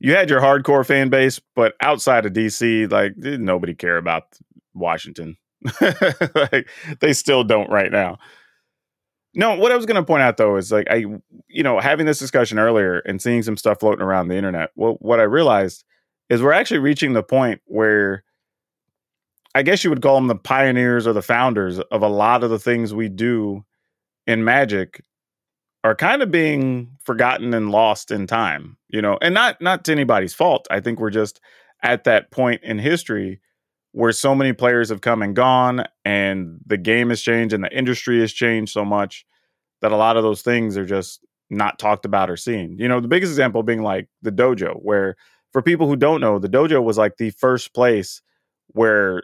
you 0.00 0.14
had 0.14 0.30
your 0.30 0.40
hardcore 0.40 0.86
fan 0.86 1.10
base, 1.10 1.40
but 1.54 1.74
outside 1.82 2.24
of 2.24 2.32
DC, 2.32 2.90
like 2.90 3.16
nobody 3.16 3.74
care 3.74 3.96
about 3.98 4.24
Washington. 4.74 5.36
like 6.34 6.68
they 7.00 7.12
still 7.12 7.44
don't 7.44 7.70
right 7.70 7.90
now. 7.90 8.18
No, 9.34 9.56
what 9.56 9.72
I 9.72 9.76
was 9.76 9.86
going 9.86 9.96
to 9.96 10.04
point 10.04 10.22
out 10.22 10.36
though 10.36 10.56
is 10.56 10.70
like 10.70 10.86
I, 10.90 11.04
you 11.48 11.62
know, 11.62 11.80
having 11.80 12.06
this 12.06 12.18
discussion 12.18 12.58
earlier 12.58 12.98
and 13.00 13.20
seeing 13.20 13.42
some 13.42 13.56
stuff 13.56 13.80
floating 13.80 14.02
around 14.02 14.28
the 14.28 14.36
internet. 14.36 14.70
Well, 14.76 14.96
what 15.00 15.20
I 15.20 15.24
realized 15.24 15.84
is 16.28 16.42
we're 16.42 16.52
actually 16.52 16.78
reaching 16.78 17.12
the 17.12 17.22
point 17.22 17.60
where 17.66 18.24
I 19.54 19.62
guess 19.62 19.84
you 19.84 19.90
would 19.90 20.02
call 20.02 20.16
them 20.16 20.26
the 20.26 20.34
pioneers 20.34 21.06
or 21.06 21.12
the 21.12 21.22
founders 21.22 21.78
of 21.78 22.02
a 22.02 22.08
lot 22.08 22.44
of 22.44 22.50
the 22.50 22.58
things 22.58 22.92
we 22.92 23.08
do 23.08 23.64
in 24.26 24.44
Magic 24.44 25.00
are 25.84 25.94
kind 25.94 26.22
of 26.22 26.30
being 26.30 26.96
forgotten 27.04 27.52
and 27.54 27.70
lost 27.70 28.10
in 28.10 28.26
time, 28.26 28.76
you 28.88 29.02
know, 29.02 29.18
and 29.20 29.34
not 29.34 29.60
not 29.60 29.84
to 29.84 29.92
anybody's 29.92 30.34
fault. 30.34 30.66
I 30.70 30.80
think 30.80 30.98
we're 30.98 31.10
just 31.10 31.40
at 31.82 32.04
that 32.04 32.30
point 32.30 32.62
in 32.62 32.78
history 32.78 33.40
where 33.94 34.10
so 34.10 34.34
many 34.34 34.52
players 34.52 34.88
have 34.88 35.00
come 35.00 35.22
and 35.22 35.36
gone 35.36 35.84
and 36.04 36.58
the 36.66 36.76
game 36.76 37.10
has 37.10 37.22
changed 37.22 37.54
and 37.54 37.62
the 37.62 37.76
industry 37.76 38.18
has 38.18 38.32
changed 38.32 38.72
so 38.72 38.84
much 38.84 39.24
that 39.82 39.92
a 39.92 39.96
lot 39.96 40.16
of 40.16 40.24
those 40.24 40.42
things 40.42 40.76
are 40.76 40.84
just 40.84 41.24
not 41.48 41.78
talked 41.78 42.04
about 42.04 42.28
or 42.28 42.36
seen. 42.36 42.76
You 42.76 42.88
know, 42.88 42.98
the 42.98 43.06
biggest 43.06 43.30
example 43.30 43.62
being 43.62 43.82
like 43.82 44.08
the 44.20 44.32
dojo, 44.32 44.82
where 44.82 45.14
for 45.52 45.62
people 45.62 45.86
who 45.86 45.94
don't 45.94 46.20
know, 46.20 46.40
the 46.40 46.48
dojo 46.48 46.82
was 46.82 46.98
like 46.98 47.18
the 47.18 47.30
first 47.30 47.72
place 47.72 48.20
where 48.72 49.22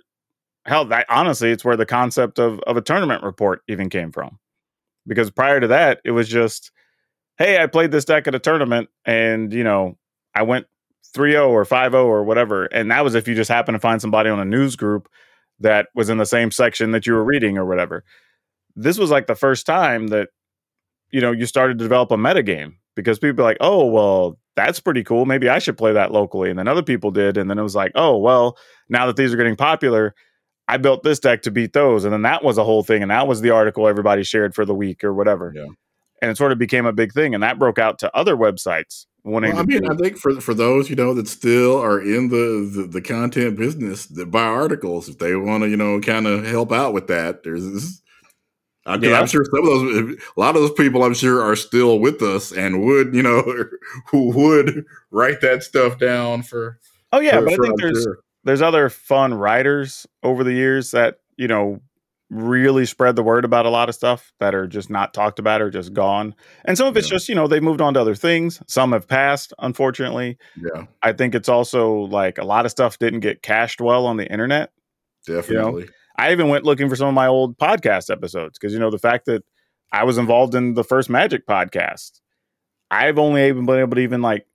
hell 0.66 0.85
that 0.85 1.04
honestly 1.09 1.50
it's 1.50 1.64
where 1.64 1.76
the 1.76 1.85
concept 1.85 2.38
of 2.38 2.61
of 2.61 2.76
a 2.76 2.83
tournament 2.83 3.24
report 3.24 3.62
even 3.66 3.88
came 3.88 4.12
from 4.12 4.38
because 5.06 5.30
prior 5.30 5.59
to 5.59 5.66
that 5.66 6.00
it 6.04 6.11
was 6.11 6.28
just 6.28 6.70
hey 7.38 7.62
i 7.62 7.66
played 7.66 7.90
this 7.90 8.04
deck 8.04 8.28
at 8.28 8.35
a 8.35 8.38
tournament 8.38 8.88
and 9.06 9.54
you 9.54 9.64
know 9.64 9.96
i 10.35 10.42
went 10.42 10.66
3-0 11.16 11.48
or 11.48 11.64
5-0 11.64 12.04
or 12.04 12.22
whatever 12.24 12.66
and 12.66 12.90
that 12.90 13.04
was 13.04 13.14
if 13.14 13.26
you 13.26 13.34
just 13.34 13.50
happened 13.50 13.74
to 13.74 13.80
find 13.80 14.00
somebody 14.00 14.30
on 14.30 14.38
a 14.38 14.44
news 14.44 14.76
group 14.76 15.08
that 15.58 15.88
was 15.94 16.08
in 16.08 16.18
the 16.18 16.26
same 16.26 16.50
section 16.50 16.92
that 16.92 17.06
you 17.06 17.12
were 17.12 17.24
reading 17.24 17.58
or 17.58 17.66
whatever 17.66 18.04
this 18.76 18.98
was 18.98 19.10
like 19.10 19.26
the 19.26 19.34
first 19.34 19.66
time 19.66 20.08
that 20.08 20.28
you 21.10 21.20
know 21.20 21.32
you 21.32 21.46
started 21.46 21.78
to 21.78 21.84
develop 21.84 22.10
a 22.10 22.16
metagame 22.16 22.74
because 23.00 23.18
people 23.18 23.44
like, 23.44 23.56
oh, 23.60 23.86
well, 23.86 24.38
that's 24.56 24.80
pretty 24.80 25.02
cool. 25.02 25.24
Maybe 25.24 25.48
I 25.48 25.58
should 25.58 25.78
play 25.78 25.92
that 25.92 26.12
locally. 26.12 26.50
And 26.50 26.58
then 26.58 26.68
other 26.68 26.82
people 26.82 27.10
did. 27.10 27.36
And 27.36 27.48
then 27.48 27.58
it 27.58 27.62
was 27.62 27.74
like, 27.74 27.92
oh, 27.94 28.16
well, 28.16 28.56
now 28.88 29.06
that 29.06 29.16
these 29.16 29.32
are 29.32 29.36
getting 29.36 29.56
popular, 29.56 30.14
I 30.68 30.76
built 30.76 31.02
this 31.02 31.18
deck 31.18 31.42
to 31.42 31.50
beat 31.50 31.72
those. 31.72 32.04
And 32.04 32.12
then 32.12 32.22
that 32.22 32.44
was 32.44 32.58
a 32.58 32.64
whole 32.64 32.82
thing. 32.82 33.02
And 33.02 33.10
that 33.10 33.26
was 33.26 33.40
the 33.40 33.50
article 33.50 33.88
everybody 33.88 34.22
shared 34.22 34.54
for 34.54 34.64
the 34.64 34.74
week 34.74 35.02
or 35.02 35.14
whatever. 35.14 35.52
Yeah. 35.54 35.66
And 36.22 36.30
it 36.30 36.36
sort 36.36 36.52
of 36.52 36.58
became 36.58 36.84
a 36.84 36.92
big 36.92 37.12
thing. 37.12 37.34
And 37.34 37.42
that 37.42 37.58
broke 37.58 37.78
out 37.78 37.98
to 38.00 38.14
other 38.14 38.36
websites. 38.36 39.06
Wanting 39.22 39.52
Well, 39.52 39.61
I 39.62 39.64
mean, 39.66 39.83
do- 39.83 39.90
I 39.92 39.96
think 39.96 40.16
for 40.16 40.40
for 40.40 40.54
those 40.54 40.88
you 40.88 40.96
know 40.96 41.12
that 41.14 41.28
still 41.28 41.78
are 41.78 42.00
in 42.00 42.28
the 42.28 42.70
the, 42.74 42.87
the 42.88 43.02
content 43.02 43.56
business 43.59 44.06
that 44.06 44.30
buy 44.30 44.44
articles, 44.44 45.09
if 45.09 45.18
they 45.18 45.35
want 45.37 45.62
to 45.64 45.68
you 45.68 45.76
know 45.76 46.00
kind 46.00 46.26
of 46.26 46.46
help 46.46 46.72
out 46.72 46.94
with 46.94 47.06
that, 47.09 47.42
there's 47.42 47.64
this. 47.70 48.00
I, 48.87 48.96
'cause 48.96 49.04
Yeah. 49.04 49.20
I'm 49.20 49.26
sure 49.26 49.44
some 49.44 49.61
of 49.61 49.66
those, 49.66 50.16
a 50.37 50.40
lot 50.40 50.56
of 50.56 50.62
those 50.62 50.72
people, 50.72 51.04
I'm 51.04 51.12
sure, 51.12 51.42
are 51.42 51.54
still 51.54 51.98
with 51.98 52.22
us 52.22 52.50
and 52.50 52.83
would, 52.87 53.14
you 53.14 53.22
know, 53.22 53.42
who 54.11 54.30
would 54.35 54.87
write 55.11 55.42
that 55.42 55.62
stuff 55.62 55.98
down 55.98 56.42
for. 56.42 56.78
oh, 57.12 57.20
yeah. 57.20 57.38
for- 57.40 57.44
but 57.44 57.52
I 57.52 57.56
think 57.56 57.66
I'm 57.68 57.76
there's, 57.76 58.02
sure. 58.02 58.18
there's 58.44 58.62
other 58.62 58.88
fun 58.88 59.35
writers 59.35 60.06
over 60.22 60.42
the 60.44 60.54
years 60.54 60.92
that, 60.92 61.18
you 61.37 61.46
know, 61.46 61.78
really 62.30 62.86
spread 62.86 63.16
the 63.16 63.22
word 63.24 63.44
about 63.44 63.66
a 63.66 63.70
lot 63.70 63.88
of 63.88 63.94
stuff 63.94 64.32
that 64.38 64.54
are 64.54 64.66
just 64.68 64.88
not 64.88 65.12
talked 65.12 65.40
about 65.40 65.60
or 65.60 65.68
just 65.68 65.92
gone. 65.92 66.34
And 66.64 66.78
some 66.78 66.86
of 66.86 66.96
it's 66.96 67.08
Yeah. 67.08 67.16
just, 67.16 67.28
you 67.28 67.34
know, 67.34 67.48
they've 67.48 67.62
moved 67.62 67.80
on 67.80 67.94
to 67.94 68.00
other 68.00 68.14
things. 68.14 68.62
Some 68.68 68.92
have 68.92 69.08
passed, 69.08 69.52
unfortunately. 69.58 70.38
Yeah, 70.56 70.86
I 71.02 71.12
think 71.12 71.34
it's 71.34 71.48
also 71.48 71.92
like 71.92 72.38
a 72.38 72.44
lot 72.44 72.64
of 72.64 72.70
stuff 72.70 72.98
didn't 73.00 73.20
get 73.20 73.42
cached 73.42 73.80
well 73.80 74.06
on 74.06 74.16
the 74.16 74.30
internet. 74.30 74.70
definitely. 75.26 75.88
I 76.16 76.32
even 76.32 76.48
went 76.48 76.64
looking 76.64 76.88
for 76.88 76.96
some 76.96 77.08
of 77.08 77.14
my 77.14 77.26
old 77.26 77.58
podcast 77.58 78.10
episodes 78.10 78.58
because, 78.58 78.72
you 78.72 78.78
know, 78.78 78.90
the 78.90 78.98
fact 78.98 79.26
that 79.26 79.42
I 79.92 80.04
was 80.04 80.18
involved 80.18 80.54
in 80.54 80.74
the 80.74 80.84
first 80.84 81.10
Magic 81.10 81.46
podcast, 81.46 82.20
I've 82.90 83.18
only 83.18 83.48
even 83.48 83.66
been 83.66 83.78
able 83.80 83.96
to 83.96 84.02
even 84.02 84.22
like 84.22 84.46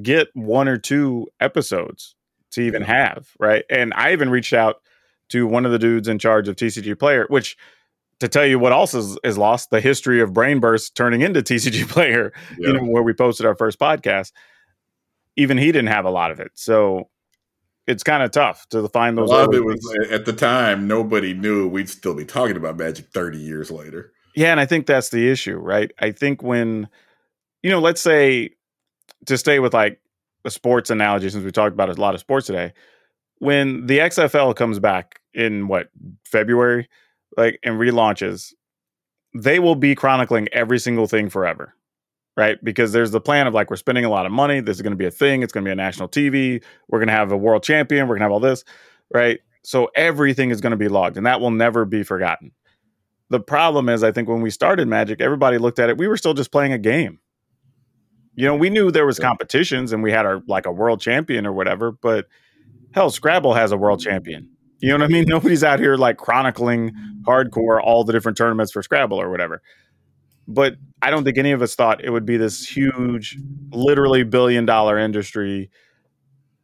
get 0.00 0.28
one 0.34 0.68
or 0.68 0.78
two 0.78 1.28
episodes 1.40 2.14
to 2.52 2.62
even 2.62 2.82
have, 2.82 3.28
right? 3.38 3.64
And 3.70 3.92
I 3.96 4.12
even 4.12 4.30
reached 4.30 4.52
out 4.52 4.76
to 5.32 5.46
one 5.46 5.66
of 5.66 5.72
the 5.72 5.78
dudes 5.78 6.08
in 6.08 6.18
charge 6.18 6.48
of 6.48 6.56
TCG 6.56 6.98
Player, 6.98 7.26
which 7.28 7.56
to 8.20 8.28
tell 8.28 8.46
you 8.46 8.58
what 8.58 8.72
else 8.72 8.94
is, 8.94 9.18
is 9.24 9.36
lost, 9.36 9.70
the 9.70 9.80
history 9.80 10.20
of 10.20 10.30
Brainburst 10.32 10.94
turning 10.94 11.20
into 11.22 11.42
TCG 11.42 11.88
Player, 11.88 12.32
Yeah. 12.58 12.68
you 12.68 12.72
know, 12.74 12.84
where 12.84 13.02
we 13.02 13.12
posted 13.12 13.44
our 13.46 13.56
first 13.56 13.78
podcast. 13.78 14.32
Even 15.36 15.58
he 15.58 15.66
didn't 15.72 15.88
have 15.88 16.04
a 16.04 16.10
lot 16.10 16.30
of 16.30 16.38
it. 16.40 16.52
So 16.54 17.08
it's 17.86 18.02
kind 18.04 18.22
of 18.22 18.30
tough 18.30 18.68
to 18.68 18.86
find 18.88 19.18
a 19.18 19.22
those. 19.22 19.30
lot 19.30 19.48
of 19.48 19.54
it 19.54 19.64
was 19.64 19.80
at 20.10 20.24
the 20.24 20.32
time 20.32 20.86
nobody 20.86 21.34
knew 21.34 21.66
we'd 21.66 21.88
still 21.88 22.14
be 22.14 22.24
talking 22.24 22.56
about 22.56 22.76
Magic 22.76 23.06
30 23.12 23.38
years 23.38 23.70
later. 23.70 24.12
Yeah, 24.36 24.50
and 24.52 24.60
I 24.60 24.66
think 24.66 24.86
that's 24.86 25.08
the 25.08 25.28
issue, 25.28 25.56
right? 25.56 25.90
I 25.98 26.12
think 26.12 26.42
when, 26.42 26.88
you 27.62 27.70
know, 27.70 27.80
let's 27.80 28.00
say 28.00 28.50
to 29.26 29.36
stay 29.36 29.58
with 29.58 29.74
like 29.74 30.00
a 30.44 30.50
sports 30.50 30.90
analogy, 30.90 31.28
since 31.28 31.44
we 31.44 31.50
talked 31.50 31.72
about 31.74 31.88
a 31.90 32.00
lot 32.00 32.14
of 32.14 32.20
sports 32.20 32.46
today, 32.46 32.72
when 33.42 33.86
the 33.86 33.98
XFL 33.98 34.54
comes 34.54 34.78
back 34.78 35.20
in 35.34 35.66
what 35.66 35.88
February, 36.24 36.88
like 37.36 37.58
and 37.64 37.74
relaunches, 37.74 38.52
they 39.34 39.58
will 39.58 39.74
be 39.74 39.96
chronicling 39.96 40.46
every 40.52 40.78
single 40.78 41.08
thing 41.08 41.28
forever, 41.28 41.74
right? 42.36 42.62
Because 42.62 42.92
there's 42.92 43.10
the 43.10 43.20
plan 43.20 43.48
of 43.48 43.52
like 43.52 43.68
we're 43.68 43.74
spending 43.74 44.04
a 44.04 44.08
lot 44.08 44.26
of 44.26 44.30
money. 44.30 44.60
This 44.60 44.76
is 44.76 44.82
going 44.82 44.92
to 44.92 44.96
be 44.96 45.06
a 45.06 45.10
thing. 45.10 45.42
It's 45.42 45.52
going 45.52 45.64
to 45.64 45.68
be 45.68 45.72
a 45.72 45.74
national 45.74 46.08
TV. 46.08 46.62
We're 46.86 47.00
going 47.00 47.08
to 47.08 47.14
have 47.14 47.32
a 47.32 47.36
world 47.36 47.64
champion. 47.64 48.06
We're 48.06 48.14
going 48.14 48.20
to 48.20 48.26
have 48.26 48.32
all 48.32 48.38
this, 48.38 48.62
right? 49.12 49.40
So 49.64 49.90
everything 49.96 50.50
is 50.50 50.60
going 50.60 50.70
to 50.70 50.76
be 50.76 50.88
logged, 50.88 51.16
and 51.16 51.26
that 51.26 51.40
will 51.40 51.50
never 51.50 51.84
be 51.84 52.04
forgotten 52.04 52.52
the 53.30 53.40
problem 53.40 53.88
is 53.88 54.04
i 54.04 54.12
think 54.12 54.28
when 54.28 54.42
we 54.42 54.50
started 54.50 54.86
magic 54.86 55.22
everybody 55.22 55.56
looked 55.56 55.78
at 55.78 55.88
it 55.88 55.96
we 55.96 56.06
were 56.06 56.18
still 56.18 56.34
just 56.34 56.52
playing 56.52 56.70
a 56.70 56.78
game 56.78 57.18
you 58.34 58.46
know 58.46 58.54
we 58.54 58.68
knew 58.68 58.90
there 58.90 59.06
was 59.06 59.18
competitions 59.18 59.90
and 59.90 60.02
we 60.02 60.12
had 60.12 60.26
our 60.26 60.42
like 60.46 60.66
a 60.66 60.70
world 60.70 61.00
champion 61.00 61.46
or 61.46 61.52
whatever 61.52 61.90
but 61.90 62.26
hell 62.94 63.10
scrabble 63.10 63.54
has 63.54 63.72
a 63.72 63.76
world 63.76 64.00
mm-hmm. 64.00 64.10
champion. 64.10 64.48
You 64.80 64.88
know 64.90 64.96
what 64.96 65.04
i 65.04 65.08
mean? 65.08 65.24
Nobody's 65.28 65.64
out 65.64 65.78
here 65.78 65.96
like 65.96 66.16
chronicling 66.16 66.90
mm-hmm. 66.90 67.30
hardcore 67.30 67.80
all 67.82 68.04
the 68.04 68.12
different 68.12 68.36
tournaments 68.36 68.72
for 68.72 68.82
scrabble 68.82 69.20
or 69.20 69.30
whatever. 69.30 69.62
But 70.48 70.74
i 71.02 71.10
don't 71.10 71.24
think 71.24 71.36
any 71.36 71.52
of 71.52 71.60
us 71.60 71.74
thought 71.74 72.02
it 72.02 72.10
would 72.10 72.24
be 72.24 72.36
this 72.36 72.66
huge 72.66 73.36
literally 73.70 74.22
billion 74.22 74.64
dollar 74.64 74.96
industry 74.96 75.68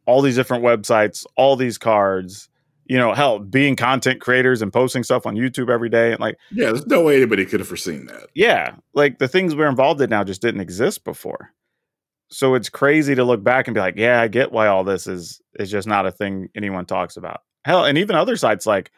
all 0.06 0.22
these 0.22 0.36
different 0.36 0.64
websites 0.64 1.26
all 1.36 1.56
these 1.56 1.76
cards 1.76 2.48
you 2.86 2.96
know 2.96 3.12
hell 3.12 3.38
being 3.38 3.76
content 3.76 4.20
creators 4.20 4.62
and 4.62 4.72
posting 4.72 5.02
stuff 5.02 5.26
on 5.26 5.34
youtube 5.34 5.68
every 5.68 5.90
day 5.90 6.12
and 6.12 6.20
like 6.20 6.38
Yeah, 6.50 6.66
there's 6.66 6.86
no 6.86 7.02
way 7.02 7.16
anybody 7.16 7.44
could 7.44 7.60
have 7.60 7.68
foreseen 7.68 8.06
that. 8.06 8.28
yeah, 8.34 8.76
like 8.94 9.18
the 9.18 9.28
things 9.28 9.54
we're 9.54 9.68
involved 9.68 10.00
in 10.00 10.08
now 10.08 10.24
just 10.24 10.40
didn't 10.40 10.60
exist 10.60 11.04
before. 11.04 11.52
So 12.30 12.54
it's 12.54 12.68
crazy 12.68 13.14
to 13.14 13.24
look 13.24 13.42
back 13.42 13.68
and 13.68 13.74
be 13.74 13.80
like, 13.80 13.96
yeah, 13.96 14.20
I 14.20 14.28
get 14.28 14.52
why 14.52 14.66
all 14.66 14.84
this 14.84 15.06
is 15.06 15.40
is 15.58 15.70
just 15.70 15.88
not 15.88 16.06
a 16.06 16.12
thing 16.12 16.48
anyone 16.54 16.84
talks 16.86 17.16
about. 17.16 17.40
Hell, 17.64 17.84
and 17.84 17.96
even 17.98 18.16
other 18.16 18.36
sites 18.36 18.66
like 18.66 18.90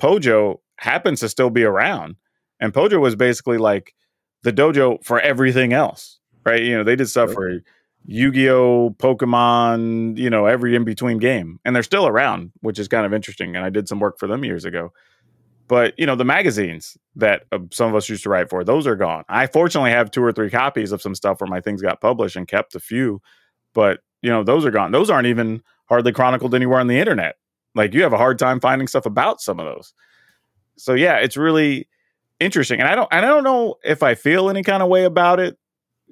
Pojo 0.00 0.60
happens 0.76 1.20
to 1.20 1.28
still 1.28 1.50
be 1.50 1.64
around. 1.64 2.16
And 2.60 2.72
Pojo 2.72 3.00
was 3.00 3.14
basically 3.14 3.58
like 3.58 3.94
the 4.42 4.52
dojo 4.52 5.04
for 5.04 5.20
everything 5.20 5.72
else, 5.72 6.18
right? 6.44 6.62
You 6.62 6.76
know, 6.78 6.84
they 6.84 6.96
did 6.96 7.08
stuff 7.08 7.28
Yep. 7.28 7.34
for 7.36 7.60
Yu-Gi-Oh, 8.06 8.96
Pokemon, 8.98 10.16
you 10.16 10.30
know, 10.30 10.46
every 10.46 10.74
in 10.74 10.84
between 10.84 11.18
game. 11.18 11.58
And 11.64 11.74
they're 11.76 11.82
still 11.82 12.06
around, 12.06 12.52
which 12.60 12.78
is 12.78 12.88
kind 12.88 13.04
of 13.04 13.12
interesting. 13.12 13.54
And 13.54 13.64
I 13.64 13.70
did 13.70 13.86
some 13.88 14.00
work 14.00 14.18
for 14.18 14.26
them 14.26 14.44
years 14.44 14.64
ago 14.64 14.92
but 15.68 15.94
you 15.98 16.06
know 16.06 16.16
the 16.16 16.24
magazines 16.24 16.96
that 17.14 17.44
uh, 17.52 17.58
some 17.70 17.88
of 17.88 17.94
us 17.94 18.08
used 18.08 18.22
to 18.24 18.30
write 18.30 18.50
for 18.50 18.64
those 18.64 18.86
are 18.86 18.96
gone. 18.96 19.24
I 19.28 19.46
fortunately 19.46 19.90
have 19.90 20.10
two 20.10 20.22
or 20.24 20.32
three 20.32 20.50
copies 20.50 20.90
of 20.90 21.02
some 21.02 21.14
stuff 21.14 21.40
where 21.40 21.48
my 21.48 21.60
things 21.60 21.82
got 21.82 22.00
published 22.00 22.36
and 22.36 22.48
kept 22.48 22.74
a 22.74 22.80
few. 22.80 23.20
But 23.74 24.00
you 24.22 24.30
know 24.30 24.42
those 24.42 24.64
are 24.64 24.70
gone. 24.70 24.90
Those 24.90 25.10
aren't 25.10 25.26
even 25.26 25.62
hardly 25.86 26.12
chronicled 26.12 26.54
anywhere 26.54 26.80
on 26.80 26.88
the 26.88 26.98
internet. 26.98 27.36
Like 27.74 27.94
you 27.94 28.02
have 28.02 28.12
a 28.12 28.18
hard 28.18 28.38
time 28.38 28.60
finding 28.60 28.88
stuff 28.88 29.06
about 29.06 29.40
some 29.40 29.60
of 29.60 29.66
those. 29.66 29.94
So 30.76 30.94
yeah 30.94 31.18
it's 31.18 31.36
really 31.36 31.86
interesting. 32.40 32.80
And 32.80 32.88
i 32.88 32.94
don't 32.94 33.12
i 33.12 33.20
don't 33.20 33.44
know 33.44 33.76
if 33.84 34.02
i 34.02 34.14
feel 34.14 34.48
any 34.48 34.62
kind 34.62 34.82
of 34.82 34.88
way 34.88 35.04
about 35.04 35.38
it. 35.38 35.58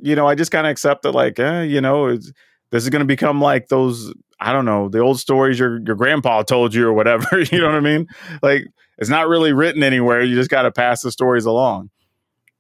You 0.01 0.15
know 0.15 0.27
i 0.29 0.35
just 0.35 0.51
kind 0.51 0.67
of 0.67 0.71
accept 0.71 1.03
that 1.03 1.13
like 1.13 1.39
eh, 1.39 1.63
you 1.63 1.81
know 1.81 2.15
this 2.15 2.83
is 2.83 2.91
going 2.91 3.01
to 3.01 3.07
become 3.07 3.41
like 3.41 3.69
those 3.69 4.13
i 4.47 4.53
don't 4.53 4.65
know 4.65 4.89
the 4.89 4.99
old 4.99 5.19
stories 5.19 5.59
your 5.59 5.81
your 5.85 5.97
grandpa 5.97 6.43
told 6.43 6.73
you 6.73 6.87
or 6.87 6.93
whatever 6.93 7.41
you 7.53 7.59
know 7.59 7.67
what 7.67 7.75
i 7.75 7.81
mean 7.81 8.07
like 8.43 8.65
it's 8.99 9.11
not 9.11 9.29
really 9.29 9.53
written 9.53 9.83
anywhere. 9.83 10.23
You 10.23 10.35
just 10.35 10.51
got 10.51 10.63
to 10.63 10.73
pass 10.73 11.03
the 11.03 11.13
stories 11.13 11.45
along. 11.45 11.91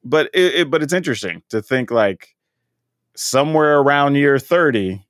But 0.04 0.30
it, 0.34 0.54
it, 0.54 0.70
but 0.70 0.82
it's 0.82 0.92
interesting 0.92 1.42
to 1.48 1.62
think 1.62 1.90
like 1.90 2.36
somewhere 3.16 3.78
around 3.78 4.14
year 4.14 4.38
30 4.38 5.04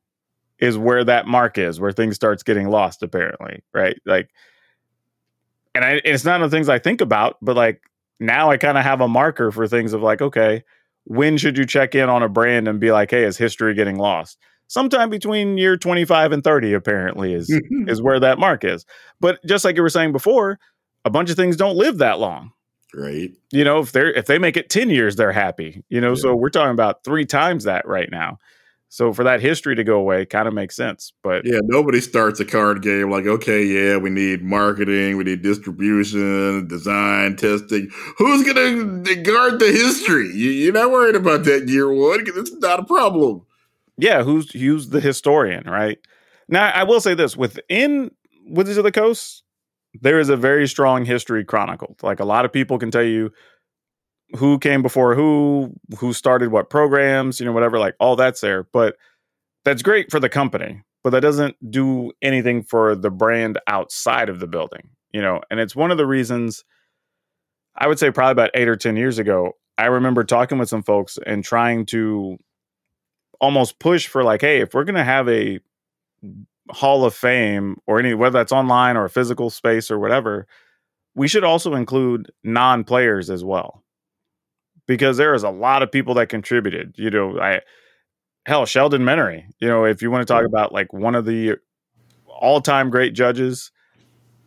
is 0.59 0.79
where 0.79 1.05
that 1.05 1.27
mark 1.27 1.59
is, 1.59 1.79
where 1.79 1.93
things 1.93 2.17
starts 2.17 2.43
getting 2.43 2.69
lost 2.69 3.03
apparently, 3.03 3.63
right? 3.75 3.97
Like 4.07 4.31
and 5.75 5.85
I, 5.85 6.01
it's 6.05 6.25
not 6.25 6.39
the 6.39 6.49
things 6.49 6.71
I 6.71 6.79
think 6.79 7.03
about, 7.03 7.37
but 7.43 7.57
like 7.57 7.83
now 8.19 8.51
I 8.51 8.57
kind 8.57 8.79
of 8.79 8.85
have 8.85 9.03
a 9.03 9.09
marker 9.09 9.51
for 9.51 9.69
things 9.69 9.93
of 9.93 10.01
like, 10.01 10.23
okay, 10.23 10.65
when 11.05 11.37
should 11.37 11.59
you 11.59 11.67
check 11.67 11.95
in 11.95 12.09
on 12.09 12.23
a 12.23 12.29
brand 12.29 12.67
and 12.67 12.81
be 12.81 12.91
like, 12.91 13.11
hey, 13.11 13.25
is 13.25 13.37
history 13.37 13.75
getting 13.75 13.99
lost? 13.99 14.39
Sometime 14.69 15.11
between 15.11 15.59
year 15.59 15.77
25 15.77 16.33
and 16.33 16.43
30 16.43 16.73
apparently 16.75 17.35
is 17.35 17.49
is 17.87 18.03
where 18.03 18.19
that 18.21 18.39
mark 18.39 18.65
is. 18.65 18.85
But 19.21 19.39
just 19.47 19.65
like 19.65 19.77
you 19.77 19.83
were 19.83 19.89
saying 19.91 20.13
before, 20.13 20.59
a 21.05 21.11
bunch 21.11 21.31
of 21.31 21.37
things 21.37 21.57
don't 21.57 21.77
live 21.77 21.99
that 21.99 22.19
long. 22.19 22.51
Right. 22.95 23.31
You 23.53 23.63
know, 23.65 23.81
if 23.81 23.93
they're 23.93 24.13
if 24.13 24.27
they 24.27 24.39
make 24.39 24.57
it 24.57 24.71
10 24.71 24.91
years, 24.91 25.17
they're 25.17 25.33
happy. 25.33 25.85
You 25.89 26.01
know, 26.01 26.15
so 26.15 26.35
we're 26.35 26.51
talking 26.51 26.73
about 26.73 27.05
three 27.05 27.27
times 27.27 27.65
that 27.65 27.87
right 27.87 28.11
now. 28.11 28.39
So 28.89 29.13
for 29.13 29.25
that 29.25 29.41
history 29.41 29.75
to 29.75 29.85
go 29.85 29.97
away 29.99 30.25
kind 30.27 30.47
of 30.49 30.55
makes 30.55 30.75
sense. 30.77 31.13
But 31.23 31.45
Yeah, 31.45 31.59
nobody 31.65 32.01
starts 32.01 32.39
a 32.41 32.45
card 32.45 32.83
game 32.83 33.11
like, 33.11 33.27
okay, 33.27 33.63
yeah, 33.65 33.97
we 33.99 34.11
need 34.11 34.43
marketing, 34.43 35.17
we 35.17 35.25
need 35.25 35.43
distribution, 35.43 36.67
design, 36.69 37.37
testing. 37.37 37.89
Who's 38.19 38.45
going 38.53 39.05
to 39.05 39.15
guard 39.17 39.59
the 39.61 39.67
history? 39.67 40.29
You- 40.35 40.51
You're 40.51 40.73
not 40.73 40.91
worried 40.91 41.17
about 41.17 41.45
that 41.45 41.69
year 41.69 41.93
one 41.93 42.25
because 42.25 42.37
it's 42.49 42.53
not 42.61 42.81
a 42.81 42.85
problem. 42.85 43.43
Yeah, 43.99 44.23
who's 44.23 44.51
who's 44.53 44.89
the 44.89 45.01
historian, 45.01 45.65
right? 45.69 45.99
Now 46.49 46.71
I 46.71 46.85
will 46.85 47.01
say 47.01 47.15
this 47.15 47.37
within 47.37 48.11
Wizards 48.47 48.79
of 48.79 48.85
the 48.85 48.93
Coast, 48.93 49.43
there 49.95 50.21
is 50.21 50.29
a 50.29 50.37
very 50.37 50.69
strong 50.69 51.05
history 51.05 51.45
chronicled. 51.45 52.03
Like 52.03 52.21
a 52.21 52.25
lot 52.25 52.45
of 52.45 52.53
people 52.53 52.79
can 52.79 52.91
tell 52.91 53.03
you 53.03 53.31
who 54.37 54.59
came 54.59 54.83
before 54.83 55.15
who, 55.15 55.73
who 55.99 56.13
started 56.13 56.51
what 56.51 56.71
programs, 56.71 57.39
you 57.39 57.47
know, 57.47 57.53
whatever, 57.53 57.79
like 57.79 57.95
all 58.01 58.17
that's 58.17 58.41
there. 58.41 58.65
But 58.73 58.97
that's 59.65 59.83
great 59.83 60.11
for 60.11 60.21
the 60.21 60.29
company, 60.29 60.83
but 61.05 61.11
that 61.11 61.21
doesn't 61.21 61.57
do 61.71 62.13
anything 62.23 62.63
for 62.63 62.95
the 62.95 63.11
brand 63.11 63.59
outside 63.67 64.29
of 64.29 64.41
the 64.41 64.47
building, 64.47 64.89
you 65.13 65.21
know. 65.21 65.41
And 65.51 65.61
it's 65.61 65.77
one 65.77 65.91
of 65.91 65.97
the 65.97 66.07
reasons 66.07 66.65
I 67.79 67.87
would 67.87 67.99
say 67.99 68.11
probably 68.11 68.33
about 68.33 68.51
eight 68.55 68.69
or 68.69 68.77
10 68.77 68.97
years 68.97 69.19
ago, 69.19 69.53
I 69.79 69.87
remember 69.87 70.25
talking 70.25 70.59
with 70.59 70.69
some 70.69 70.83
folks 70.83 71.19
and 71.27 71.45
trying 71.45 71.87
to 71.87 72.39
almost 73.41 73.79
push 73.79 74.07
for 74.07 74.25
like, 74.25 74.41
hey, 74.43 74.61
if 74.61 74.75
we're 74.75 74.85
going 74.85 74.95
to 74.97 75.05
have 75.05 75.29
a 75.29 75.61
hall 76.71 77.05
of 77.05 77.15
fame 77.15 77.77
or 77.87 77.99
any, 77.99 78.15
whether 78.15 78.39
that's 78.39 78.53
online 78.53 78.97
or 78.97 79.05
a 79.05 79.11
physical 79.11 79.51
space 79.51 79.91
or 79.91 79.99
whatever, 79.99 80.47
we 81.15 81.29
should 81.29 81.45
also 81.45 81.75
include 81.75 82.31
non 82.45 82.85
players 82.85 83.31
as 83.31 83.45
well. 83.45 83.85
because 84.87 85.17
there 85.17 85.35
is 85.35 85.43
a 85.43 85.51
lot 85.51 85.83
of 85.83 85.91
people 85.91 86.15
that 86.15 86.29
contributed. 86.29 86.95
You 86.97 87.11
know, 87.11 87.41
I 87.41 87.61
hell 88.47 88.67
Sheldon 88.67 89.03
Menery. 89.03 89.45
You 89.61 89.69
know, 89.69 89.85
if 89.85 90.03
you 90.03 90.11
want 90.11 90.27
to 90.27 90.33
talk 90.33 90.45
about 90.47 90.73
like 90.73 90.93
one 90.93 91.15
of 91.15 91.25
the 91.25 91.57
all 92.29 92.61
time 92.61 92.91
great 92.91 93.15
judges, 93.15 93.73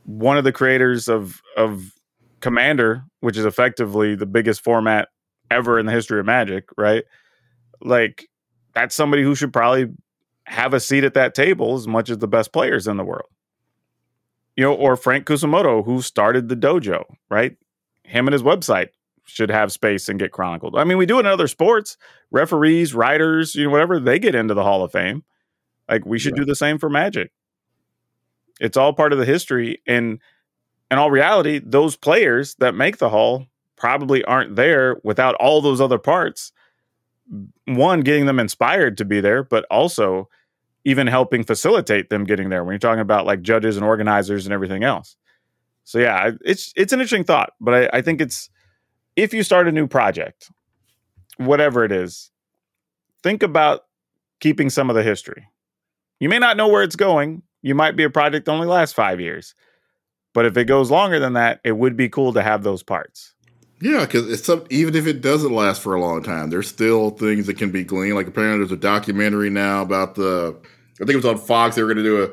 one 0.05 0.37
of 0.37 0.43
the 0.43 0.53
creators 0.53 1.07
of 1.09 1.41
of 1.57 1.93
Commander, 2.41 3.03
which 3.21 3.37
is 3.37 3.45
effectively 3.45 4.15
the 4.15 4.27
biggest 4.27 4.63
format 4.63 5.09
ever 5.51 5.79
in 5.79 5.87
the 5.87 5.93
history 5.93 6.19
of 6.19 6.27
Magic, 6.27 6.69
right? 6.77 7.05
Like 7.81 8.28
that's 8.79 8.95
somebody 8.95 9.23
who 9.23 9.35
should 9.35 9.51
probably 9.51 9.87
have 10.45 10.73
a 10.73 10.79
seat 10.79 11.03
at 11.03 11.13
that 11.13 11.35
table 11.35 11.75
as 11.75 11.85
much 11.85 12.09
as 12.09 12.17
the 12.19 12.27
best 12.27 12.53
players 12.53 12.87
in 12.87 12.95
the 12.95 13.03
world. 13.03 13.29
You 14.55 14.63
know, 14.63 14.73
or 14.73 14.95
Frank 14.95 15.25
Kusumoto, 15.25 15.83
who 15.83 16.01
started 16.01 16.47
the 16.47 16.55
dojo, 16.55 17.03
right? 17.29 17.57
Him 18.03 18.27
and 18.27 18.33
his 18.33 18.41
website 18.41 18.87
should 19.25 19.51
have 19.51 19.71
space 19.71 20.07
and 20.07 20.17
get 20.17 20.31
chronicled. 20.31 20.75
I 20.77 20.85
mean, 20.85 20.97
we 20.97 21.05
do 21.05 21.17
it 21.17 21.21
in 21.21 21.25
other 21.27 21.47
sports. 21.47 21.97
Referees, 22.31 22.93
writers, 22.93 23.53
you 23.53 23.65
know, 23.65 23.69
whatever, 23.69 23.99
they 23.99 24.17
get 24.17 24.33
into 24.33 24.53
the 24.53 24.63
Hall 24.63 24.83
of 24.83 24.91
Fame. 24.91 25.23
Like 25.89 26.05
we 26.05 26.17
should 26.17 26.35
do 26.35 26.45
the 26.45 26.55
same 26.55 26.77
for 26.77 26.89
Magic. 26.89 27.31
It's 28.61 28.77
all 28.77 28.93
part 28.93 29.11
of 29.11 29.19
the 29.19 29.25
history. 29.25 29.81
And 29.87 30.19
in 30.89 30.97
all 30.97 31.11
reality, 31.11 31.61
those 31.63 31.95
players 31.95 32.55
that 32.55 32.75
make 32.75 32.97
the 32.97 33.09
hall 33.09 33.45
probably 33.75 34.23
aren't 34.23 34.55
there 34.55 34.97
without 35.03 35.35
all 35.35 35.61
those 35.61 35.81
other 35.81 35.99
parts. 35.99 36.51
One, 37.65 38.01
getting 38.01 38.25
them 38.25 38.39
inspired 38.39 38.97
to 38.97 39.05
be 39.05 39.21
there, 39.21 39.43
but 39.43 39.65
also 39.69 40.29
even 40.85 41.07
helping 41.07 41.43
facilitate 41.43 42.09
them 42.09 42.23
getting 42.23 42.49
there 42.49 42.63
when 42.63 42.73
you're 42.73 42.79
talking 42.79 43.01
about 43.01 43.25
like 43.25 43.41
judges 43.41 43.77
and 43.77 43.85
organizers 43.85 44.45
and 44.45 44.53
everything 44.53 44.83
else. 44.83 45.15
So 45.83 45.99
yeah, 45.99 46.31
it's 46.43 46.73
it's 46.75 46.93
an 46.93 46.99
interesting 46.99 47.23
thought, 47.23 47.53
but 47.59 47.73
I, 47.73 47.97
I 47.97 48.01
think 48.01 48.21
it's 48.21 48.49
if 49.15 49.33
you 49.33 49.43
start 49.43 49.67
a 49.67 49.71
new 49.71 49.87
project, 49.87 50.51
whatever 51.37 51.83
it 51.83 51.91
is, 51.91 52.31
think 53.23 53.43
about 53.43 53.85
keeping 54.39 54.69
some 54.69 54.89
of 54.89 54.95
the 54.95 55.03
history. 55.03 55.47
You 56.19 56.29
may 56.29 56.39
not 56.39 56.57
know 56.57 56.67
where 56.67 56.83
it's 56.83 56.95
going. 56.95 57.43
You 57.61 57.75
might 57.75 57.95
be 57.95 58.03
a 58.03 58.09
project 58.09 58.45
that 58.45 58.51
only 58.51 58.67
lasts 58.67 58.93
five 58.93 59.19
years. 59.19 59.55
But 60.33 60.45
if 60.45 60.55
it 60.57 60.65
goes 60.65 60.91
longer 60.91 61.19
than 61.19 61.33
that, 61.33 61.59
it 61.63 61.73
would 61.73 61.97
be 61.97 62.07
cool 62.07 62.33
to 62.33 62.41
have 62.41 62.63
those 62.63 62.83
parts. 62.83 63.33
Yeah, 63.81 64.05
because 64.05 64.29
it's 64.29 64.45
some, 64.45 64.65
even 64.69 64.95
if 64.95 65.07
it 65.07 65.21
doesn't 65.21 65.53
last 65.53 65.81
for 65.81 65.95
a 65.95 66.01
long 66.01 66.21
time, 66.21 66.49
there's 66.49 66.67
still 66.67 67.11
things 67.11 67.47
that 67.47 67.57
can 67.57 67.71
be 67.71 67.83
gleaned. 67.83 68.15
Like 68.15 68.27
apparently, 68.27 68.59
there's 68.59 68.71
a 68.71 68.77
documentary 68.81 69.49
now 69.49 69.81
about 69.81 70.15
the. 70.15 70.57
I 70.95 71.05
think 71.05 71.11
it 71.11 71.15
was 71.15 71.25
on 71.25 71.37
Fox. 71.37 71.75
They 71.75 71.83
were 71.83 71.93
going 71.93 72.03
to 72.03 72.09
do 72.09 72.23
a 72.23 72.29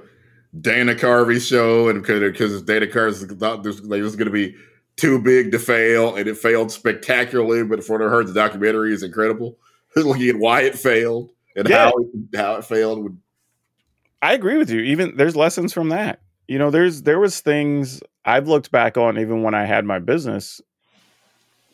Dana 0.60 0.94
Carvey 0.94 1.40
show, 1.40 1.88
and 1.88 2.02
because 2.02 2.62
Dana 2.62 2.86
Carvey 2.86 3.38
thought 3.38 3.62
this 3.62 3.80
like, 3.82 4.02
this 4.02 4.16
going 4.16 4.26
to 4.26 4.32
be 4.32 4.56
too 4.96 5.20
big 5.20 5.52
to 5.52 5.58
fail, 5.58 6.16
and 6.16 6.26
it 6.26 6.36
failed 6.36 6.72
spectacularly. 6.72 7.62
But 7.62 7.84
from 7.84 8.00
what 8.00 8.06
I 8.06 8.10
heard, 8.10 8.26
the 8.26 8.32
documentary 8.34 8.92
is 8.92 9.04
incredible. 9.04 9.58
Looking 9.96 10.28
at 10.28 10.36
why 10.36 10.62
it 10.62 10.76
failed 10.76 11.30
and 11.54 11.68
Yeah. 11.68 11.84
how 11.84 11.92
it, 11.98 12.36
how 12.36 12.54
it 12.56 12.64
failed 12.64 13.02
would 13.02 13.18
I 14.20 14.32
agree 14.32 14.58
with 14.58 14.70
you. 14.70 14.80
Even 14.80 15.16
there's 15.16 15.36
lessons 15.36 15.72
from 15.72 15.90
that. 15.90 16.20
You 16.48 16.58
know, 16.58 16.70
there's 16.70 17.02
there 17.02 17.20
was 17.20 17.40
things 17.40 18.02
I've 18.24 18.48
looked 18.48 18.70
back 18.72 18.96
on 18.96 19.18
even 19.18 19.42
when 19.42 19.54
I 19.54 19.64
had 19.64 19.84
my 19.84 19.98
business. 20.00 20.60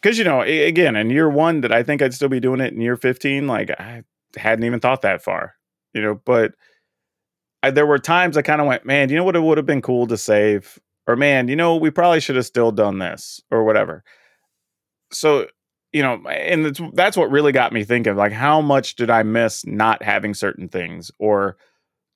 Because 0.02 0.18
you 0.18 0.24
know, 0.24 0.42
again, 0.42 0.96
in 0.96 1.10
year 1.10 1.28
one, 1.30 1.60
that 1.60 1.72
I 1.72 1.82
think 1.82 2.02
I'd 2.02 2.14
still 2.14 2.28
be 2.28 2.40
doing 2.40 2.60
it 2.60 2.72
in 2.72 2.80
year 2.80 2.96
15. 2.96 3.46
Like 3.46 3.70
I 3.70 4.02
hadn't 4.36 4.64
even 4.64 4.80
thought 4.80 5.02
that 5.02 5.22
far. 5.22 5.54
You 5.94 6.02
know, 6.02 6.20
but 6.24 6.54
I, 7.62 7.70
there 7.70 7.86
were 7.86 7.98
times 7.98 8.36
I 8.36 8.42
kind 8.42 8.60
of 8.60 8.66
went, 8.66 8.84
man, 8.84 9.08
you 9.08 9.16
know 9.16 9.24
what? 9.24 9.36
It 9.36 9.42
would 9.42 9.58
have 9.58 9.66
been 9.66 9.82
cool 9.82 10.06
to 10.08 10.16
save, 10.16 10.78
or 11.06 11.16
man, 11.16 11.48
you 11.48 11.56
know, 11.56 11.76
we 11.76 11.90
probably 11.90 12.20
should 12.20 12.36
have 12.36 12.46
still 12.46 12.72
done 12.72 12.98
this, 12.98 13.40
or 13.50 13.64
whatever. 13.64 14.02
So, 15.12 15.46
you 15.92 16.02
know, 16.02 16.22
and 16.28 16.76
that's 16.94 17.16
what 17.16 17.30
really 17.30 17.52
got 17.52 17.72
me 17.72 17.84
thinking, 17.84 18.16
like, 18.16 18.32
how 18.32 18.60
much 18.60 18.96
did 18.96 19.10
I 19.10 19.22
miss 19.22 19.64
not 19.66 20.02
having 20.02 20.34
certain 20.34 20.68
things, 20.68 21.10
or 21.18 21.56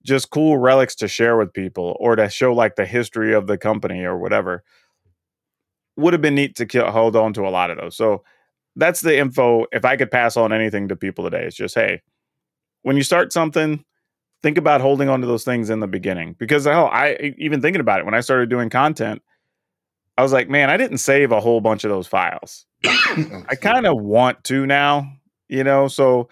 just 0.05 0.31
cool 0.31 0.59
relics 0.59 0.95
to 0.97 1.09
share 1.09 1.37
with 1.37 1.53
people 1.53 1.97
or 2.01 2.17
to 2.17 2.29
show 2.31 2.53
like 2.55 2.77
the 2.77 2.87
history 2.87 3.35
of 3.35 3.47
the 3.49 3.59
company 3.59 4.05
or 4.05 4.17
whatever 4.17 4.63
would 5.97 6.13
have 6.13 6.23
been 6.23 6.35
neat 6.35 6.57
to 6.57 6.67
kill, 6.67 6.91
hold 6.91 7.17
on 7.17 7.33
to 7.33 7.47
a 7.47 7.51
lot 7.51 7.71
of 7.71 7.79
those 7.79 7.97
so 7.97 8.23
that's 8.77 9.01
the 9.01 9.17
info 9.17 9.67
if 9.73 9.85
i 9.85 9.97
could 9.97 10.11
pass 10.11 10.37
on 10.37 10.53
anything 10.53 10.89
to 10.89 10.97
people 10.97 11.25
today 11.25 11.45
it's 11.45 11.57
just 11.57 11.75
hey 11.75 12.01
when 12.83 12.97
you 12.97 13.03
start 13.03 13.33
something 13.33 13.85
think 14.43 14.59
about 14.59 14.81
holding 14.81 15.09
on 15.09 15.21
to 15.21 15.27
those 15.27 15.45
things 15.45 15.71
in 15.71 15.81
the 15.81 15.87
beginning 15.87 16.35
because 16.39 16.65
hell 16.65 16.89
i 16.93 17.13
e, 17.15 17.35
even 17.39 17.61
thinking 17.61 17.81
about 17.81 18.01
it 18.01 18.05
when 18.05 18.15
i 18.15 18.21
started 18.21 18.49
doing 18.49 18.71
content 18.71 19.23
i 20.19 20.23
was 20.23 20.33
like 20.33 20.49
man 20.49 20.71
i 20.71 20.77
didn't 20.77 20.99
save 20.99 21.33
a 21.33 21.41
whole 21.41 21.61
bunch 21.61 21.85
of 21.85 21.91
those 21.91 22.07
files 22.07 22.67
I 22.85 23.55
kind 23.61 23.87
of 23.87 24.01
want 24.01 24.45
to 24.45 24.67
now, 24.67 25.13
you 25.49 25.65
know. 25.65 25.89
So, 25.89 26.29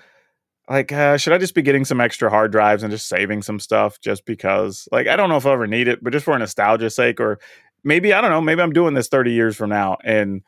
like, 0.68 0.92
uh, 0.92 1.16
should 1.16 1.32
I 1.32 1.38
just 1.38 1.54
be 1.54 1.62
getting 1.62 1.84
some 1.84 2.00
extra 2.00 2.30
hard 2.30 2.52
drives 2.52 2.82
and 2.82 2.90
just 2.90 3.08
saving 3.08 3.42
some 3.42 3.58
stuff 3.58 4.00
just 4.00 4.24
because? 4.24 4.88
Like, 4.92 5.06
I 5.06 5.16
don't 5.16 5.28
know 5.28 5.36
if 5.36 5.46
I'll 5.46 5.52
ever 5.52 5.66
need 5.66 5.88
it, 5.88 6.02
but 6.02 6.12
just 6.12 6.24
for 6.24 6.38
nostalgia's 6.38 6.94
sake, 6.94 7.20
or 7.20 7.38
maybe 7.84 8.12
I 8.12 8.20
don't 8.20 8.30
know. 8.30 8.40
Maybe 8.40 8.62
I'm 8.62 8.72
doing 8.72 8.94
this 8.94 9.08
30 9.08 9.32
years 9.32 9.56
from 9.56 9.70
now, 9.70 9.98
and 10.02 10.42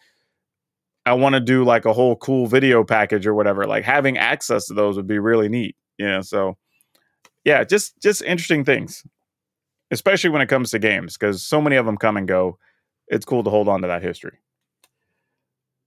I 1.05 1.13
want 1.13 1.35
to 1.35 1.41
do 1.41 1.65
like 1.65 1.85
a 1.85 1.93
whole 1.93 2.17
cool 2.17 2.47
video 2.47 2.83
package 2.83 3.27
or 3.27 3.35
whatever. 3.35 3.67
Like, 3.67 3.85
having 3.85 4.19
access 4.19 4.67
to 4.67 4.75
those 4.75 4.97
would 4.97 5.07
be 5.07 5.19
really 5.19 5.49
neat, 5.49 5.77
you 5.99 6.07
know. 6.07 6.23
So, 6.23 6.57
yeah, 7.45 7.63
just 7.63 8.01
just 8.03 8.23
interesting 8.23 8.65
things, 8.65 9.05
especially 9.91 10.31
when 10.31 10.43
it 10.43 10.49
comes 10.49 10.71
to 10.73 10.79
games, 10.79 11.17
because 11.17 11.45
so 11.45 11.61
many 11.61 11.77
of 11.77 11.87
them 11.87 11.97
come 11.97 12.17
and 12.17 12.27
go. 12.27 12.59
It's 13.09 13.25
cool 13.25 13.45
to 13.45 13.51
hold 13.51 13.69
on 13.69 13.83
to 13.83 13.89
that 13.89 14.03
history. 14.03 14.39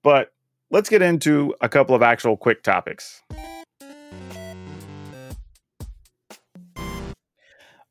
But 0.04 0.32
let's 0.72 0.90
get 0.90 1.02
into 1.02 1.54
a 1.60 1.68
couple 1.68 1.96
of 1.96 2.02
actual 2.02 2.38
quick 2.38 2.64
topics. 2.64 3.22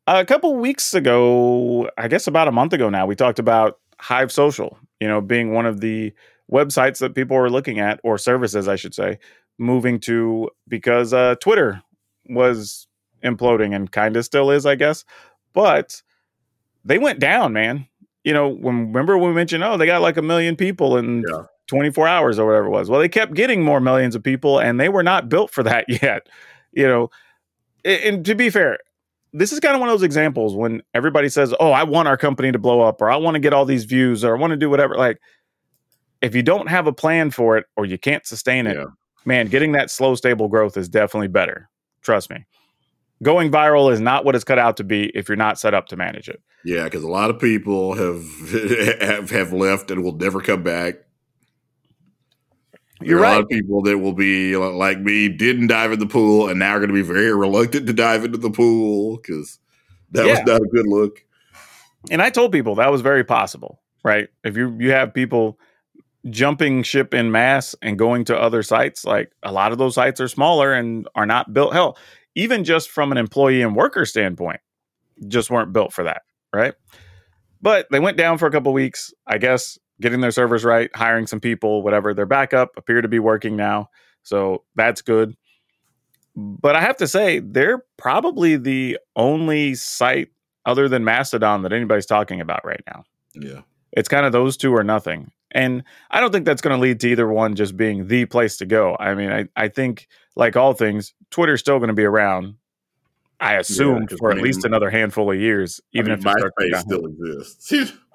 A 0.09 0.25
couple 0.25 0.57
weeks 0.57 0.95
ago, 0.95 1.91
I 1.99 2.09
guess 2.09 2.27
about 2.27 2.49
a 2.49 2.53
month 2.53 2.73
ago 2.73 2.89
now, 2.89 3.05
we 3.07 3.15
talked 3.15 3.39
about 3.39 3.79
Hive 4.01 4.33
Social, 4.33 4.79
you 5.01 5.07
know, 5.07 5.21
being 5.21 5.53
one 5.53 5.67
of 5.67 5.81
the 5.83 6.15
websites 6.51 6.99
that 7.01 7.15
people 7.15 7.37
were 7.37 7.51
looking 7.51 7.79
at, 7.79 8.01
or 8.03 8.17
services, 8.17 8.69
I 8.69 8.77
should 8.77 8.95
say, 8.95 9.19
moving 9.59 10.01
to 10.01 10.49
because 10.67 11.13
uh, 11.13 11.35
Twitter 11.43 11.83
was 12.31 12.87
imploding 13.23 13.77
and 13.77 13.93
kind 13.93 14.17
of 14.17 14.25
still 14.25 14.51
is, 14.51 14.65
I 14.65 14.77
guess. 14.77 15.05
But 15.53 16.01
they 16.87 16.97
went 16.97 17.21
down, 17.21 17.53
man. 17.53 17.87
You 18.25 18.33
know, 18.33 18.49
when 18.49 18.87
remember 18.87 19.19
when 19.19 19.29
we 19.29 19.35
mentioned, 19.35 19.63
oh, 19.63 19.77
they 19.77 19.85
got 19.85 20.01
like 20.01 20.17
a 20.17 20.23
million 20.23 20.57
people 20.57 20.97
in 20.97 21.23
Yeah. 21.29 21.43
24 21.67 22.09
hours 22.09 22.39
or 22.39 22.47
whatever 22.47 22.67
it 22.69 22.71
was. 22.71 22.89
Well, 22.89 23.01
they 23.01 23.11
kept 23.11 23.35
getting 23.35 23.63
more 23.63 23.79
millions 23.79 24.15
of 24.15 24.23
people 24.23 24.59
and 24.59 24.81
they 24.81 24.89
were 24.89 25.03
not 25.03 25.29
built 25.29 25.51
for 25.51 25.63
that 25.65 25.85
yet. 26.03 26.31
You 26.73 26.89
know, 26.89 27.11
and 27.85 28.25
to 28.25 28.35
be 28.35 28.49
fair, 28.49 28.79
this 29.33 29.53
is 29.53 29.61
kind 29.61 29.75
of 29.75 29.81
one 29.81 29.89
of 29.89 29.93
those 29.93 30.03
examples 30.05 30.55
when 30.55 30.83
everybody 30.95 31.29
says, 31.29 31.55
"Oh, 31.61 31.71
I 31.71 31.83
want 31.85 32.09
our 32.09 32.17
company 32.17 32.53
to 32.53 32.59
blow 32.59 32.81
up 32.81 33.01
or 33.03 33.11
I 33.11 33.17
want 33.17 33.35
to 33.35 33.41
get 33.41 33.53
all 33.53 33.65
these 33.65 33.85
views 33.85 34.25
or 34.25 34.37
I 34.37 34.39
want 34.41 34.53
to 34.53 34.57
do 34.57 34.71
whatever." 34.71 34.97
Like 34.97 35.19
if 36.21 36.35
you 36.35 36.43
don't 36.43 36.69
have 36.69 36.87
a 36.87 36.93
plan 36.93 37.31
for 37.31 37.57
it 37.57 37.67
or 37.77 37.85
you 37.87 37.99
can't 37.99 38.27
sustain 38.27 38.67
it, 38.67 38.77
Yeah. 38.77 38.87
man, 39.25 39.47
getting 39.49 39.73
that 39.73 39.91
slow 39.91 40.15
stable 40.15 40.49
growth 40.49 40.77
is 40.77 40.89
definitely 40.89 41.29
better. 41.29 41.69
Trust 42.03 42.31
me. 42.31 42.45
Going 43.23 43.51
viral 43.51 43.93
is 43.93 44.01
not 44.01 44.25
what 44.25 44.35
it's 44.35 44.45
cut 44.45 44.59
out 44.59 44.77
to 44.79 44.85
be 44.85 45.07
if 45.15 45.29
you're 45.29 45.37
not 45.37 45.59
set 45.59 45.75
up 45.75 45.89
to 45.89 45.97
manage 45.97 46.29
it. 46.29 46.41
Yeah, 46.65 46.85
because 46.85 47.03
a 47.05 47.09
lot 47.09 47.31
of 47.31 47.39
people 47.41 47.95
have 47.95 48.25
have 49.01 49.31
have 49.31 49.53
left 49.53 49.91
and 49.91 50.03
will 50.05 50.17
never 50.17 50.41
come 50.41 50.63
back. 50.63 50.95
You're 53.01 53.21
are 53.21 53.25
A 53.25 53.31
lot 53.31 53.41
of 53.43 53.49
people 53.49 53.83
that 53.83 53.99
will 53.99 54.13
be 54.13 54.57
like 54.57 55.01
me, 55.01 55.29
didn't 55.29 55.69
dive 55.69 55.93
in 55.93 55.99
the 55.99 56.07
pool, 56.07 56.49
and 56.49 56.59
now 56.59 56.73
are 56.73 56.79
going 56.79 56.89
to 56.89 56.95
be 56.95 57.03
very 57.03 57.35
reluctant 57.35 57.87
to 57.87 57.93
dive 57.93 58.25
into 58.25 58.39
the 58.39 58.51
pool 58.51 59.17
because 59.17 59.59
that 60.13 60.27
was 60.27 60.41
not 60.47 60.61
a 60.61 60.69
good 60.73 60.87
look. 60.87 61.25
and 62.11 62.23
I 62.23 62.31
told 62.31 62.53
people 62.53 62.75
that 62.77 62.91
was 62.91 63.01
very 63.01 63.25
possible, 63.25 63.81
right? 64.03 64.29
If 64.45 64.57
you 64.57 64.77
you 64.79 64.91
have 64.91 65.15
people 65.15 65.59
jumping 66.31 66.83
ship 66.83 67.15
in 67.15 67.31
mass 67.31 67.75
and 67.83 67.99
going 67.99 68.25
to 68.25 68.37
other 68.37 68.63
sites, 68.63 69.05
like 69.05 69.33
a 69.43 69.53
lot 69.53 69.73
of 69.73 69.79
those 69.79 69.95
sites 69.95 70.21
are 70.21 70.29
smaller 70.29 70.73
and 70.75 71.09
are 71.15 71.27
not 71.27 71.53
built. 71.55 71.73
Hell, 71.73 71.97
even 72.35 72.65
just 72.65 72.91
from 72.91 73.13
an 73.13 73.19
employee 73.19 73.63
and 73.63 73.77
worker 73.77 74.05
standpoint, 74.05 74.61
just 75.29 75.51
weren't 75.51 75.73
built 75.73 75.93
for 75.93 76.05
that, 76.05 76.23
right? 76.53 76.75
But 77.61 77.89
they 77.91 78.01
went 78.01 78.17
down 78.17 78.39
for 78.39 78.47
a 78.47 78.51
couple 78.51 78.73
weeks, 78.73 79.13
I 79.27 79.39
guess, 79.39 79.79
getting 80.01 80.21
their 80.21 80.31
servers 80.31 80.65
right, 80.65 80.91
hiring 80.95 81.27
some 81.27 81.41
people, 81.41 81.83
whatever. 81.83 82.15
Their 82.15 82.27
backup 82.27 82.71
appear 82.77 83.01
to 83.01 83.09
be 83.09 83.19
working 83.19 83.57
now, 83.57 83.91
so 84.23 84.65
that's 84.77 85.03
good. 85.03 85.35
But 86.37 86.77
I 86.77 86.81
have 86.81 86.97
to 86.99 87.09
say, 87.09 87.41
they're 87.41 87.85
probably 87.97 88.57
the 88.57 88.99
only 89.17 89.75
site 89.75 90.29
other 90.67 90.89
than 90.89 91.05
Mastodon 91.05 91.63
that 91.63 91.73
anybody's 91.73 92.07
talking 92.07 92.41
about 92.41 92.65
right 92.65 92.83
now. 92.87 93.05
Yeah, 93.35 93.63
It's 93.93 94.09
kind 94.09 94.25
of 94.27 94.33
those 94.33 94.57
two 94.57 94.73
or 94.75 94.85
nothing. 94.85 95.33
And 95.53 95.83
I 96.11 96.21
don't 96.21 96.31
think 96.31 96.45
that's 96.45 96.61
going 96.61 96.77
to 96.77 96.81
lead 96.81 97.01
to 97.01 97.09
either 97.09 97.27
one 97.27 97.55
just 97.57 97.77
being 97.77 98.07
the 98.07 98.27
place 98.27 98.57
to 98.59 98.67
go. 98.67 98.97
I 99.01 99.15
mean, 99.15 99.33
I, 99.33 99.49
I 99.57 99.69
think, 99.69 100.07
like 100.37 100.57
all 100.57 100.75
things, 100.75 101.15
Twitter's 101.31 101.61
still 101.61 101.79
going 101.79 101.89
to 101.89 101.95
be 101.95 102.05
around, 102.05 102.55
I 103.41 103.55
assume, 103.55 104.07
'cause, 104.07 104.19
for 104.19 104.31
I 104.31 104.37
at 104.37 104.43
least 104.43 104.65
another 104.65 104.91
handful 104.91 105.31
of 105.33 105.41
years, 105.41 105.81
even 105.93 106.11
I 106.13 106.15
if 106.15 106.25
mean, 106.25 106.35
to 106.37 106.51
MySpace 106.61 106.81
still 106.81 107.07
exists. 107.07 107.93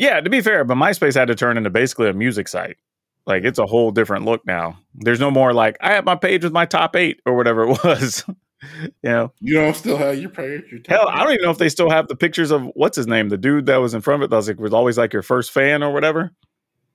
Yeah, 0.00 0.20
to 0.20 0.30
be 0.30 0.40
fair, 0.40 0.64
but 0.64 0.76
MySpace 0.76 1.14
had 1.14 1.28
to 1.28 1.34
turn 1.34 1.58
into 1.58 1.68
basically 1.68 2.08
a 2.08 2.14
music 2.14 2.48
site. 2.48 2.78
Like 3.26 3.44
it's 3.44 3.58
a 3.58 3.66
whole 3.66 3.90
different 3.90 4.24
look 4.24 4.46
now. 4.46 4.78
There's 4.94 5.20
no 5.20 5.30
more 5.30 5.52
like 5.52 5.76
I 5.82 5.92
have 5.92 6.06
my 6.06 6.16
page 6.16 6.42
with 6.42 6.54
my 6.54 6.64
top 6.64 6.96
eight 6.96 7.20
or 7.26 7.36
whatever 7.36 7.64
it 7.68 7.84
was. 7.84 8.24
you 8.26 8.90
know, 9.04 9.32
You 9.40 9.54
don't 9.54 9.76
still 9.76 9.98
have 9.98 10.18
your 10.18 10.30
page. 10.30 10.62
Your 10.72 10.80
hell, 10.88 11.06
I 11.08 11.22
don't 11.22 11.32
even 11.34 11.44
know 11.44 11.50
if 11.50 11.58
they 11.58 11.68
still 11.68 11.90
have 11.90 12.08
the 12.08 12.16
pictures 12.16 12.50
of 12.50 12.64
what's 12.74 12.96
his 12.96 13.06
name, 13.06 13.28
the 13.28 13.36
dude 13.36 13.66
that 13.66 13.76
was 13.76 13.92
in 13.92 14.00
front 14.00 14.22
of 14.22 14.26
it. 14.26 14.30
That 14.30 14.36
was 14.36 14.48
like 14.48 14.58
was 14.58 14.72
always 14.72 14.96
like 14.96 15.12
your 15.12 15.22
first 15.22 15.50
fan 15.52 15.82
or 15.82 15.92
whatever. 15.92 16.32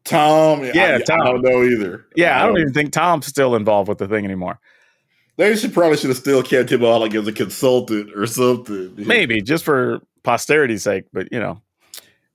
Tom. 0.04 0.64
Yeah, 0.64 0.98
I, 1.00 1.04
Tom. 1.04 1.22
I 1.22 1.26
don't 1.26 1.42
know 1.44 1.64
either. 1.64 2.06
Yeah, 2.16 2.38
I 2.42 2.46
don't 2.48 2.56
Um, 2.56 2.62
even 2.62 2.74
think 2.74 2.92
Tom's 2.92 3.28
still 3.28 3.56
involved 3.56 3.88
with 3.90 4.00
the 4.00 4.08
thing 4.08 4.26
anymore. 4.26 4.60
They 5.38 5.56
should 5.56 5.74
probably 5.74 5.98
should 5.98 6.10
have 6.10 6.18
still 6.18 6.42
kept 6.42 6.72
him 6.72 6.84
on 6.84 7.02
like 7.02 7.14
as 7.14 7.28
a 7.28 7.32
consultant 7.32 8.12
or 8.16 8.26
something. 8.26 8.94
maybe 8.98 9.42
just 9.42 9.64
for 9.64 10.00
posterity's 10.24 10.82
sake 10.82 11.04
but 11.14 11.28
you 11.32 11.40
know 11.40 11.62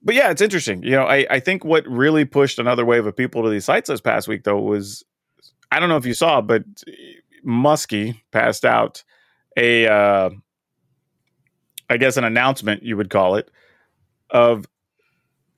but 0.03 0.14
yeah 0.14 0.30
it's 0.30 0.42
interesting 0.42 0.82
you 0.82 0.92
know 0.92 1.05
I, 1.05 1.26
I 1.30 1.40
think 1.40 1.64
what 1.64 1.86
really 1.86 2.24
pushed 2.24 2.59
another 2.59 2.84
wave 2.84 3.07
of 3.07 3.16
people 3.16 3.42
to 3.42 3.51
these 3.51 3.64
sites 3.64 3.88
this 3.88 4.01
past 4.01 4.28
week 4.28 4.44
though 4.44 4.59
was 4.59 5.05
i 5.70 5.80
don't 5.80 5.88
know 5.88 5.96
if 5.96 6.07
you 6.07 6.14
saw 6.14 6.40
but 6.40 6.64
muskie 7.46 8.20
passed 8.30 8.64
out 8.64 9.03
a 9.57 9.86
uh 9.86 10.30
i 11.88 11.96
guess 11.96 12.16
an 12.16 12.24
announcement 12.24 12.82
you 12.82 12.96
would 12.96 13.11
call 13.11 13.34
it 13.36 13.51
of 14.30 14.66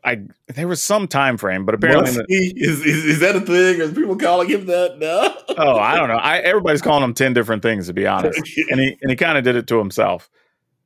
i 0.05 0.19
there 0.49 0.67
was 0.67 0.83
some 0.83 1.07
time 1.07 1.37
frame 1.37 1.65
but 1.65 1.75
apparently 1.75 2.11
Muskie? 2.11 2.53
is, 2.57 2.85
is 2.85 3.05
is 3.05 3.21
that 3.21 3.37
a 3.37 3.41
thing? 3.41 3.81
Are 3.81 3.89
people 3.89 4.17
calling 4.17 4.49
him 4.49 4.67
that 4.67 4.99
No. 4.99 5.37
oh 5.57 5.79
i 5.79 5.97
don't 5.97 6.09
know 6.09 6.17
I, 6.17 6.39
everybody's 6.39 6.83
calling 6.83 7.05
him 7.05 7.15
10 7.15 7.35
different 7.35 7.63
things 7.63 7.87
to 7.87 7.93
be 7.93 8.07
honest 8.07 8.39
and 8.71 8.81
he 8.81 8.97
and 9.01 9.11
he 9.11 9.17
kind 9.17 9.39
of 9.39 9.45
did 9.45 9.57
it 9.57 9.67
to 9.69 9.79
himself. 9.79 10.29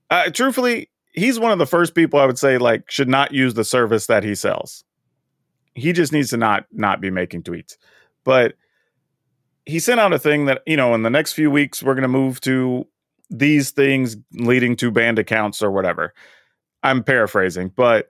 Uh, 0.09 0.31
truthfully, 0.31 0.89
he's 1.17 1.41
one 1.41 1.51
of 1.51 1.59
the 1.59 1.67
first 1.67 1.95
people 1.95 2.21
I 2.21 2.27
would 2.27 2.39
say 2.39 2.59
like 2.59 2.89
should 2.91 3.09
not 3.09 3.33
use 3.33 3.55
the 3.55 3.65
service 3.65 4.07
that 4.07 4.23
he 4.23 4.35
sells. 4.35 4.85
He 5.75 5.93
just 5.93 6.13
needs 6.13 6.31
to 6.31 6.37
not 6.37 6.67
not 6.71 7.01
be 7.01 7.11
making 7.11 7.43
tweets. 7.43 7.77
But 8.25 8.55
he 9.65 9.81
sent 9.81 9.99
out 9.99 10.13
a 10.13 10.19
thing 10.19 10.45
that 10.45 10.63
you 10.67 10.77
know 10.77 10.95
in 10.95 11.03
the 11.03 11.11
next 11.11 11.33
few 11.33 11.51
weeks 11.51 11.83
we're 11.83 11.95
going 11.95 12.03
to 12.03 12.09
move 12.09 12.41
to 12.43 12.87
these 13.29 13.73
things 13.73 14.17
leading 14.35 14.77
to 14.77 14.93
banned 14.93 15.19
accounts 15.19 15.63
or 15.63 15.73
whatever. 15.73 16.15
I'm 16.85 17.03
paraphrasing, 17.03 17.73
but 17.75 18.09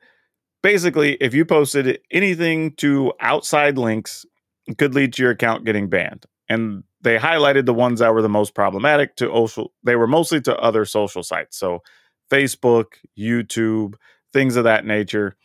basically, 0.63 1.15
if 1.15 1.33
you 1.33 1.47
posted 1.47 2.01
anything 2.11 2.73
to 2.73 3.13
outside 3.21 3.79
links, 3.79 4.27
it 4.67 4.77
could 4.77 4.95
lead 4.95 5.15
to 5.15 5.23
your 5.23 5.31
account 5.31 5.65
getting 5.65 5.89
banned. 5.89 6.27
And 6.49 6.83
they 7.01 7.17
highlighted 7.17 7.65
the 7.65 7.73
ones 7.73 8.01
that 8.01 8.13
were 8.13 8.21
the 8.21 8.29
most 8.29 8.55
problematic 8.55 9.17
to 9.17 9.27
social. 9.27 9.73
They 9.85 9.97
were 9.97 10.07
mostly 10.07 10.41
to 10.43 10.59
other 10.59 10.85
social 10.85 11.23
sites, 11.23 11.57
so 11.57 11.83
Facebook, 12.31 12.95
YouTube, 13.19 13.95
things 14.33 14.57
of 14.57 14.65
that 14.65 14.85
nature, 14.85 15.37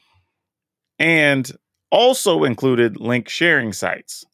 and 1.00 1.52
also 1.92 2.44
included 2.44 3.00
link 3.00 3.30
sharing 3.30 3.74
sites, 3.74 4.26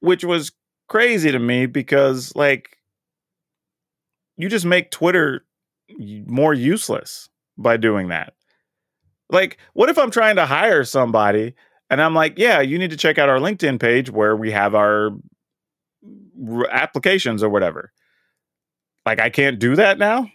which 0.00 0.24
was 0.24 0.52
crazy 0.88 1.32
to 1.32 1.38
me 1.38 1.66
because 1.66 2.34
like 2.36 2.76
you 4.36 4.48
just 4.48 4.66
make 4.66 4.90
Twitter 4.90 5.44
more 6.26 6.54
useless 6.54 7.28
by 7.56 7.76
doing 7.76 8.08
that. 8.08 8.34
Like, 9.30 9.58
what 9.72 9.88
if 9.88 9.98
I'm 9.98 10.10
trying 10.10 10.36
to 10.36 10.46
hire 10.46 10.84
somebody 10.84 11.54
and 11.90 12.00
I'm 12.02 12.14
like, 12.14 12.38
yeah, 12.38 12.60
you 12.60 12.78
need 12.78 12.90
to 12.90 12.96
check 12.96 13.18
out 13.18 13.28
our 13.28 13.38
LinkedIn 13.38 13.80
page 13.80 14.10
where 14.10 14.36
we 14.36 14.50
have 14.50 14.74
our 14.74 15.10
applications 16.70 17.42
or 17.42 17.48
whatever. 17.48 17.92
Like, 19.06 19.20
I 19.20 19.30
can't 19.30 19.58
do 19.58 19.76
that 19.76 19.98
now. 19.98 20.28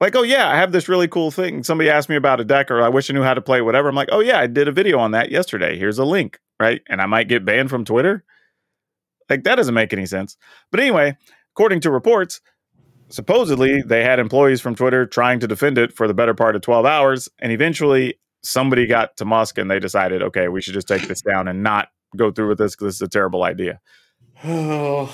Like, 0.00 0.14
oh 0.14 0.22
yeah, 0.22 0.48
I 0.48 0.56
have 0.56 0.72
this 0.72 0.88
really 0.88 1.08
cool 1.08 1.30
thing. 1.30 1.64
Somebody 1.64 1.90
asked 1.90 2.08
me 2.08 2.16
about 2.16 2.40
a 2.40 2.44
deck, 2.44 2.70
or 2.70 2.82
I 2.82 2.88
wish 2.88 3.10
I 3.10 3.14
knew 3.14 3.22
how 3.22 3.34
to 3.34 3.42
play 3.42 3.60
whatever. 3.60 3.88
I'm 3.88 3.96
like, 3.96 4.10
oh 4.12 4.20
yeah, 4.20 4.38
I 4.38 4.46
did 4.46 4.68
a 4.68 4.72
video 4.72 4.98
on 4.98 5.10
that 5.10 5.30
yesterday. 5.30 5.76
Here's 5.76 5.98
a 5.98 6.04
link, 6.04 6.38
right? 6.60 6.82
And 6.88 7.02
I 7.02 7.06
might 7.06 7.28
get 7.28 7.44
banned 7.44 7.70
from 7.70 7.84
Twitter. 7.84 8.24
Like 9.28 9.44
that 9.44 9.56
doesn't 9.56 9.74
make 9.74 9.92
any 9.92 10.06
sense. 10.06 10.36
But 10.70 10.80
anyway, 10.80 11.16
according 11.54 11.80
to 11.80 11.90
reports, 11.90 12.40
supposedly 13.08 13.82
they 13.82 14.04
had 14.04 14.18
employees 14.18 14.60
from 14.60 14.74
Twitter 14.74 15.04
trying 15.04 15.40
to 15.40 15.48
defend 15.48 15.78
it 15.78 15.92
for 15.92 16.06
the 16.06 16.14
better 16.14 16.34
part 16.34 16.54
of 16.54 16.62
12 16.62 16.86
hours, 16.86 17.28
and 17.40 17.50
eventually 17.52 18.18
somebody 18.42 18.86
got 18.86 19.16
to 19.16 19.24
Musk 19.24 19.58
and 19.58 19.70
they 19.70 19.80
decided, 19.80 20.22
okay, 20.22 20.48
we 20.48 20.60
should 20.60 20.74
just 20.74 20.88
take 20.88 21.08
this 21.08 21.22
down 21.22 21.48
and 21.48 21.62
not 21.62 21.88
go 22.16 22.30
through 22.30 22.48
with 22.48 22.58
this 22.58 22.74
because 22.74 22.86
this 22.86 22.94
is 22.96 23.02
a 23.02 23.08
terrible 23.08 23.42
idea. 23.42 23.80
Oh, 24.44 25.12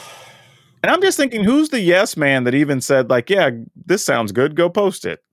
And 0.84 0.90
I'm 0.90 1.00
just 1.00 1.16
thinking, 1.16 1.44
who's 1.44 1.70
the 1.70 1.80
yes 1.80 2.14
man 2.14 2.44
that 2.44 2.54
even 2.54 2.82
said, 2.82 3.08
like, 3.08 3.30
yeah, 3.30 3.48
this 3.86 4.04
sounds 4.04 4.32
good, 4.32 4.54
go 4.54 4.68
post 4.68 5.06
it? 5.06 5.24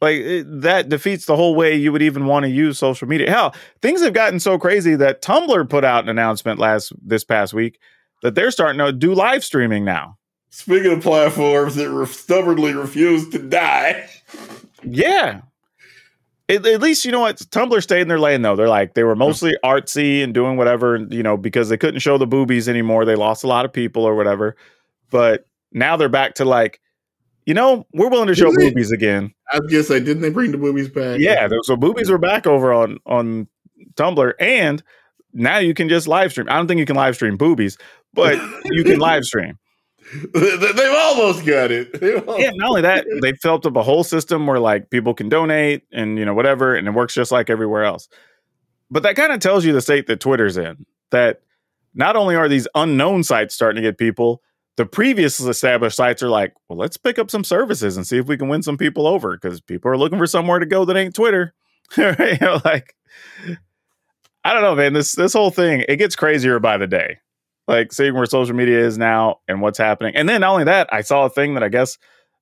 Like 0.00 0.16
it, 0.16 0.62
that 0.62 0.88
defeats 0.88 1.26
the 1.26 1.36
whole 1.36 1.54
way 1.54 1.74
you 1.74 1.92
would 1.92 2.00
even 2.00 2.24
want 2.24 2.44
to 2.44 2.48
use 2.48 2.78
social 2.78 3.06
media. 3.06 3.28
Hell, 3.28 3.54
things 3.82 4.00
have 4.00 4.14
gotten 4.14 4.40
so 4.40 4.58
crazy 4.58 4.94
that 4.96 5.20
Tumblr 5.20 5.68
put 5.68 5.84
out 5.84 6.04
an 6.04 6.08
announcement 6.08 6.58
last 6.58 6.90
this 7.06 7.22
past 7.22 7.52
week 7.52 7.78
that 8.22 8.34
they're 8.34 8.50
starting 8.50 8.78
to 8.78 8.92
do 8.92 9.12
live 9.12 9.44
streaming 9.44 9.84
now. 9.84 10.16
speaking 10.48 10.90
of 10.92 11.02
platforms 11.02 11.74
that 11.74 11.90
re- 11.90 12.06
stubbornly 12.06 12.72
refuse 12.72 13.28
to 13.28 13.38
die, 13.38 14.08
Yeah. 14.82 15.42
At, 16.48 16.64
at 16.66 16.80
least 16.80 17.04
you 17.04 17.12
know 17.12 17.20
what 17.20 17.36
Tumblr 17.36 17.82
stayed 17.82 18.00
in 18.02 18.08
their 18.08 18.18
lane 18.20 18.42
though. 18.42 18.56
They're 18.56 18.68
like 18.68 18.94
they 18.94 19.04
were 19.04 19.16
mostly 19.16 19.56
artsy 19.64 20.22
and 20.24 20.32
doing 20.32 20.56
whatever, 20.56 20.96
you 21.10 21.22
know, 21.22 21.36
because 21.36 21.68
they 21.68 21.76
couldn't 21.76 22.00
show 22.00 22.16
the 22.18 22.26
boobies 22.26 22.68
anymore. 22.68 23.04
They 23.04 23.16
lost 23.16 23.44
a 23.44 23.46
lot 23.48 23.64
of 23.64 23.72
people 23.72 24.04
or 24.04 24.14
whatever. 24.14 24.56
But 25.10 25.46
now 25.72 25.96
they're 25.96 26.08
back 26.08 26.34
to 26.36 26.44
like, 26.44 26.80
you 27.46 27.54
know, 27.54 27.86
we're 27.92 28.08
willing 28.08 28.28
to 28.28 28.34
show 28.34 28.46
Didn't 28.46 28.58
they- 28.60 28.68
boobies 28.70 28.92
again. 28.92 29.34
I 29.52 29.58
was 29.58 29.70
gonna 29.70 29.82
say, 29.82 30.00
didn't 30.00 30.22
they 30.22 30.30
bring 30.30 30.52
the 30.52 30.58
boobies 30.58 30.88
back? 30.90 31.18
Yeah, 31.20 31.48
so 31.62 31.76
boobies 31.76 32.10
are 32.10 32.18
back 32.18 32.46
over 32.46 32.72
on 32.72 32.98
on 33.06 33.46
Tumblr, 33.94 34.32
and 34.40 34.82
now 35.32 35.58
you 35.58 35.72
can 35.74 35.88
just 35.88 36.08
live 36.08 36.32
stream. 36.32 36.48
I 36.50 36.56
don't 36.56 36.66
think 36.66 36.78
you 36.80 36.86
can 36.86 36.96
live 36.96 37.14
stream 37.14 37.36
boobies, 37.36 37.78
but 38.12 38.38
you 38.64 38.84
can 38.84 38.98
live 39.00 39.24
stream. 39.24 39.58
They- 40.34 40.56
They've 40.56 40.94
almost 40.96 41.44
got 41.44 41.70
it. 41.70 42.02
Almost- 42.02 42.40
Yeah, 42.40 42.50
not 42.54 42.68
only 42.70 42.82
that, 42.82 43.06
they 43.22 43.32
built 43.42 43.66
up 43.66 43.76
a 43.76 43.82
whole 43.82 44.04
system 44.04 44.46
where 44.46 44.58
like 44.60 44.90
people 44.90 45.14
can 45.14 45.28
donate 45.28 45.82
and 45.92 46.18
you 46.18 46.24
know 46.24 46.34
whatever, 46.34 46.74
and 46.74 46.86
it 46.88 46.92
works 46.92 47.14
just 47.14 47.30
like 47.32 47.50
everywhere 47.50 47.84
else. 47.84 48.08
But 48.90 49.02
that 49.02 49.16
kind 49.16 49.32
of 49.32 49.40
tells 49.40 49.64
you 49.64 49.72
the 49.72 49.80
state 49.82 50.06
that 50.06 50.20
Twitter's 50.20 50.56
in. 50.56 50.86
That 51.10 51.42
not 51.94 52.16
only 52.16 52.36
are 52.36 52.48
these 52.48 52.66
unknown 52.74 53.22
sites 53.24 53.54
starting 53.54 53.82
to 53.82 53.88
get 53.88 53.98
people, 53.98 54.42
the 54.76 54.86
previous 54.86 55.40
established 55.40 55.96
sites 55.96 56.22
are 56.22 56.28
like, 56.30 56.54
well, 56.68 56.78
let's 56.78 56.96
pick 56.96 57.18
up 57.18 57.30
some 57.30 57.44
services 57.44 57.96
and 57.96 58.06
see 58.06 58.16
if 58.18 58.26
we 58.26 58.36
can 58.36 58.48
win 58.48 58.62
some 58.62 58.76
people 58.78 59.06
over 59.06 59.36
because 59.36 59.60
people 59.60 59.90
are 59.90 59.96
looking 59.98 60.18
for 60.18 60.26
somewhere 60.26 60.58
to 60.58 60.66
go 60.66 60.84
that 60.84 60.96
ain't 60.96 61.14
Twitter. 61.14 61.52
you 61.96 62.04
know, 62.40 62.60
like 62.64 62.94
I 64.44 64.52
don't 64.54 64.62
know, 64.62 64.74
man. 64.74 64.92
This 64.92 65.12
this 65.12 65.32
whole 65.34 65.50
thing 65.50 65.84
it 65.88 65.96
gets 65.96 66.16
crazier 66.16 66.58
by 66.60 66.78
the 66.78 66.86
day. 66.86 67.18
Like 67.68 67.92
seeing 67.92 68.14
where 68.14 68.26
social 68.26 68.56
media 68.56 68.80
is 68.80 68.98
now 68.98 69.40
and 69.46 69.60
what's 69.60 69.78
happening, 69.78 70.16
and 70.16 70.28
then 70.28 70.40
not 70.40 70.52
only 70.52 70.64
that, 70.64 70.88
I 70.92 71.02
saw 71.02 71.26
a 71.26 71.30
thing 71.30 71.54
that 71.54 71.62
I 71.62 71.68
guess 71.68 71.98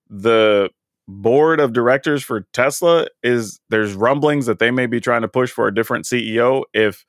the 0.09 0.71
board 1.09 1.61
of 1.61 1.73
directors 1.73 2.23
for 2.23 2.47
Tesla 2.53 3.09
is 3.23 3.61
there's 3.69 3.95
rumblings 3.95 4.47
that 4.47 4.59
they 4.59 4.71
may 4.71 4.87
be 4.87 5.01
trying 5.01 5.23
to 5.23 5.29
push 5.29 5.51
for 5.51 5.67
a 5.67 5.75
different 5.75 6.05
CEO 6.05 6.65
if 6.73 7.05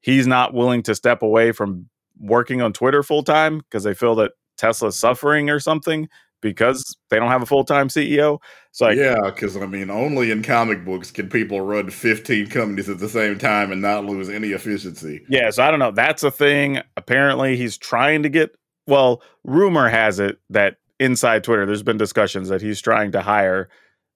he's 0.00 0.26
not 0.26 0.54
willing 0.54 0.82
to 0.82 0.94
step 0.94 1.22
away 1.22 1.52
from 1.52 1.88
working 2.18 2.60
on 2.60 2.72
Twitter 2.72 3.02
full 3.02 3.22
time 3.22 3.58
because 3.58 3.84
they 3.84 3.94
feel 3.94 4.14
that 4.16 4.32
Tesla's 4.56 4.98
suffering 4.98 5.50
or 5.50 5.58
something 5.58 6.08
because 6.42 6.94
they 7.08 7.18
don't 7.18 7.30
have 7.30 7.40
a 7.40 7.46
full 7.46 7.64
time 7.64 7.88
CEO. 7.88 8.38
So 8.72 8.86
like, 8.86 8.98
yeah, 8.98 9.16
because 9.24 9.56
I 9.56 9.64
mean, 9.64 9.88
only 9.88 10.30
in 10.30 10.42
comic 10.42 10.84
books 10.84 11.10
can 11.10 11.30
people 11.30 11.62
run 11.62 11.88
15 11.88 12.48
companies 12.48 12.90
at 12.90 12.98
the 12.98 13.08
same 13.08 13.38
time 13.38 13.72
and 13.72 13.80
not 13.80 14.04
lose 14.04 14.28
any 14.28 14.48
efficiency. 14.48 15.24
Yeah, 15.28 15.48
so 15.50 15.62
I 15.62 15.70
don't 15.70 15.78
know. 15.78 15.92
That's 15.92 16.22
a 16.22 16.30
thing. 16.30 16.82
Apparently, 16.98 17.56
he's 17.56 17.78
trying 17.78 18.24
to 18.24 18.28
get. 18.28 18.50
Well, 18.86 19.22
rumor 19.44 19.88
has 19.88 20.18
it 20.18 20.38
that 20.50 20.76
inside 20.98 21.44
Twitter, 21.44 21.64
there's 21.64 21.84
been 21.84 21.96
discussions 21.96 22.48
that 22.48 22.60
he's 22.60 22.80
trying 22.80 23.12
to 23.12 23.22
hire 23.22 23.68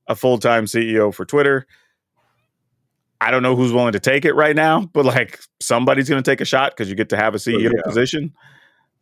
a 0.09 0.15
full 0.15 0.39
time 0.39 0.67
CEO 0.67 1.15
for 1.15 1.25
Twitter. 1.25 1.67
I 3.21 3.31
don't 3.31 3.43
know 3.43 3.57
who's 3.57 3.73
willing 3.73 3.93
to 3.93 4.01
take 4.01 4.25
it 4.25 4.35
right 4.35 4.55
now, 4.55 4.91
but 4.93 5.05
like 5.05 5.41
somebody's 5.61 6.09
going 6.09 6.23
to 6.23 6.31
take 6.31 6.41
a 6.41 6.45
shot 6.45 6.73
because 6.73 6.91
you 6.91 6.95
get 6.95 7.09
to 7.11 7.17
have 7.17 7.35
a 7.35 7.39
CEO 7.39 7.57
oh, 7.57 7.73
yeah. 7.75 7.83
position. 7.85 8.35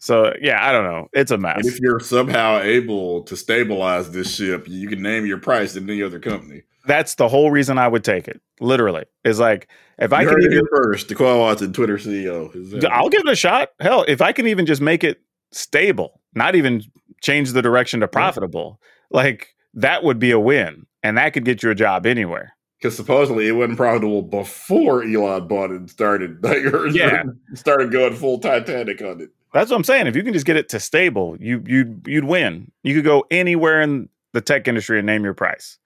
So 0.05 0.35
yeah, 0.43 0.63
I 0.63 0.71
don't 0.71 0.85
know. 0.85 1.09
It's 1.15 1.31
a 1.31 1.35
And 1.35 1.43
mess. 1.45 1.67
if 1.67 1.81
you're 1.81 1.99
somehow 1.99 2.61
able 2.61 3.23
to 3.23 3.37
stabilize 3.39 4.11
this 4.11 4.35
ship, 4.35 4.67
you 4.69 4.87
can 4.87 5.01
name 5.01 5.25
your 5.25 5.39
price 5.39 5.77
in 5.77 5.89
any 5.89 6.03
other 6.03 6.21
company. 6.21 6.63
That's 6.87 7.15
the 7.15 7.27
whole 7.27 7.51
reason 7.51 7.79
I 7.79 7.89
would 7.89 8.05
take 8.05 8.29
it. 8.29 8.43
Literally, 8.61 9.05
is 9.25 9.41
like 9.41 9.67
if 9.99 10.13
I 10.13 10.21
you 10.21 10.29
can 10.29 10.35
heard 10.35 10.45
it 10.45 10.53
even 10.53 10.67
first. 10.71 11.09
DeQuan 11.09 11.39
Watson, 11.41 11.73
Twitter 11.73 11.97
CEO. 11.97 12.85
I'll 12.93 13.09
give 13.09 13.23
it 13.23 13.29
a 13.33 13.35
shot. 13.35 13.71
Hell, 13.81 14.05
if 14.07 14.21
I 14.21 14.33
can 14.33 14.47
even 14.47 14.67
just 14.67 14.83
make 14.83 15.03
it 15.05 15.23
stable, 15.53 16.21
not 16.35 16.55
even 16.55 16.83
change 17.23 17.53
the 17.53 17.63
direction 17.63 18.01
to 18.01 18.09
profitable, 18.09 18.83
like 19.11 19.55
that 19.73 20.05
would 20.05 20.19
be 20.19 20.33
a 20.33 20.39
win. 20.39 20.85
And 21.03 21.17
that 21.17 21.33
could 21.33 21.47
get 21.47 21.63
you 21.63 21.71
a 21.71 21.75
job 21.75 22.05
anywhere. 22.05 22.55
because 22.79 22.95
supposedly 22.95 23.49
it 23.49 23.53
wasn't 23.53 23.79
profitable 23.79 24.21
before 24.21 25.03
Elon 25.03 25.49
bought 25.49 25.71
it 25.71 25.77
and 25.77 25.91
started 25.91 26.43
like 26.45 26.59
Yeah. 26.93 27.23
started 27.55 27.91
going 27.91 28.15
full 28.15 28.39
Titanic 28.39 29.01
on 29.01 29.23
it. 29.23 29.31
That's 29.55 29.71
what 29.71 29.79
I'm 29.79 29.85
saying. 29.85 30.09
If 30.09 30.17
you 30.17 30.25
can 30.25 30.35
just 30.35 30.47
get 30.47 30.57
it 30.59 30.71
to 30.71 30.81
stable, 30.81 31.37
you 31.41 31.63
you'd 31.67 32.05
you'd 32.09 32.25
win. 32.27 32.73
You 32.85 32.97
could 32.97 33.05
go 33.07 33.27
anywhere 33.33 33.83
in 33.83 34.11
the 34.35 34.43
tech 34.43 34.69
industry 34.69 34.99
and 35.01 35.07
name 35.07 35.25
your 35.25 35.35
price. 35.35 35.79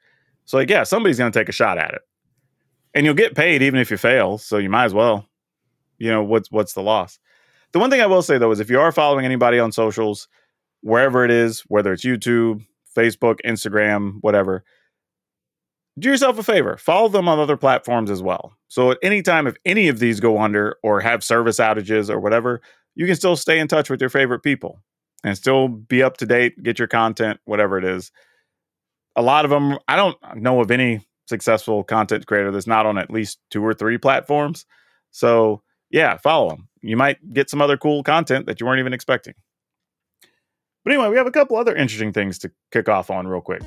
So 0.47 0.59
like, 0.59 0.71
yeah, 0.71 0.85
somebody's 0.85 1.19
gonna 1.19 1.33
take 1.33 1.51
a 1.51 1.53
shot 1.53 1.79
at 1.79 1.95
it. 1.95 2.03
And 2.95 3.07
you'll 3.07 3.15
get 3.15 3.37
paid 3.37 3.63
even 3.63 3.81
if 3.81 3.91
you 3.91 3.99
fail. 3.99 4.39
So 4.39 4.59
you 4.59 4.71
might 4.71 4.87
as 4.87 4.95
well. 4.95 5.27
you 5.99 6.11
know, 6.11 6.25
what's 6.25 6.51
what's 6.53 6.75
the 6.75 6.83
loss? 6.83 7.21
The 7.73 7.81
one 7.81 7.91
thing 7.91 8.03
I 8.03 8.07
will 8.07 8.23
say 8.23 8.39
though 8.39 8.53
is 8.53 8.61
if 8.61 8.71
you 8.71 8.81
are 8.81 8.93
following 8.93 9.27
anybody 9.27 9.61
on 9.61 9.73
socials, 9.73 10.29
wherever 10.83 11.25
it 11.25 11.33
is, 11.33 11.63
whether 11.69 11.93
it's 11.93 12.05
YouTube, 12.05 12.67
Facebook, 12.97 13.39
Instagram, 13.47 14.19
whatever, 14.23 14.65
do 15.99 16.09
yourself 16.11 16.39
a 16.39 16.43
favor. 16.45 16.77
Follow 16.77 17.09
them 17.09 17.29
on 17.29 17.39
other 17.41 17.57
platforms 17.57 18.11
as 18.11 18.23
well. 18.23 18.57
So 18.69 18.93
at 18.93 18.99
any 19.03 19.23
time, 19.23 19.47
if 19.47 19.57
any 19.65 19.89
of 19.89 19.99
these 19.99 20.21
go 20.21 20.39
under 20.41 20.77
or 20.83 21.01
have 21.01 21.25
service 21.25 21.59
outages 21.59 22.09
or 22.11 22.21
whatever, 22.21 22.61
you 22.99 23.07
can 23.07 23.15
still 23.15 23.37
stay 23.37 23.61
in 23.61 23.69
touch 23.69 23.89
with 23.89 24.01
your 24.01 24.11
favorite 24.11 24.41
people 24.41 24.83
and 25.23 25.37
still 25.37 25.69
be 25.69 26.03
up 26.03 26.17
to 26.17 26.27
date, 26.27 26.61
get 26.61 26.81
your 26.81 26.89
content, 26.89 27.39
whatever 27.45 27.79
it 27.79 27.85
is. 27.85 28.11
A 29.15 29.23
lot 29.23 29.45
of 29.45 29.53
them, 29.53 29.79
I 29.87 29.95
don't 29.95 30.17
know 30.35 30.61
of 30.61 30.73
any 30.73 31.07
successful 31.29 31.85
content 31.85 32.27
creator 32.27 32.51
that's 32.51 32.67
not 32.67 32.87
on 32.87 32.99
at 32.99 33.09
least 33.09 33.39
two 33.53 33.65
or 33.65 33.73
three 33.73 33.99
platforms. 33.99 34.67
So 35.13 35.63
yeah, 35.91 36.17
follow 36.17 36.51
them. 36.51 36.69
You 36.83 36.97
might 36.97 37.33
get 37.33 37.49
some 37.49 37.63
other 37.63 37.77
cool 37.77 38.03
content 38.03 38.47
that 38.47 38.59
you 38.59 38.67
weren't 38.67 38.81
even 38.81 38.93
expecting. 38.93 39.35
But 40.85 40.93
anyway, 40.93 41.09
we 41.09 41.17
have 41.19 41.27
a 41.29 41.33
couple 41.33 41.57
other 41.57 41.77
interesting 41.77 42.13
things 42.13 42.37
to 42.41 42.51
kick 42.73 42.89
off 42.89 43.11
on 43.11 43.29
real 43.29 43.41
quick. 43.41 43.63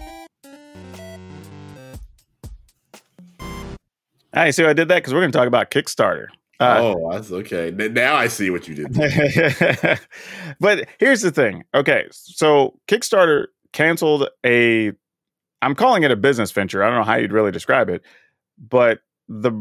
I 4.34 4.52
see, 4.52 4.66
I 4.66 4.74
did 4.74 4.90
that 4.90 4.96
because 4.96 5.14
we're 5.14 5.22
going 5.22 5.32
to 5.32 5.38
talk 5.38 5.48
about 5.48 5.72
Kickstarter. 5.72 6.28
Uh, 6.62 6.94
oh, 6.96 7.12
that's 7.12 7.32
okay. 7.32 7.72
Now 7.72 8.16
I 8.16 8.28
see 8.28 8.52
what 8.52 8.68
you 8.68 8.76
did. 8.76 8.94
but 10.60 10.88
here's 11.00 11.22
the 11.22 11.32
thing. 11.32 11.64
Okay, 11.74 12.06
so 12.12 12.80
Kickstarter 12.88 13.48
canceled 13.74 14.30
a. 14.46 14.92
I'm 15.64 15.74
calling 15.74 16.04
it 16.04 16.12
a 16.12 16.16
business 16.16 16.52
venture. 16.52 16.84
I 16.84 16.88
don't 16.88 17.00
know 17.00 17.04
how 17.04 17.16
you'd 17.16 17.32
really 17.32 17.52
describe 17.52 17.90
it, 17.90 18.04
but 18.60 19.00
the 19.28 19.52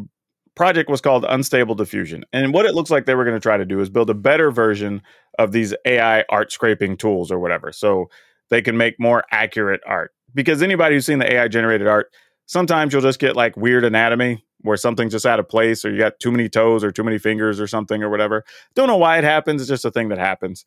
project 0.55 0.91
was 0.91 1.01
called 1.01 1.25
Unstable 1.27 1.75
Diffusion. 1.75 2.25
And 2.35 2.53
what 2.53 2.67
it 2.67 2.75
looks 2.75 2.91
like 2.91 3.07
they 3.07 3.15
were 3.15 3.25
going 3.25 3.37
to 3.37 3.41
try 3.41 3.57
to 3.57 3.65
do 3.65 3.81
is 3.81 3.89
build 3.89 4.11
a 4.11 4.15
better 4.15 4.51
version 4.51 5.01
of 5.39 5.53
these 5.53 5.75
AI 5.87 6.25
art 6.29 6.53
scraping 6.53 6.99
tools 6.99 7.31
or 7.31 7.39
whatever. 7.39 7.73
So 7.73 8.11
they 8.51 8.61
can 8.61 8.77
make 8.77 8.97
more 8.99 9.25
accurate 9.31 9.81
art. 9.87 10.13
Because 10.35 10.63
anybody 10.63 10.97
who's 10.97 11.07
seen 11.07 11.19
the 11.19 11.33
AI 11.33 11.49
generated 11.49 11.87
art, 11.87 12.13
sometimes 12.45 12.93
you'll 12.93 13.03
just 13.03 13.21
get 13.21 13.37
like 13.37 13.57
weird 13.57 13.85
anatomy 13.85 14.45
where 14.63 14.77
something's 14.77 15.13
just 15.13 15.27
out 15.27 15.41
of 15.41 15.49
place 15.49 15.85
or 15.85 15.91
you 15.91 15.99
got 15.99 16.21
too 16.21 16.31
many 16.31 16.49
toes 16.49 16.85
or 16.85 16.91
too 16.91 17.05
many 17.05 17.19
fingers 17.19 17.61
or 17.61 17.67
something 17.67 18.03
or 18.03 18.11
whatever. 18.11 18.45
Don't 18.75 18.89
know 18.89 18.97
why 18.97 19.19
it 19.19 19.25
happens. 19.25 19.61
It's 19.61 19.69
just 19.69 19.85
a 19.85 19.91
thing 19.91 20.09
that 20.09 20.19
happens. 20.19 20.65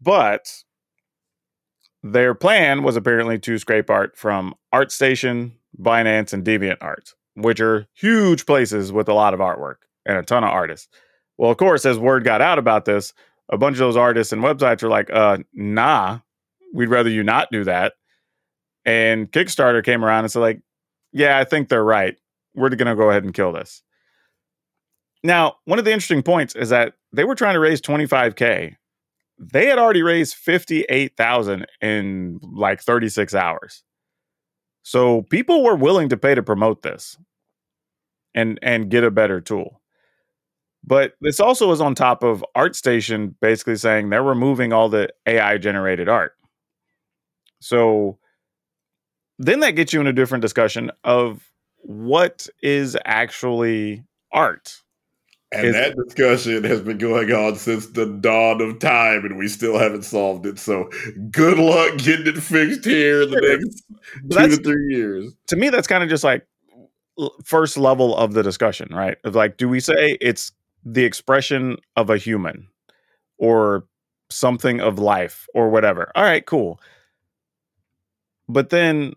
But 0.00 0.48
their 2.02 2.34
plan 2.34 2.82
was 2.82 2.96
apparently 2.96 3.38
to 3.40 3.58
scrape 3.58 3.90
art 3.90 4.16
from 4.16 4.54
ArtStation, 4.72 5.52
Behance, 5.80 6.32
and 6.32 6.44
DeviantArt, 6.44 7.14
which 7.34 7.60
are 7.60 7.86
huge 7.94 8.46
places 8.46 8.92
with 8.92 9.08
a 9.08 9.14
lot 9.14 9.34
of 9.34 9.40
artwork 9.40 9.76
and 10.06 10.16
a 10.16 10.22
ton 10.22 10.44
of 10.44 10.50
artists. 10.50 10.88
Well, 11.36 11.50
of 11.50 11.56
course, 11.56 11.84
as 11.84 11.98
word 11.98 12.24
got 12.24 12.40
out 12.40 12.58
about 12.58 12.84
this, 12.84 13.12
a 13.50 13.58
bunch 13.58 13.74
of 13.74 13.80
those 13.80 13.96
artists 13.96 14.32
and 14.32 14.42
websites 14.42 14.82
are 14.82 14.88
like, 14.88 15.10
uh, 15.10 15.38
nah, 15.52 16.20
we'd 16.72 16.88
rather 16.88 17.10
you 17.10 17.22
not 17.22 17.48
do 17.50 17.64
that. 17.64 17.94
And 18.84 19.30
Kickstarter 19.30 19.84
came 19.84 20.04
around 20.04 20.24
and 20.24 20.32
said, 20.32 20.40
like, 20.40 20.60
yeah, 21.12 21.38
I 21.38 21.44
think 21.44 21.68
they're 21.68 21.84
right. 21.84 22.16
We're 22.58 22.70
going 22.70 22.86
to 22.86 22.96
go 22.96 23.10
ahead 23.10 23.24
and 23.24 23.32
kill 23.32 23.52
this. 23.52 23.82
Now, 25.22 25.56
one 25.64 25.78
of 25.78 25.84
the 25.84 25.92
interesting 25.92 26.22
points 26.22 26.54
is 26.54 26.68
that 26.68 26.94
they 27.12 27.24
were 27.24 27.34
trying 27.34 27.54
to 27.54 27.60
raise 27.60 27.80
25K. 27.80 28.74
They 29.38 29.66
had 29.66 29.78
already 29.78 30.02
raised 30.02 30.34
58,000 30.34 31.66
in 31.80 32.40
like 32.42 32.80
36 32.80 33.34
hours. 33.34 33.82
So 34.82 35.22
people 35.22 35.62
were 35.62 35.76
willing 35.76 36.08
to 36.08 36.16
pay 36.16 36.34
to 36.34 36.42
promote 36.42 36.82
this 36.82 37.16
and 38.34 38.58
and 38.62 38.90
get 38.90 39.04
a 39.04 39.10
better 39.10 39.40
tool. 39.40 39.80
But 40.84 41.12
this 41.20 41.40
also 41.40 41.70
is 41.72 41.80
on 41.80 41.94
top 41.94 42.22
of 42.22 42.44
ArtStation 42.56 43.34
basically 43.40 43.76
saying 43.76 44.08
they're 44.08 44.22
removing 44.22 44.72
all 44.72 44.88
the 44.88 45.10
AI 45.26 45.58
generated 45.58 46.08
art. 46.08 46.32
So 47.60 48.18
then 49.38 49.60
that 49.60 49.72
gets 49.72 49.92
you 49.92 50.00
in 50.00 50.06
a 50.06 50.12
different 50.12 50.42
discussion 50.42 50.90
of 51.04 51.47
what 51.80 52.48
is 52.62 52.96
actually 53.04 54.04
art. 54.32 54.82
And 55.50 55.68
Is- 55.68 55.74
that 55.74 55.96
discussion 55.96 56.64
has 56.64 56.82
been 56.82 56.98
going 56.98 57.32
on 57.32 57.56
since 57.56 57.86
the 57.86 58.04
dawn 58.04 58.60
of 58.60 58.78
time, 58.80 59.24
and 59.24 59.38
we 59.38 59.48
still 59.48 59.78
haven't 59.78 60.02
solved 60.02 60.44
it. 60.44 60.58
So 60.58 60.90
good 61.30 61.58
luck 61.58 61.96
getting 61.98 62.26
it 62.26 62.38
fixed 62.42 62.84
here 62.84 63.22
in 63.22 63.30
the 63.30 63.40
next 63.40 63.82
two 64.30 64.56
to 64.56 64.62
three 64.62 64.94
years. 64.94 65.32
to 65.46 65.56
me 65.56 65.70
that's 65.70 65.86
kind 65.86 66.02
of 66.02 66.10
just 66.10 66.24
like 66.24 66.46
first 67.44 67.78
level 67.78 68.14
of 68.16 68.34
the 68.34 68.42
discussion, 68.42 68.88
right? 68.92 69.16
Of 69.24 69.34
like 69.34 69.56
do 69.56 69.68
we 69.70 69.80
say 69.80 70.18
it's 70.20 70.52
the 70.84 71.04
expression 71.04 71.78
of 71.96 72.10
a 72.10 72.18
human 72.18 72.68
or 73.38 73.86
something 74.30 74.80
of 74.80 74.98
life 74.98 75.46
or 75.54 75.70
whatever. 75.70 76.12
All 76.14 76.24
right, 76.24 76.44
cool. 76.44 76.80
But 78.48 78.70
then 78.70 79.14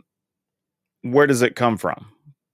where 1.01 1.28
does 1.28 1.41
it 1.41 1.55
come 1.55 1.78
from? 1.78 2.11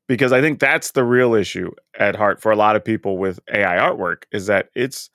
Because 0.07 0.31
I 0.31 0.41
think 0.41 0.59
that's 0.59 0.91
the 0.91 1.03
real 1.03 1.33
issue 1.33 1.71
at 1.99 2.15
heart 2.15 2.41
for 2.41 2.51
a 2.51 2.55
lot 2.55 2.75
of 2.75 2.85
people 2.85 3.17
with 3.17 3.39
AI 3.53 3.77
artwork 3.77 4.23
is 4.31 4.47
that 4.47 4.69
it's 4.73 5.09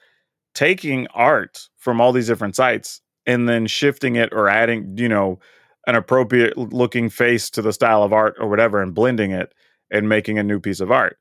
taking 0.54 1.06
art 1.08 1.68
from 1.78 2.00
all 2.00 2.12
these 2.12 2.26
different 2.26 2.56
sites 2.56 3.00
and 3.26 3.48
then 3.48 3.66
shifting 3.66 4.16
it 4.16 4.30
or 4.32 4.48
adding, 4.48 4.98
you 4.98 5.08
know, 5.08 5.38
an 5.86 5.94
appropriate 5.94 6.56
looking 6.56 7.08
face 7.08 7.50
to 7.50 7.62
the 7.62 7.72
style 7.72 8.02
of 8.02 8.12
art 8.12 8.36
or 8.38 8.48
whatever 8.48 8.82
and 8.82 8.94
blending 8.94 9.30
it 9.30 9.52
and 9.90 10.08
making 10.08 10.38
a 10.38 10.42
new 10.42 10.60
piece 10.60 10.80
of 10.80 10.90
art. 10.90 11.18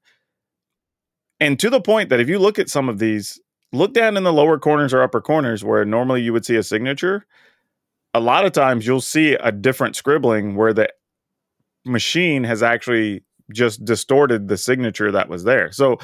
And 1.39 1.59
to 1.59 1.69
the 1.69 1.81
point 1.81 2.09
that 2.09 2.19
if 2.19 2.29
you 2.29 2.39
look 2.39 2.59
at 2.59 2.69
some 2.69 2.87
of 2.87 2.99
these, 2.99 3.39
look 3.73 3.93
down 3.93 4.17
in 4.17 4.23
the 4.23 4.33
lower 4.33 4.59
corners 4.59 4.93
or 4.93 5.01
upper 5.01 5.21
corners 5.21 5.63
where 5.63 5.85
normally 5.85 6.21
you 6.21 6.33
would 6.33 6.45
see 6.45 6.55
a 6.55 6.63
signature. 6.63 7.25
A 8.13 8.19
lot 8.19 8.45
of 8.45 8.51
times 8.51 8.85
you'll 8.85 9.01
see 9.01 9.33
a 9.33 9.51
different 9.51 9.95
scribbling 9.95 10.55
where 10.55 10.73
the 10.73 10.89
machine 11.85 12.43
has 12.43 12.61
actually 12.61 13.23
just 13.53 13.83
distorted 13.85 14.47
the 14.47 14.57
signature 14.57 15.11
that 15.11 15.29
was 15.29 15.43
there. 15.43 15.71
So 15.71 15.97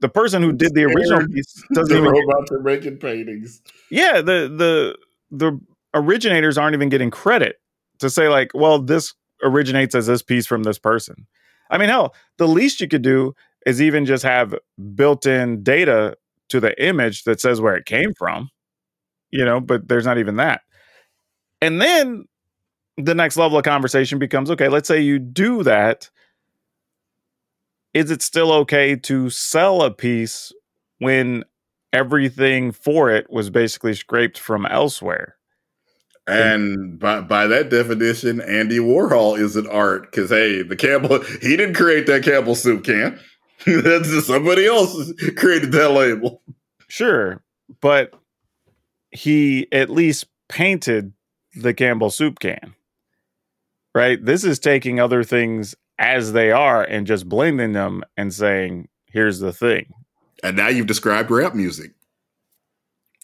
the 0.00 0.08
person 0.08 0.42
who 0.42 0.52
did 0.52 0.74
the 0.74 0.84
original 0.84 1.26
piece 1.28 1.62
doesn't 1.74 1.88
The 1.94 1.98
even 2.00 2.10
robots 2.12 2.50
are 2.52 2.60
making 2.60 2.96
paintings. 2.98 3.60
yeah 3.90 4.20
the 4.22 4.48
the 4.48 4.96
the 5.30 5.60
originators 5.94 6.56
aren't 6.56 6.74
even 6.74 6.88
getting 6.88 7.10
credit 7.10 7.56
to 7.98 8.08
say 8.08 8.28
like 8.28 8.50
well 8.54 8.80
this 8.80 9.12
originates 9.42 9.94
as 9.94 10.06
this 10.06 10.22
piece 10.22 10.46
from 10.46 10.62
this 10.62 10.78
person 10.78 11.26
i 11.70 11.76
mean 11.76 11.88
hell 11.88 12.14
the 12.38 12.48
least 12.48 12.80
you 12.80 12.88
could 12.88 13.02
do 13.02 13.34
is 13.66 13.82
even 13.82 14.06
just 14.06 14.22
have 14.22 14.54
built-in 14.94 15.62
data 15.62 16.16
to 16.48 16.60
the 16.60 16.72
image 16.82 17.24
that 17.24 17.40
says 17.40 17.60
where 17.60 17.76
it 17.76 17.84
came 17.86 18.14
from 18.14 18.48
you 19.30 19.44
know 19.44 19.60
but 19.60 19.86
there's 19.88 20.06
not 20.06 20.16
even 20.18 20.36
that 20.36 20.62
and 21.60 21.80
then 21.80 22.24
the 22.96 23.14
next 23.14 23.36
level 23.36 23.58
of 23.58 23.64
conversation 23.64 24.18
becomes 24.18 24.50
okay 24.50 24.68
let's 24.68 24.88
say 24.88 25.00
you 25.00 25.18
do 25.18 25.62
that 25.62 26.08
is 27.92 28.10
it 28.10 28.22
still 28.22 28.52
okay 28.52 28.96
to 28.96 29.30
sell 29.30 29.82
a 29.82 29.90
piece 29.90 30.52
when 30.98 31.44
everything 31.92 32.72
for 32.72 33.10
it 33.10 33.30
was 33.30 33.50
basically 33.50 33.94
scraped 33.94 34.38
from 34.38 34.66
elsewhere. 34.66 35.36
And 36.26 36.98
by 36.98 37.20
by 37.22 37.46
that 37.48 37.70
definition, 37.70 38.40
Andy 38.40 38.78
Warhol 38.78 39.38
is 39.38 39.56
an 39.56 39.66
art 39.66 40.02
because 40.02 40.30
hey, 40.30 40.62
the 40.62 40.76
Campbell 40.76 41.22
he 41.42 41.56
didn't 41.56 41.74
create 41.74 42.06
that 42.06 42.22
Campbell 42.22 42.54
soup 42.54 42.84
can. 42.84 43.18
That's 43.66 44.08
just 44.08 44.26
somebody 44.26 44.66
else 44.66 45.12
created 45.36 45.72
that 45.72 45.90
label. 45.90 46.42
Sure, 46.88 47.42
but 47.80 48.14
he 49.10 49.66
at 49.72 49.90
least 49.90 50.26
painted 50.48 51.12
the 51.56 51.74
Campbell 51.74 52.10
soup 52.10 52.38
can. 52.38 52.74
Right? 53.92 54.24
This 54.24 54.44
is 54.44 54.60
taking 54.60 55.00
other 55.00 55.24
things 55.24 55.74
as 56.00 56.32
they 56.32 56.50
are 56.50 56.82
and 56.82 57.06
just 57.06 57.28
blending 57.28 57.72
them 57.72 58.02
and 58.16 58.34
saying, 58.34 58.88
here's 59.06 59.38
the 59.38 59.52
thing. 59.52 59.92
And 60.42 60.56
now 60.56 60.68
you've 60.68 60.86
described 60.86 61.30
rap 61.30 61.54
music. 61.54 61.92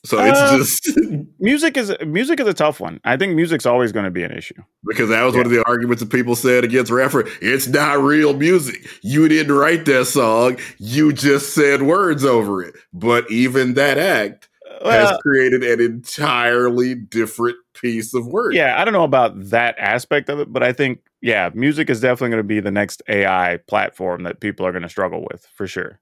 So 0.05 0.19
Uh, 0.19 0.59
it's 0.61 0.85
just 0.85 0.99
Music 1.41 1.77
is 1.77 1.93
music 2.07 2.39
is 2.39 2.47
a 2.47 2.55
tough 2.55 2.79
one. 2.79 3.01
I 3.05 3.17
think 3.17 3.35
music's 3.35 3.67
always 3.67 3.91
going 3.91 4.05
to 4.05 4.11
be 4.11 4.23
an 4.23 4.31
issue. 4.31 4.55
because 4.85 5.09
that 5.09 5.23
was 5.25 5.35
one 5.35 5.47
of 5.47 5.51
the 5.51 5.65
arguments 5.67 6.01
that 6.03 6.11
people 6.13 6.37
said 6.37 6.63
against 6.63 6.93
rapper. 6.93 7.25
It's 7.41 7.67
not 7.67 7.99
real 7.99 8.35
music. 8.35 8.87
You 9.03 9.27
didn't 9.27 9.57
write 9.57 9.85
that 9.87 10.05
song. 10.05 10.59
You 10.79 11.13
just 11.13 11.55
said 11.55 11.83
words 11.83 12.25
over 12.25 12.63
it. 12.63 12.75
But 12.93 13.29
even 13.31 13.75
that 13.75 13.99
act 13.99 14.49
Well, 14.85 15.09
has 15.09 15.19
created 15.19 15.63
an 15.63 15.81
entirely 15.81 16.95
different 16.95 17.57
piece 17.75 18.15
of 18.15 18.27
work. 18.27 18.55
yeah, 18.55 18.81
I 18.81 18.85
don't 18.85 18.95
know 18.95 19.05
about 19.05 19.51
that 19.51 19.79
aspect 19.79 20.29
of 20.29 20.41
it, 20.41 20.53
but 20.53 20.63
I 20.63 20.73
think 20.73 21.01
yeah, 21.21 21.51
music 21.55 21.91
is 21.91 22.01
definitely 22.01 22.31
going 22.31 22.43
to 22.43 22.45
be 22.45 22.61
the 22.61 22.71
next 22.71 23.03
AI 23.09 23.59
platform 23.67 24.23
that 24.25 24.41
people 24.41 24.67
are 24.67 24.73
going 24.73 24.83
to 24.83 24.89
struggle 24.89 25.27
with 25.31 25.47
for 25.55 25.67
sure. 25.67 26.01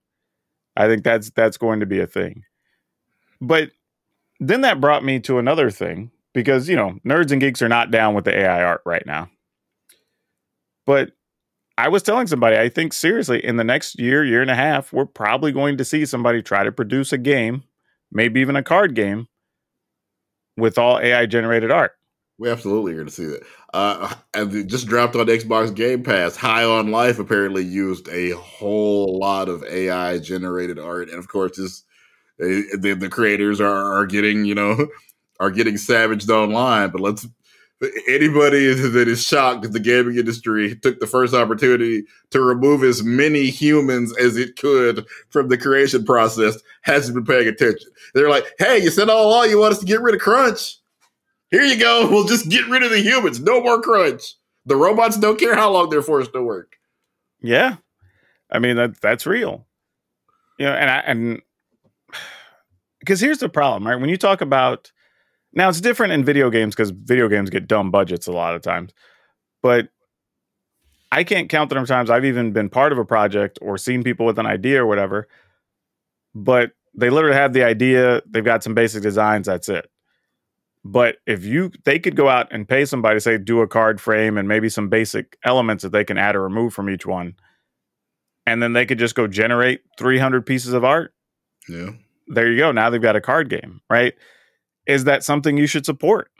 I 0.77 0.87
think 0.87 1.05
that's 1.05 1.31
that's 1.31 1.57
going 1.57 1.81
to 1.81 1.87
be 1.87 2.01
a 2.01 2.07
thing. 2.07 2.45
But 3.41 3.71
then 4.41 4.63
that 4.63 4.81
brought 4.81 5.05
me 5.05 5.21
to 5.21 5.39
another 5.39 5.71
thing 5.71 6.11
because 6.33 6.69
you 6.69 6.77
know 6.77 6.99
nerds 7.07 7.31
and 7.31 7.41
geeks 7.41 7.63
are 7.63 7.69
not 7.69 7.91
down 7.91 8.15
with 8.15 8.25
the 8.25 8.37
AI 8.37 8.63
art 8.63 8.83
right 8.85 9.07
now. 9.07 9.31
But 10.87 11.13
I 11.77 11.89
was 11.89 12.03
telling 12.03 12.27
somebody, 12.27 12.57
I 12.57 12.69
think 12.69 12.93
seriously, 12.93 13.45
in 13.45 13.57
the 13.57 13.65
next 13.65 13.99
year, 13.99 14.25
year 14.25 14.43
and 14.43 14.51
a 14.51 14.55
half, 14.55 14.93
we're 14.93 15.07
probably 15.07 15.51
going 15.51 15.77
to 15.79 15.85
see 15.85 16.07
somebody 16.07 16.43
try 16.43 16.63
to 16.63 16.71
produce 16.71 17.13
a 17.13 17.19
game, 17.19 17.65
maybe 18.15 18.41
even 18.41 18.57
a 18.57 18.63
card 18.63 18.95
game, 18.95 19.27
with 20.57 20.79
all 20.79 20.99
AI 20.99 21.27
generated 21.27 21.71
art. 21.71 21.93
We 22.39 22.51
absolutely 22.51 22.93
are 22.93 22.97
going 22.97 23.07
to 23.07 23.13
see 23.13 23.27
that. 23.27 23.43
Uh, 23.73 24.13
and 24.35 24.69
just 24.69 24.89
dropped 24.89 25.15
on 25.15 25.27
Xbox 25.27 25.75
Game 25.75 26.03
Pass. 26.03 26.37
High 26.37 26.65
on 26.65 26.91
Life 26.91 27.19
apparently 27.19 27.63
used 27.65 28.09
a 28.09 28.31
whole 28.31 29.19
lot 29.19 29.49
of 29.49 29.63
AI 29.65 30.19
generated 30.19 30.79
art, 30.79 31.11
and 31.11 31.19
of 31.19 31.29
course, 31.29 31.57
this 31.57 31.85
the, 32.39 32.97
the 32.99 33.09
creators 33.09 33.61
are, 33.61 33.99
are 33.99 34.07
getting 34.07 34.45
you 34.45 34.55
know 34.55 34.89
are 35.41 35.51
getting 35.51 35.77
savaged 35.77 36.31
online. 36.31 36.91
But 36.91 37.01
let's 37.01 37.27
anybody 38.09 38.73
that 38.91 39.09
is 39.09 39.25
shocked 39.25 39.63
that 39.63 39.73
the 39.73 39.81
gaming 39.81 40.17
industry 40.17 40.77
took 40.77 41.01
the 41.01 41.07
first 41.07 41.35
opportunity 41.35 42.05
to 42.31 42.41
remove 42.41 42.83
as 42.83 43.03
many 43.03 43.51
humans 43.51 44.17
as 44.19 44.37
it 44.37 44.57
could 44.57 45.07
from 45.31 45.49
the 45.49 45.59
creation 45.59 46.05
process 46.05 46.59
hasn't 46.83 47.15
been 47.15 47.25
paying 47.25 47.49
attention. 47.49 47.91
They're 48.15 48.31
like, 48.31 48.45
hey, 48.59 48.79
you 48.79 48.91
said 48.91 49.09
all 49.09 49.29
along 49.29 49.51
you 49.51 49.59
want 49.59 49.73
us 49.75 49.81
to 49.81 49.87
get 49.87 50.01
rid 50.01 50.15
of 50.15 50.21
crunch. 50.21 50.79
Here 51.51 51.63
you 51.63 51.79
go. 51.79 52.09
We'll 52.11 52.25
just 52.25 52.49
get 52.49 52.69
rid 52.69 52.83
of 52.83 52.91
the 52.91 53.01
humans. 53.01 53.41
No 53.41 53.61
more 53.61 53.81
crunch. 53.81 54.23
The 54.67 54.77
robots 54.77 55.19
don't 55.19 55.39
care 55.39 55.55
how 55.55 55.71
long 55.71 55.91
they're 55.91 56.03
forced 56.03 56.33
to 56.33 56.43
work. 56.43 56.77
Yeah. 57.41 57.77
I 58.51 58.59
mean 58.59 58.77
that 58.77 59.01
that's 59.01 59.27
real. 59.27 59.67
You 60.59 60.67
know, 60.67 60.73
and 60.73 60.91
I 60.91 60.99
and 61.01 61.43
because 63.01 63.21
here's 63.21 63.39
the 63.39 63.49
problem, 63.49 63.87
right? 63.87 64.01
When 64.01 64.11
you 64.11 64.17
talk 64.17 64.41
about 64.41 64.91
now 65.55 65.69
it's 65.69 65.81
different 65.81 66.13
in 66.13 66.25
video 66.25 66.51
games 66.51 66.75
because 66.75 66.91
video 66.91 67.29
games 67.29 67.51
get 67.51 67.69
dumb 67.69 67.91
budgets 67.91 68.27
a 68.27 68.33
lot 68.33 68.55
of 68.55 68.63
times. 68.63 68.93
But 69.63 69.89
I 71.13 71.25
can't 71.25 71.49
count 71.49 71.71
the 71.71 71.77
number 71.77 71.85
of 71.85 71.89
times 71.89 72.11
I've 72.11 72.25
even 72.25 72.53
been 72.53 72.69
part 72.69 72.93
of 72.93 72.99
a 72.99 73.05
project 73.05 73.59
or 73.63 73.79
seen 73.79 74.03
people 74.03 74.27
with 74.27 74.39
an 74.39 74.47
idea 74.47 74.83
or 74.83 74.87
whatever. 74.87 75.29
But 76.35 76.73
they 76.95 77.11
literally 77.11 77.37
have 77.37 77.53
the 77.53 77.63
idea, 77.63 78.23
they've 78.27 78.45
got 78.45 78.63
some 78.63 78.75
basic 78.75 79.03
designs, 79.03 79.47
that's 79.47 79.69
it. 79.69 79.89
But 80.85 81.17
if 81.27 81.45
you 81.45 81.71
they 81.85 81.99
could 81.99 82.15
go 82.15 82.29
out 82.29 82.49
and 82.51 82.69
pay 82.69 82.85
somebody, 82.85 83.19
say, 83.21 83.39
do 83.39 83.61
a 83.61 83.69
card 83.69 84.01
frame 84.01 84.37
and 84.37 84.47
maybe 84.47 84.69
some 84.69 84.89
basic 84.89 85.39
elements 85.45 85.83
that 85.83 85.93
they 85.93 86.05
can 86.05 86.19
add 86.19 86.37
or 86.37 86.43
remove 86.43 86.75
from 86.75 86.91
each 86.91 87.07
one. 87.07 87.37
And 88.47 88.63
then 88.63 88.75
they 88.75 88.85
could 88.85 88.99
just 88.99 89.15
go 89.15 89.27
generate 89.27 89.81
300 89.99 90.45
pieces 90.45 90.75
of 90.75 90.85
art. 90.85 91.15
Yeah. 91.69 91.93
There 92.27 92.51
you 92.51 92.59
go. 92.59 92.73
Now 92.73 92.91
they've 92.91 93.01
got 93.01 93.17
a 93.17 93.21
card 93.21 93.49
game, 93.49 93.81
right? 93.89 94.15
Is 94.87 95.05
that 95.05 95.25
something 95.25 95.57
you 95.57 95.67
should 95.67 95.87
support? 95.87 96.31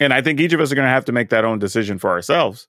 And 0.00 0.12
I 0.12 0.22
think 0.22 0.40
each 0.40 0.52
of 0.52 0.60
us 0.60 0.72
are 0.72 0.74
going 0.74 0.86
to 0.86 0.90
have 0.90 1.04
to 1.06 1.12
make 1.12 1.30
that 1.30 1.44
own 1.44 1.58
decision 1.58 1.98
for 1.98 2.10
ourselves. 2.10 2.66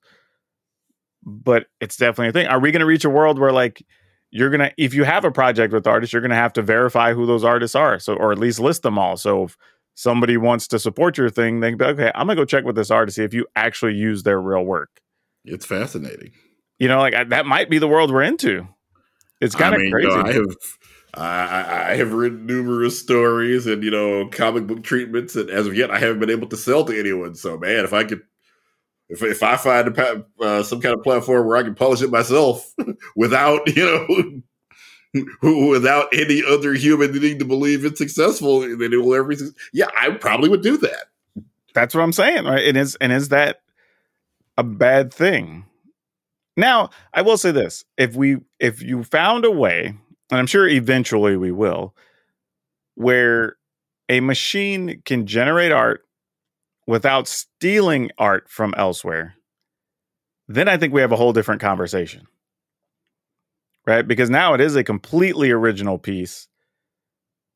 But 1.24 1.66
it's 1.80 1.96
definitely 1.96 2.28
a 2.28 2.32
thing. 2.32 2.46
Are 2.46 2.60
we 2.60 2.70
going 2.70 2.80
to 2.80 2.86
reach 2.86 3.04
a 3.04 3.10
world 3.10 3.38
where, 3.38 3.52
like, 3.52 3.84
you're 4.30 4.50
going 4.50 4.60
to, 4.60 4.72
if 4.76 4.94
you 4.94 5.04
have 5.04 5.24
a 5.24 5.30
project 5.30 5.72
with 5.72 5.86
artists, 5.86 6.12
you're 6.12 6.22
going 6.22 6.30
to 6.30 6.36
have 6.36 6.52
to 6.52 6.62
verify 6.62 7.14
who 7.14 7.26
those 7.26 7.42
artists 7.42 7.74
are. 7.74 7.98
So, 7.98 8.14
or 8.14 8.30
at 8.32 8.38
least 8.38 8.60
list 8.60 8.82
them 8.82 8.98
all. 8.98 9.16
So, 9.16 9.44
if 9.44 9.56
somebody 9.94 10.36
wants 10.36 10.68
to 10.68 10.78
support 10.78 11.18
your 11.18 11.30
thing, 11.30 11.60
they 11.60 11.70
can 11.70 11.78
be, 11.78 11.84
okay, 11.84 12.12
I'm 12.14 12.26
going 12.26 12.36
to 12.36 12.42
go 12.42 12.44
check 12.44 12.64
with 12.64 12.76
this 12.76 12.90
artist, 12.90 13.16
see 13.16 13.24
if 13.24 13.34
you 13.34 13.46
actually 13.56 13.94
use 13.94 14.22
their 14.22 14.40
real 14.40 14.62
work. 14.62 15.00
It's 15.44 15.66
fascinating. 15.66 16.32
You 16.78 16.88
know, 16.88 16.98
like 16.98 17.14
I, 17.14 17.24
that 17.24 17.46
might 17.46 17.70
be 17.70 17.78
the 17.78 17.88
world 17.88 18.12
we're 18.12 18.22
into. 18.22 18.68
It's 19.40 19.54
kind 19.54 19.74
of 19.74 19.80
I 19.80 19.82
mean, 19.82 19.92
crazy. 19.92 20.08
You 20.08 20.16
know, 20.16 20.22
I 20.22 20.32
have 20.32 20.56
I, 21.16 21.92
I 21.92 21.96
have 21.96 22.12
written 22.12 22.46
numerous 22.46 22.98
stories 22.98 23.66
and 23.66 23.82
you 23.82 23.90
know 23.90 24.28
comic 24.28 24.66
book 24.66 24.82
treatments, 24.82 25.34
and 25.36 25.48
as 25.50 25.66
of 25.66 25.74
yet, 25.74 25.90
I 25.90 25.98
haven't 25.98 26.20
been 26.20 26.30
able 26.30 26.48
to 26.48 26.56
sell 26.56 26.84
to 26.84 26.98
anyone. 26.98 27.34
So, 27.34 27.56
man, 27.58 27.84
if 27.84 27.92
I 27.92 28.04
could, 28.04 28.22
if 29.08 29.22
if 29.22 29.42
I 29.42 29.56
find 29.56 29.96
a, 29.96 30.24
uh, 30.40 30.62
some 30.62 30.80
kind 30.80 30.94
of 30.94 31.02
platform 31.02 31.46
where 31.46 31.56
I 31.56 31.62
can 31.62 31.74
publish 31.74 32.02
it 32.02 32.10
myself 32.10 32.74
without 33.16 33.74
you 33.74 34.42
know 35.12 35.22
without 35.70 36.08
any 36.12 36.42
other 36.46 36.74
human 36.74 37.12
needing 37.12 37.38
to 37.38 37.44
believe 37.44 37.84
it's 37.84 37.98
successful, 37.98 38.60
then 38.60 38.92
it 38.92 39.02
will 39.02 39.14
everything. 39.14 39.52
Yeah, 39.72 39.88
I 39.98 40.10
probably 40.10 40.50
would 40.50 40.62
do 40.62 40.76
that. 40.78 41.06
That's 41.74 41.94
what 41.94 42.02
I'm 42.02 42.12
saying, 42.12 42.44
right? 42.44 42.64
And 42.64 42.76
is 42.76 42.96
and 43.00 43.12
is 43.12 43.30
that 43.30 43.62
a 44.58 44.64
bad 44.64 45.12
thing? 45.12 45.64
Now, 46.58 46.90
I 47.12 47.22
will 47.22 47.38
say 47.38 47.52
this: 47.52 47.84
if 47.96 48.16
we 48.16 48.38
if 48.58 48.82
you 48.82 49.02
found 49.04 49.44
a 49.44 49.50
way 49.50 49.94
and 50.30 50.38
I'm 50.38 50.46
sure 50.46 50.68
eventually 50.68 51.36
we 51.36 51.52
will, 51.52 51.94
where 52.94 53.56
a 54.08 54.20
machine 54.20 55.02
can 55.04 55.26
generate 55.26 55.72
art 55.72 56.02
without 56.86 57.28
stealing 57.28 58.10
art 58.18 58.48
from 58.48 58.74
elsewhere, 58.76 59.34
then 60.48 60.68
I 60.68 60.76
think 60.76 60.92
we 60.92 61.00
have 61.00 61.12
a 61.12 61.16
whole 61.16 61.32
different 61.32 61.60
conversation. 61.60 62.26
Right? 63.86 64.06
Because 64.06 64.30
now 64.30 64.54
it 64.54 64.60
is 64.60 64.74
a 64.74 64.82
completely 64.82 65.50
original 65.50 65.98
piece. 65.98 66.48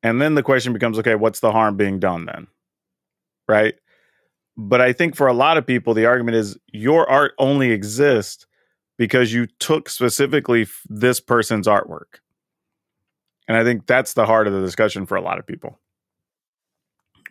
And 0.02 0.22
then 0.22 0.36
the 0.36 0.42
question 0.42 0.72
becomes 0.72 0.98
okay, 0.98 1.16
what's 1.16 1.40
the 1.40 1.52
harm 1.52 1.76
being 1.76 1.98
done 1.98 2.26
then? 2.26 2.46
Right? 3.48 3.74
But 4.56 4.80
I 4.80 4.92
think 4.92 5.16
for 5.16 5.26
a 5.26 5.32
lot 5.32 5.56
of 5.56 5.66
people, 5.66 5.94
the 5.94 6.06
argument 6.06 6.36
is 6.36 6.56
your 6.68 7.08
art 7.08 7.32
only 7.38 7.72
exists 7.72 8.46
because 8.96 9.32
you 9.32 9.46
took 9.58 9.88
specifically 9.88 10.66
this 10.88 11.18
person's 11.20 11.66
artwork. 11.66 12.20
And 13.50 13.58
I 13.58 13.64
think 13.64 13.88
that's 13.88 14.12
the 14.12 14.26
heart 14.26 14.46
of 14.46 14.52
the 14.52 14.60
discussion 14.60 15.06
for 15.06 15.16
a 15.16 15.20
lot 15.20 15.40
of 15.40 15.44
people. 15.44 15.80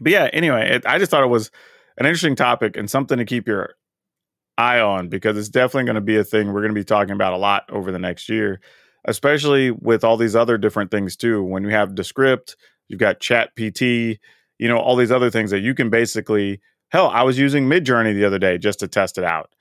But 0.02 0.12
yeah, 0.12 0.30
anyway, 0.34 0.70
it, 0.70 0.86
I 0.86 1.00
just 1.00 1.10
thought 1.10 1.24
it 1.24 1.28
was 1.28 1.50
an 1.98 2.06
interesting 2.06 2.36
topic 2.36 2.76
and 2.76 2.92
something 2.92 3.18
to 3.18 3.24
keep 3.24 3.48
your 3.48 3.76
eye 4.58 4.82
on 4.82 5.08
because 5.08 5.38
it's 5.38 5.48
definitely 5.48 5.86
going 5.86 5.96
to 5.96 6.02
be 6.02 6.18
a 6.18 6.26
thing 6.26 6.48
we're 6.52 6.60
going 6.60 6.76
to 6.76 6.80
be 6.80 6.84
talking 6.84 7.14
about 7.14 7.32
a 7.32 7.38
lot 7.38 7.64
over 7.70 7.90
the 7.94 8.00
next 8.00 8.28
year, 8.28 8.60
especially 9.06 9.72
with 9.72 10.04
all 10.04 10.18
these 10.18 10.36
other 10.36 10.58
different 10.58 10.92
things 10.92 11.16
too. 11.16 11.42
When 11.42 11.64
you 11.64 11.70
have 11.70 11.96
Descript, 11.96 12.58
you've 12.90 13.00
got 13.00 13.22
ChatGPT, 13.22 14.20
you 14.58 14.68
know, 14.68 14.78
all 14.78 14.98
these 14.98 15.14
other 15.14 15.30
things 15.30 15.52
that 15.52 15.62
you 15.62 15.74
can 15.74 15.90
basically, 15.90 16.60
hell, 16.90 17.08
I 17.08 17.24
was 17.24 17.40
using 17.40 17.70
Midjourney 17.70 18.14
the 18.14 18.26
other 18.26 18.40
day 18.40 18.58
just 18.58 18.80
to 18.80 18.90
test 18.90 19.18
it 19.18 19.24
out. 19.24 19.56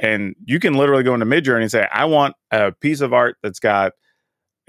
And 0.00 0.34
you 0.44 0.58
can 0.58 0.74
literally 0.74 1.04
go 1.04 1.14
into 1.14 1.26
Midjourney 1.26 1.62
and 1.62 1.70
say, 1.70 1.86
I 1.92 2.06
want 2.06 2.34
a 2.50 2.72
piece 2.72 3.00
of 3.00 3.12
art 3.12 3.36
that's 3.44 3.60
got 3.60 3.92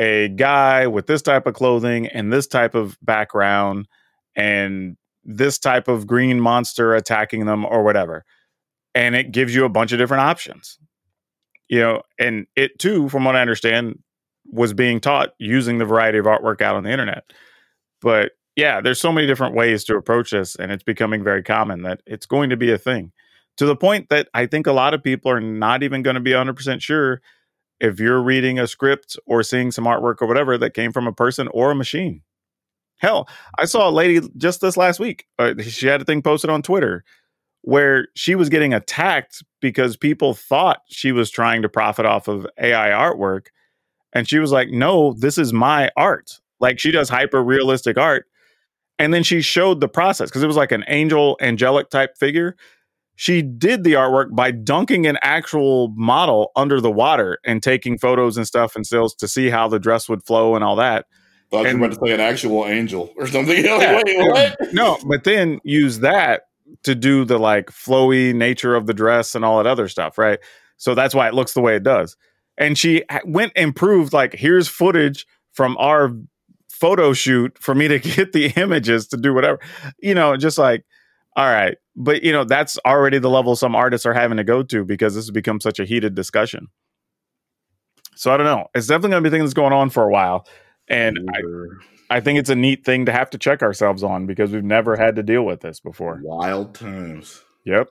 a 0.02 0.30
guy 0.30 0.88
with 0.88 1.06
this 1.06 1.22
type 1.22 1.46
of 1.46 1.54
clothing 1.54 2.08
and 2.08 2.34
this 2.34 2.48
type 2.48 2.74
of 2.74 2.98
background 3.04 3.88
and 4.36 4.98
this 5.24 5.60
type 5.60 5.88
of 5.88 6.08
green 6.08 6.40
monster 6.40 6.96
attacking 6.96 7.46
them 7.46 7.66
or 7.66 7.84
whatever. 7.84 8.26
And 8.96 9.16
it 9.16 9.32
gives 9.32 9.54
you 9.54 9.64
a 9.64 9.70
bunch 9.70 9.92
of 9.92 10.00
different 10.00 10.22
options. 10.22 10.80
You 11.70 11.80
know, 11.82 12.02
and 12.18 12.48
it 12.56 12.80
too, 12.80 13.10
from 13.10 13.26
what 13.26 13.36
I 13.36 13.42
understand, 13.42 14.00
was 14.46 14.74
being 14.74 15.00
taught 15.00 15.34
using 15.38 15.78
the 15.78 15.86
variety 15.86 16.18
of 16.18 16.26
artwork 16.26 16.62
out 16.62 16.76
on 16.76 16.84
the 16.84 16.90
internet. 16.90 17.32
But 18.02 18.32
yeah, 18.56 18.82
there's 18.82 19.00
so 19.00 19.12
many 19.12 19.28
different 19.28 19.56
ways 19.56 19.84
to 19.84 19.96
approach 19.96 20.32
this, 20.32 20.56
and 20.56 20.72
it's 20.72 20.84
becoming 20.84 21.24
very 21.24 21.44
common 21.44 21.84
that 21.84 22.02
it's 22.08 22.26
going 22.26 22.50
to 22.50 22.58
be 22.58 22.72
a 22.72 22.78
thing 22.78 23.12
to 23.58 23.66
the 23.68 23.76
point 23.76 24.10
that 24.10 24.28
I 24.34 24.48
think 24.48 24.66
a 24.66 24.74
lot 24.74 24.96
of 24.96 25.04
people 25.04 25.32
are 25.32 25.40
not 25.40 25.84
even 25.84 26.02
going 26.02 26.16
to 26.16 26.20
be 26.20 26.32
100% 26.32 26.82
sure 26.82 27.22
if 27.82 28.00
you're 28.00 28.22
reading 28.22 28.60
a 28.60 28.68
script 28.68 29.18
or 29.26 29.42
seeing 29.42 29.72
some 29.72 29.86
artwork 29.86 30.22
or 30.22 30.28
whatever 30.28 30.58
that 30.58 30.76
came 30.76 30.94
from 30.94 31.08
a 31.08 31.12
person 31.12 31.50
or 31.50 31.72
a 31.72 31.76
machine. 31.76 32.22
Hell, 32.98 33.28
I 33.58 33.66
saw 33.66 33.90
a 33.90 33.92
lady 33.92 34.22
just 34.38 34.62
this 34.62 34.78
last 34.78 35.00
week. 35.00 35.26
Uh, 35.40 35.56
she 35.62 35.88
had 35.88 36.02
a 36.02 36.06
thing 36.06 36.22
posted 36.22 36.52
on 36.52 36.62
Twitter 36.62 37.04
where 37.64 38.08
she 38.16 38.36
was 38.36 38.50
getting 38.50 38.74
attacked 38.74 39.44
because 39.60 39.98
people 39.98 40.36
thought 40.36 40.82
she 40.88 41.12
was 41.12 41.32
trying 41.32 41.64
to 41.64 41.70
profit 41.70 42.06
off 42.06 42.28
of 42.28 42.46
AI 42.60 42.90
artwork. 42.90 43.48
And 44.14 44.30
she 44.30 44.38
was 44.38 44.52
like, 44.52 44.70
no, 44.70 45.14
this 45.14 45.40
is 45.40 45.52
my 45.52 45.90
art. 45.98 46.40
Like 46.60 46.80
she 46.80 46.92
does 46.92 47.10
hyper 47.10 47.44
realistic 47.44 47.98
art. 47.98 48.26
And 49.00 49.12
then 49.12 49.24
she 49.24 49.42
showed 49.42 49.82
the 49.82 49.88
process 49.88 50.30
because 50.30 50.44
it 50.44 50.48
was 50.48 50.58
like 50.58 50.72
an 50.72 50.84
angel, 50.88 51.38
angelic 51.42 51.90
type 51.90 52.18
figure 52.18 52.56
she 53.22 53.44
did 53.44 53.84
the 53.84 53.94
artwork 53.94 54.36
by 54.36 54.50
dunking 54.50 55.06
an 55.06 55.16
actual 55.22 55.90
model 55.96 56.52
under 56.56 56.82
the 56.82 56.90
water 56.90 57.38
and 57.46 57.62
taking 57.62 57.96
photos 58.00 58.36
and 58.36 58.48
stuff 58.48 58.76
and 58.76 58.84
stills 58.84 59.14
to 59.14 59.28
see 59.28 59.52
how 59.52 59.68
the 59.68 59.78
dress 59.78 60.10
would 60.10 60.24
flow 60.24 60.56
and 60.56 60.64
all 60.64 60.76
that. 60.78 61.06
Thought 61.52 61.68
and, 61.68 61.76
you 61.76 61.82
were 61.82 61.86
about 61.86 62.00
to 62.00 62.08
say 62.08 62.14
an 62.16 62.20
actual 62.20 62.66
angel 62.66 63.14
or 63.16 63.28
something. 63.28 63.56
Yeah, 63.64 64.02
Wait, 64.04 64.18
what? 64.18 64.58
No, 64.74 64.98
but 65.06 65.24
then 65.24 65.60
use 65.64 66.00
that 66.00 66.46
to 66.82 66.96
do 66.96 67.24
the 67.24 67.38
like 67.38 67.68
flowy 67.68 68.34
nature 68.34 68.74
of 68.74 68.88
the 68.88 68.94
dress 68.96 69.36
and 69.36 69.46
all 69.46 69.58
that 69.58 69.70
other 69.70 69.88
stuff, 69.88 70.18
right? 70.18 70.40
So 70.78 70.96
that's 70.96 71.14
why 71.14 71.28
it 71.28 71.36
looks 71.36 71.54
the 71.54 71.62
way 71.62 71.76
it 71.76 71.84
does. 71.84 72.18
And 72.58 72.76
she 72.76 73.04
went 73.24 73.52
and 73.56 73.76
proved 73.76 74.14
like, 74.14 74.34
here's 74.34 74.68
footage 74.68 75.28
from 75.54 75.78
our 75.78 76.10
photo 76.72 77.14
shoot 77.14 77.56
for 77.60 77.76
me 77.76 77.88
to 77.88 78.00
get 78.16 78.32
the 78.32 78.48
images 78.56 79.08
to 79.10 79.18
do 79.18 79.32
whatever, 79.32 79.60
you 80.00 80.16
know, 80.16 80.36
just 80.38 80.58
like 80.58 80.86
all 81.36 81.46
right. 81.46 81.78
But, 81.96 82.24
you 82.24 82.32
know, 82.32 82.44
that's 82.44 82.78
already 82.86 83.20
the 83.20 83.30
level 83.30 83.56
some 83.56 83.76
artists 83.76 84.06
are 84.06 84.14
having 84.14 84.38
to 84.38 84.44
go 84.44 84.64
to 84.64 84.86
because 84.86 85.16
this 85.16 85.26
has 85.26 85.32
become 85.32 85.60
such 85.60 85.80
a 85.80 85.86
heated 85.86 86.16
discussion. 86.16 86.68
So 88.16 88.34
I 88.34 88.38
don't 88.38 88.46
know. 88.46 88.68
It's 88.76 88.88
definitely 88.88 89.12
going 89.12 89.24
to 89.24 89.30
be 89.30 89.34
a 89.34 89.38
thing 89.38 89.44
that's 89.46 89.54
going 89.54 89.74
on 89.74 89.90
for 89.90 90.04
a 90.04 90.12
while. 90.12 90.48
And 90.88 91.18
I, 92.10 92.18
I 92.18 92.20
think 92.20 92.40
it's 92.40 92.50
a 92.50 92.56
neat 92.56 92.86
thing 92.86 93.06
to 93.06 93.12
have 93.12 93.30
to 93.32 93.38
check 93.38 93.62
ourselves 93.62 94.04
on 94.04 94.26
because 94.26 94.52
we've 94.52 94.64
never 94.64 94.96
had 94.96 95.16
to 95.16 95.24
deal 95.24 95.44
with 95.44 95.62
this 95.62 95.80
before. 95.80 96.20
Wild 96.24 96.76
times. 96.76 97.42
Yep. 97.66 97.90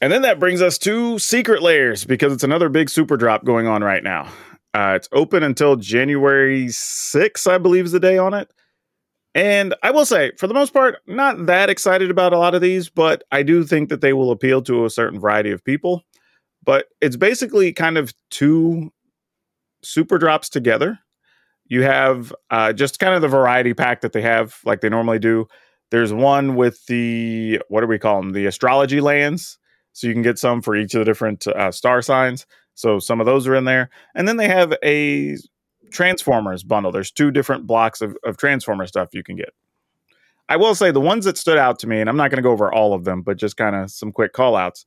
And 0.00 0.12
then 0.12 0.22
that 0.22 0.38
brings 0.38 0.60
us 0.60 0.78
to 0.78 1.18
Secret 1.18 1.62
Lairs 1.62 2.04
because 2.04 2.32
it's 2.32 2.44
another 2.44 2.68
big 2.68 2.90
super 2.90 3.16
drop 3.16 3.44
going 3.44 3.66
on 3.66 3.82
right 3.82 4.02
now. 4.02 4.30
Uh, 4.76 4.94
it's 4.94 5.08
open 5.12 5.42
until 5.42 5.76
January 5.76 6.66
6th, 6.66 7.50
I 7.50 7.56
believe 7.56 7.86
is 7.86 7.92
the 7.92 8.00
day 8.00 8.18
on 8.18 8.34
it. 8.34 8.52
And 9.34 9.74
I 9.82 9.90
will 9.90 10.04
say, 10.04 10.32
for 10.36 10.46
the 10.46 10.52
most 10.52 10.74
part, 10.74 10.98
not 11.06 11.46
that 11.46 11.70
excited 11.70 12.10
about 12.10 12.34
a 12.34 12.38
lot 12.38 12.54
of 12.54 12.60
these, 12.60 12.90
but 12.90 13.24
I 13.32 13.42
do 13.42 13.64
think 13.64 13.88
that 13.88 14.02
they 14.02 14.12
will 14.12 14.30
appeal 14.30 14.60
to 14.64 14.84
a 14.84 14.90
certain 14.90 15.18
variety 15.18 15.50
of 15.50 15.64
people. 15.64 16.02
But 16.62 16.88
it's 17.00 17.16
basically 17.16 17.72
kind 17.72 17.96
of 17.96 18.12
two 18.30 18.92
super 19.82 20.18
drops 20.18 20.50
together. 20.50 20.98
You 21.64 21.80
have 21.84 22.34
uh, 22.50 22.74
just 22.74 22.98
kind 22.98 23.14
of 23.14 23.22
the 23.22 23.28
variety 23.28 23.72
pack 23.72 24.02
that 24.02 24.12
they 24.12 24.20
have, 24.20 24.58
like 24.66 24.82
they 24.82 24.90
normally 24.90 25.18
do. 25.18 25.46
There's 25.90 26.12
one 26.12 26.54
with 26.54 26.84
the, 26.84 27.62
what 27.68 27.80
do 27.80 27.86
we 27.86 27.98
call 27.98 28.20
them? 28.20 28.34
The 28.34 28.44
astrology 28.44 29.00
lands. 29.00 29.58
So 29.94 30.06
you 30.06 30.12
can 30.12 30.22
get 30.22 30.38
some 30.38 30.60
for 30.60 30.76
each 30.76 30.92
of 30.92 30.98
the 30.98 31.06
different 31.06 31.46
uh, 31.46 31.72
star 31.72 32.02
signs. 32.02 32.44
So 32.76 32.98
some 32.98 33.20
of 33.20 33.26
those 33.26 33.48
are 33.48 33.56
in 33.56 33.64
there. 33.64 33.90
And 34.14 34.28
then 34.28 34.36
they 34.36 34.48
have 34.48 34.74
a 34.84 35.36
Transformers 35.90 36.62
bundle. 36.62 36.92
There's 36.92 37.10
two 37.10 37.30
different 37.30 37.66
blocks 37.66 38.00
of, 38.00 38.16
of 38.22 38.36
Transformer 38.36 38.86
stuff 38.86 39.08
you 39.12 39.24
can 39.24 39.34
get. 39.34 39.52
I 40.48 40.56
will 40.56 40.74
say 40.76 40.92
the 40.92 41.00
ones 41.00 41.24
that 41.24 41.38
stood 41.38 41.58
out 41.58 41.78
to 41.80 41.88
me, 41.88 42.00
and 42.00 42.08
I'm 42.08 42.16
not 42.16 42.30
going 42.30 42.36
to 42.36 42.42
go 42.42 42.52
over 42.52 42.72
all 42.72 42.92
of 42.92 43.04
them, 43.04 43.22
but 43.22 43.36
just 43.36 43.56
kind 43.56 43.74
of 43.74 43.90
some 43.90 44.12
quick 44.12 44.32
call 44.32 44.54
outs. 44.54 44.86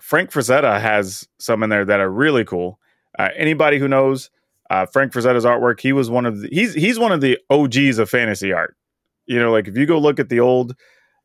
Frank 0.00 0.30
Frazetta 0.30 0.78
has 0.80 1.26
some 1.38 1.62
in 1.62 1.70
there 1.70 1.84
that 1.84 2.00
are 2.00 2.10
really 2.10 2.44
cool. 2.44 2.78
Uh, 3.18 3.30
anybody 3.36 3.78
who 3.78 3.88
knows 3.88 4.28
uh, 4.68 4.84
Frank 4.84 5.12
Frazetta's 5.12 5.44
artwork, 5.44 5.80
he 5.80 5.92
was 5.92 6.10
one 6.10 6.26
of 6.26 6.40
the, 6.40 6.48
he's 6.48 6.74
he's 6.74 6.98
one 6.98 7.12
of 7.12 7.22
the 7.22 7.38
OGs 7.48 7.98
of 7.98 8.10
fantasy 8.10 8.52
art. 8.52 8.76
You 9.24 9.38
know, 9.38 9.50
like 9.52 9.68
if 9.68 9.76
you 9.76 9.86
go 9.86 9.98
look 9.98 10.20
at 10.20 10.28
the 10.28 10.40
old 10.40 10.74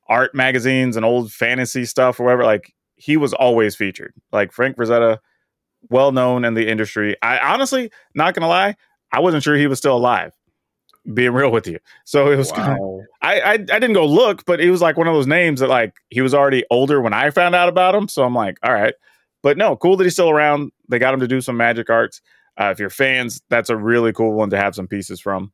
art 0.08 0.34
magazines 0.34 0.96
and 0.96 1.06
old 1.06 1.34
fantasy 1.34 1.84
stuff 1.84 2.20
or 2.20 2.24
whatever, 2.24 2.46
like 2.46 2.74
he 2.96 3.18
was 3.18 3.34
always 3.34 3.76
featured. 3.76 4.14
Like 4.32 4.54
Frank 4.54 4.78
Frazetta, 4.78 5.18
well 5.90 6.12
known 6.12 6.46
in 6.46 6.54
the 6.54 6.68
industry. 6.68 7.16
I 7.22 7.40
honestly, 7.40 7.92
not 8.16 8.34
gonna 8.34 8.48
lie, 8.48 8.76
I 9.12 9.20
wasn't 9.20 9.44
sure 9.44 9.56
he 9.56 9.68
was 9.68 9.80
still 9.80 9.96
alive. 9.96 10.34
Being 11.14 11.34
real 11.34 11.52
with 11.52 11.66
you, 11.66 11.80
so 12.06 12.32
it 12.32 12.36
was. 12.36 12.52
Kind 12.52 12.80
of, 12.80 13.00
I, 13.24 13.42
I 13.42 13.52
I 13.54 13.56
didn't 13.58 13.94
go 13.94 14.06
look, 14.06 14.46
but 14.46 14.60
he 14.60 14.70
was 14.70 14.82
like 14.82 14.98
one 14.98 15.08
of 15.08 15.16
those 15.16 15.26
names 15.26 15.60
that 15.60 15.68
like 15.68 15.96
he 16.12 16.22
was 16.22 16.36
already 16.36 16.64
older 16.70 17.02
when 17.02 17.12
I 17.12 17.32
found 17.32 17.56
out 17.56 17.70
about 17.70 17.96
him. 17.96 18.08
So 18.08 18.24
I'm 18.24 18.36
like, 18.36 18.60
all 18.62 18.72
right, 18.72 18.94
but 19.42 19.58
no, 19.58 19.76
cool 19.76 19.98
that 19.98 20.04
he's 20.04 20.14
still 20.14 20.30
around. 20.30 20.72
They 20.90 21.00
got 21.00 21.16
him 21.16 21.20
to 21.22 21.28
do 21.28 21.42
some 21.42 21.58
magic 21.58 21.90
arts. 21.90 22.22
Uh, 22.60 22.70
if 22.72 22.80
you're 22.80 22.92
fans, 22.92 23.42
that's 23.50 23.72
a 23.72 23.76
really 23.76 24.14
cool 24.14 24.34
one 24.34 24.52
to 24.52 24.58
have 24.58 24.76
some 24.76 24.88
pieces 24.88 25.20
from. 25.20 25.52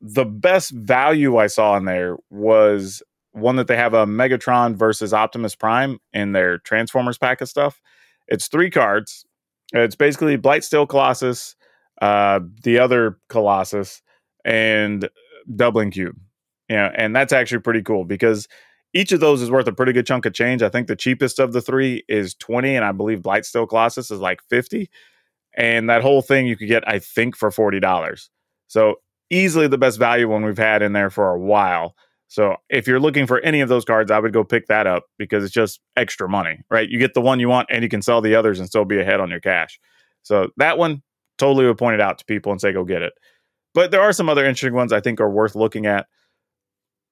The 0.00 0.24
best 0.24 0.72
value 0.72 1.36
I 1.36 1.46
saw 1.46 1.76
in 1.76 1.84
there 1.84 2.16
was 2.30 3.02
one 3.32 3.56
that 3.56 3.68
they 3.68 3.76
have 3.76 3.94
a 3.94 4.06
Megatron 4.06 4.74
versus 4.74 5.14
Optimus 5.14 5.54
Prime 5.54 5.98
in 6.12 6.32
their 6.32 6.58
Transformers 6.58 7.18
pack 7.18 7.40
of 7.40 7.48
stuff. 7.48 7.80
It's 8.30 8.48
three 8.48 8.70
cards. 8.70 9.26
It's 9.72 9.96
basically 9.96 10.38
Blightsteel 10.38 10.88
Colossus, 10.88 11.56
uh, 12.00 12.40
the 12.62 12.78
other 12.78 13.18
Colossus, 13.28 14.02
and 14.44 15.08
Doubling 15.54 15.90
Cube. 15.90 16.16
Yeah, 16.68 16.92
and 16.94 17.14
that's 17.14 17.32
actually 17.32 17.60
pretty 17.60 17.82
cool 17.82 18.04
because 18.04 18.46
each 18.92 19.12
of 19.12 19.20
those 19.20 19.42
is 19.42 19.50
worth 19.50 19.66
a 19.66 19.72
pretty 19.72 19.92
good 19.92 20.06
chunk 20.06 20.24
of 20.26 20.32
change. 20.32 20.62
I 20.62 20.68
think 20.68 20.86
the 20.86 20.96
cheapest 20.96 21.38
of 21.38 21.52
the 21.52 21.60
three 21.60 22.04
is 22.08 22.34
20, 22.34 22.74
and 22.74 22.84
I 22.84 22.92
believe 22.92 23.20
Blightsteel 23.20 23.68
Colossus 23.68 24.10
is 24.10 24.20
like 24.20 24.40
50. 24.48 24.88
And 25.56 25.90
that 25.90 26.02
whole 26.02 26.22
thing 26.22 26.46
you 26.46 26.56
could 26.56 26.68
get, 26.68 26.86
I 26.88 26.98
think, 26.98 27.36
for 27.36 27.50
$40. 27.50 28.28
So 28.68 28.96
easily 29.30 29.66
the 29.68 29.78
best 29.78 29.98
value 29.98 30.28
one 30.28 30.44
we've 30.44 30.58
had 30.58 30.82
in 30.82 30.92
there 30.92 31.10
for 31.10 31.30
a 31.30 31.38
while. 31.38 31.94
So 32.30 32.54
if 32.68 32.86
you're 32.86 33.00
looking 33.00 33.26
for 33.26 33.40
any 33.40 33.60
of 33.60 33.68
those 33.68 33.84
cards, 33.84 34.08
I 34.08 34.20
would 34.20 34.32
go 34.32 34.44
pick 34.44 34.68
that 34.68 34.86
up 34.86 35.06
because 35.18 35.42
it's 35.42 35.52
just 35.52 35.80
extra 35.96 36.28
money, 36.28 36.60
right? 36.70 36.88
You 36.88 37.00
get 37.00 37.12
the 37.12 37.20
one 37.20 37.40
you 37.40 37.48
want 37.48 37.68
and 37.72 37.82
you 37.82 37.88
can 37.88 38.02
sell 38.02 38.20
the 38.20 38.36
others 38.36 38.60
and 38.60 38.68
still 38.68 38.84
be 38.84 39.00
ahead 39.00 39.18
on 39.18 39.30
your 39.30 39.40
cash. 39.40 39.80
So 40.22 40.50
that 40.56 40.78
one 40.78 41.02
totally 41.38 41.66
would 41.66 41.76
point 41.76 41.94
it 41.94 42.00
out 42.00 42.18
to 42.18 42.24
people 42.24 42.52
and 42.52 42.60
say, 42.60 42.72
go 42.72 42.84
get 42.84 43.02
it. 43.02 43.14
But 43.74 43.90
there 43.90 44.00
are 44.00 44.12
some 44.12 44.28
other 44.28 44.44
interesting 44.44 44.74
ones 44.74 44.92
I 44.92 45.00
think 45.00 45.20
are 45.20 45.28
worth 45.28 45.56
looking 45.56 45.86
at. 45.86 46.06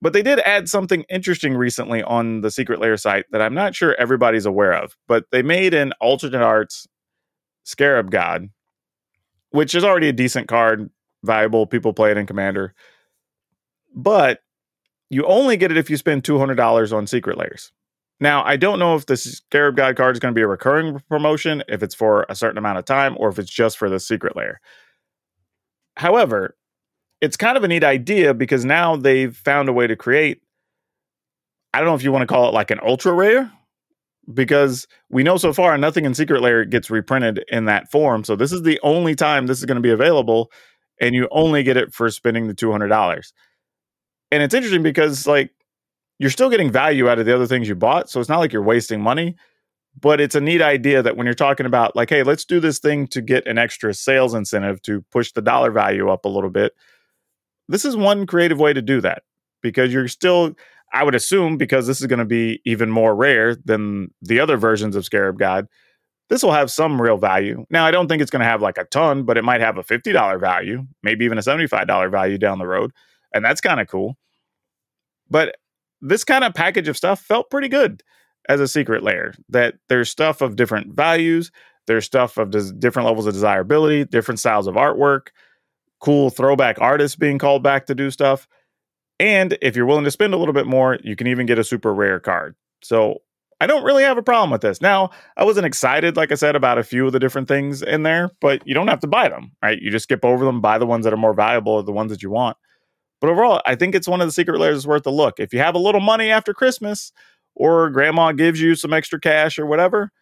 But 0.00 0.12
they 0.12 0.22
did 0.22 0.38
add 0.38 0.68
something 0.68 1.04
interesting 1.08 1.56
recently 1.56 2.00
on 2.04 2.42
the 2.42 2.52
Secret 2.52 2.78
Lair 2.78 2.96
site 2.96 3.24
that 3.32 3.42
I'm 3.42 3.54
not 3.54 3.74
sure 3.74 3.96
everybody's 3.98 4.46
aware 4.46 4.72
of. 4.72 4.96
But 5.08 5.24
they 5.32 5.42
made 5.42 5.74
an 5.74 5.94
alternate 6.00 6.42
arts 6.42 6.86
Scarab 7.64 8.12
God, 8.12 8.50
which 9.50 9.74
is 9.74 9.82
already 9.82 10.08
a 10.08 10.12
decent 10.12 10.46
card, 10.46 10.90
valuable. 11.24 11.66
People 11.66 11.92
play 11.92 12.12
it 12.12 12.16
in 12.16 12.26
Commander. 12.26 12.72
But 13.96 14.38
you 15.10 15.24
only 15.26 15.56
get 15.56 15.70
it 15.70 15.76
if 15.76 15.88
you 15.90 15.96
spend 15.96 16.22
$200 16.24 16.92
on 16.92 17.06
Secret 17.06 17.38
Lairs. 17.38 17.72
Now, 18.20 18.42
I 18.44 18.56
don't 18.56 18.78
know 18.78 18.96
if 18.96 19.06
the 19.06 19.16
Scarab 19.16 19.76
God 19.76 19.96
card 19.96 20.16
is 20.16 20.20
going 20.20 20.34
to 20.34 20.38
be 20.38 20.42
a 20.42 20.48
recurring 20.48 21.00
promotion, 21.08 21.62
if 21.68 21.82
it's 21.82 21.94
for 21.94 22.26
a 22.28 22.34
certain 22.34 22.58
amount 22.58 22.78
of 22.78 22.84
time, 22.84 23.16
or 23.18 23.28
if 23.28 23.38
it's 23.38 23.50
just 23.50 23.78
for 23.78 23.88
the 23.88 24.00
Secret 24.00 24.34
Lair. 24.34 24.60
However, 25.96 26.56
it's 27.20 27.36
kind 27.36 27.56
of 27.56 27.64
a 27.64 27.68
neat 27.68 27.84
idea 27.84 28.34
because 28.34 28.64
now 28.64 28.96
they've 28.96 29.36
found 29.36 29.68
a 29.68 29.72
way 29.72 29.86
to 29.86 29.96
create, 29.96 30.42
I 31.72 31.78
don't 31.78 31.88
know 31.88 31.94
if 31.94 32.02
you 32.02 32.12
want 32.12 32.22
to 32.22 32.26
call 32.26 32.48
it 32.48 32.54
like 32.54 32.70
an 32.70 32.80
ultra 32.82 33.12
rare, 33.12 33.52
because 34.34 34.86
we 35.10 35.22
know 35.22 35.36
so 35.36 35.52
far 35.52 35.78
nothing 35.78 36.04
in 36.04 36.14
Secret 36.14 36.42
Lair 36.42 36.64
gets 36.64 36.90
reprinted 36.90 37.44
in 37.48 37.64
that 37.64 37.90
form. 37.90 38.24
So 38.24 38.36
this 38.36 38.52
is 38.52 38.62
the 38.62 38.78
only 38.82 39.14
time 39.14 39.46
this 39.46 39.58
is 39.58 39.64
going 39.64 39.76
to 39.76 39.82
be 39.82 39.90
available, 39.90 40.50
and 41.00 41.14
you 41.14 41.28
only 41.30 41.62
get 41.62 41.76
it 41.76 41.94
for 41.94 42.10
spending 42.10 42.48
the 42.48 42.54
$200 42.54 43.32
and 44.30 44.42
it's 44.42 44.54
interesting 44.54 44.82
because 44.82 45.26
like 45.26 45.50
you're 46.18 46.30
still 46.30 46.50
getting 46.50 46.70
value 46.70 47.08
out 47.08 47.18
of 47.18 47.26
the 47.26 47.34
other 47.34 47.46
things 47.46 47.68
you 47.68 47.74
bought 47.74 48.10
so 48.10 48.20
it's 48.20 48.28
not 48.28 48.38
like 48.38 48.52
you're 48.52 48.62
wasting 48.62 49.00
money 49.00 49.36
but 50.00 50.20
it's 50.20 50.34
a 50.34 50.40
neat 50.40 50.62
idea 50.62 51.02
that 51.02 51.16
when 51.16 51.26
you're 51.26 51.34
talking 51.34 51.66
about 51.66 51.96
like 51.96 52.10
hey 52.10 52.22
let's 52.22 52.44
do 52.44 52.60
this 52.60 52.78
thing 52.78 53.06
to 53.06 53.20
get 53.20 53.46
an 53.46 53.58
extra 53.58 53.94
sales 53.94 54.34
incentive 54.34 54.80
to 54.82 55.02
push 55.10 55.32
the 55.32 55.42
dollar 55.42 55.70
value 55.70 56.08
up 56.08 56.24
a 56.24 56.28
little 56.28 56.50
bit 56.50 56.72
this 57.68 57.84
is 57.84 57.96
one 57.96 58.26
creative 58.26 58.58
way 58.58 58.72
to 58.72 58.82
do 58.82 59.00
that 59.00 59.22
because 59.62 59.92
you're 59.92 60.08
still 60.08 60.54
i 60.92 61.02
would 61.02 61.14
assume 61.14 61.56
because 61.56 61.86
this 61.86 62.00
is 62.00 62.06
going 62.06 62.18
to 62.18 62.24
be 62.24 62.60
even 62.64 62.90
more 62.90 63.14
rare 63.14 63.54
than 63.54 64.08
the 64.22 64.40
other 64.40 64.56
versions 64.56 64.96
of 64.96 65.04
scarab 65.04 65.38
god 65.38 65.66
this 66.30 66.42
will 66.42 66.52
have 66.52 66.70
some 66.70 67.00
real 67.00 67.16
value. 67.16 67.64
Now 67.70 67.86
i 67.86 67.90
don't 67.90 68.06
think 68.08 68.20
it's 68.20 68.30
going 68.30 68.40
to 68.40 68.46
have 68.46 68.62
like 68.62 68.78
a 68.78 68.84
ton 68.84 69.24
but 69.24 69.38
it 69.38 69.44
might 69.44 69.60
have 69.60 69.78
a 69.78 69.84
$50 69.84 70.40
value 70.40 70.86
maybe 71.02 71.24
even 71.24 71.38
a 71.38 71.42
$75 71.42 72.10
value 72.10 72.38
down 72.38 72.58
the 72.58 72.66
road 72.66 72.92
and 73.32 73.44
that's 73.44 73.60
kind 73.60 73.80
of 73.80 73.88
cool. 73.88 74.16
But 75.30 75.56
this 76.00 76.24
kind 76.24 76.44
of 76.44 76.54
package 76.54 76.88
of 76.88 76.96
stuff 76.96 77.20
felt 77.20 77.50
pretty 77.50 77.68
good 77.68 78.02
as 78.48 78.60
a 78.60 78.68
Secret 78.68 79.02
Lair. 79.02 79.34
That 79.48 79.74
there's 79.88 80.10
stuff 80.10 80.40
of 80.40 80.56
different 80.56 80.94
values, 80.94 81.50
there's 81.86 82.04
stuff 82.04 82.36
of 82.36 82.50
des- 82.50 82.72
different 82.78 83.06
levels 83.06 83.26
of 83.26 83.34
desirability, 83.34 84.04
different 84.04 84.40
styles 84.40 84.66
of 84.66 84.74
artwork, 84.74 85.28
cool 86.00 86.30
throwback 86.30 86.80
artists 86.80 87.16
being 87.16 87.38
called 87.38 87.62
back 87.62 87.86
to 87.86 87.94
do 87.94 88.10
stuff. 88.10 88.48
And 89.20 89.58
if 89.60 89.74
you're 89.74 89.86
willing 89.86 90.04
to 90.04 90.10
spend 90.10 90.32
a 90.32 90.36
little 90.36 90.54
bit 90.54 90.66
more, 90.66 90.98
you 91.02 91.16
can 91.16 91.26
even 91.26 91.46
get 91.46 91.58
a 91.58 91.64
super 91.64 91.92
rare 91.92 92.20
card. 92.20 92.54
So 92.82 93.22
I 93.60 93.66
don't 93.66 93.82
really 93.82 94.04
have 94.04 94.18
a 94.18 94.22
problem 94.22 94.50
with 94.50 94.60
this. 94.60 94.80
Now, 94.80 95.10
I 95.36 95.44
wasn't 95.44 95.66
excited, 95.66 96.16
like 96.16 96.30
I 96.30 96.36
said, 96.36 96.54
about 96.54 96.78
a 96.78 96.84
few 96.84 97.06
of 97.06 97.12
the 97.12 97.18
different 97.18 97.48
things 97.48 97.82
in 97.82 98.04
there, 98.04 98.30
but 98.40 98.62
you 98.66 98.74
don't 98.74 98.86
have 98.86 99.00
to 99.00 99.08
buy 99.08 99.28
them, 99.28 99.52
right? 99.62 99.80
You 99.80 99.90
just 99.90 100.04
skip 100.04 100.24
over 100.24 100.44
them, 100.44 100.60
buy 100.60 100.78
the 100.78 100.86
ones 100.86 101.04
that 101.04 101.12
are 101.12 101.18
more 101.18 101.34
valuable 101.34 101.72
or 101.72 101.82
the 101.82 101.90
ones 101.90 102.12
that 102.12 102.22
you 102.22 102.30
want. 102.30 102.56
But 103.20 103.30
overall, 103.30 103.60
I 103.66 103.74
think 103.74 103.94
it's 103.94 104.08
one 104.08 104.20
of 104.20 104.28
the 104.28 104.32
Secret 104.32 104.58
Lairs 104.58 104.86
worth 104.86 105.06
a 105.06 105.10
look. 105.10 105.40
If 105.40 105.52
you 105.52 105.58
have 105.58 105.74
a 105.74 105.78
little 105.78 106.00
money 106.00 106.30
after 106.30 106.54
Christmas 106.54 107.12
or 107.54 107.90
grandma 107.90 108.32
gives 108.32 108.60
you 108.60 108.74
some 108.74 108.92
extra 108.92 109.18
cash 109.18 109.58
or 109.58 109.66
whatever, 109.66 110.12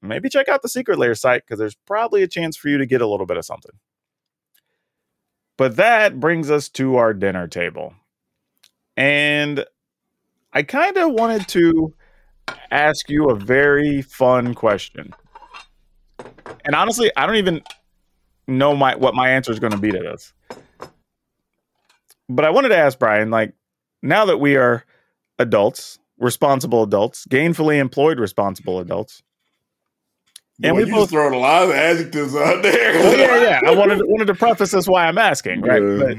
maybe 0.00 0.28
check 0.28 0.48
out 0.48 0.62
the 0.62 0.68
Secret 0.68 0.98
Lair 0.98 1.14
site 1.14 1.44
because 1.44 1.58
there's 1.58 1.76
probably 1.86 2.22
a 2.22 2.28
chance 2.28 2.56
for 2.56 2.68
you 2.68 2.78
to 2.78 2.86
get 2.86 3.00
a 3.00 3.06
little 3.06 3.26
bit 3.26 3.36
of 3.36 3.44
something. 3.44 3.72
But 5.56 5.76
that 5.76 6.20
brings 6.20 6.50
us 6.50 6.68
to 6.70 6.96
our 6.96 7.12
dinner 7.12 7.48
table. 7.48 7.94
And 8.96 9.64
I 10.52 10.62
kind 10.62 10.96
of 10.96 11.12
wanted 11.12 11.48
to 11.48 11.94
ask 12.70 13.08
you 13.10 13.26
a 13.26 13.34
very 13.34 14.02
fun 14.02 14.54
question. 14.54 15.12
And 16.64 16.74
honestly, 16.76 17.10
I 17.16 17.26
don't 17.26 17.36
even 17.36 17.62
know 18.46 18.74
my 18.74 18.94
what 18.94 19.14
my 19.14 19.28
answer 19.28 19.52
is 19.52 19.58
going 19.58 19.72
to 19.72 19.78
be 19.78 19.90
to 19.90 19.98
this 19.98 20.32
but 22.28 22.44
I 22.44 22.50
wanted 22.50 22.68
to 22.70 22.76
ask 22.76 22.98
Brian, 22.98 23.30
like, 23.30 23.54
now 24.02 24.26
that 24.26 24.38
we 24.38 24.56
are 24.56 24.84
adults, 25.38 25.98
responsible 26.18 26.82
adults, 26.82 27.26
gainfully 27.28 27.78
employed 27.78 28.18
responsible 28.18 28.80
adults. 28.80 29.22
And 30.62 30.76
Boy, 30.76 30.84
we 30.84 30.90
both 30.90 31.10
throwing 31.10 31.34
a 31.34 31.38
lot 31.38 31.64
of 31.64 31.70
adjectives 31.70 32.34
out 32.34 32.62
there. 32.62 32.94
well, 32.98 33.16
yeah, 33.16 33.60
yeah. 33.62 33.70
I 33.70 33.74
wanted 33.74 34.00
wanted 34.04 34.26
to 34.26 34.34
preface 34.34 34.72
this 34.72 34.88
why 34.88 35.06
I'm 35.06 35.18
asking, 35.18 35.60
right? 35.60 35.80
Yeah. 35.80 35.98
But, 35.98 36.16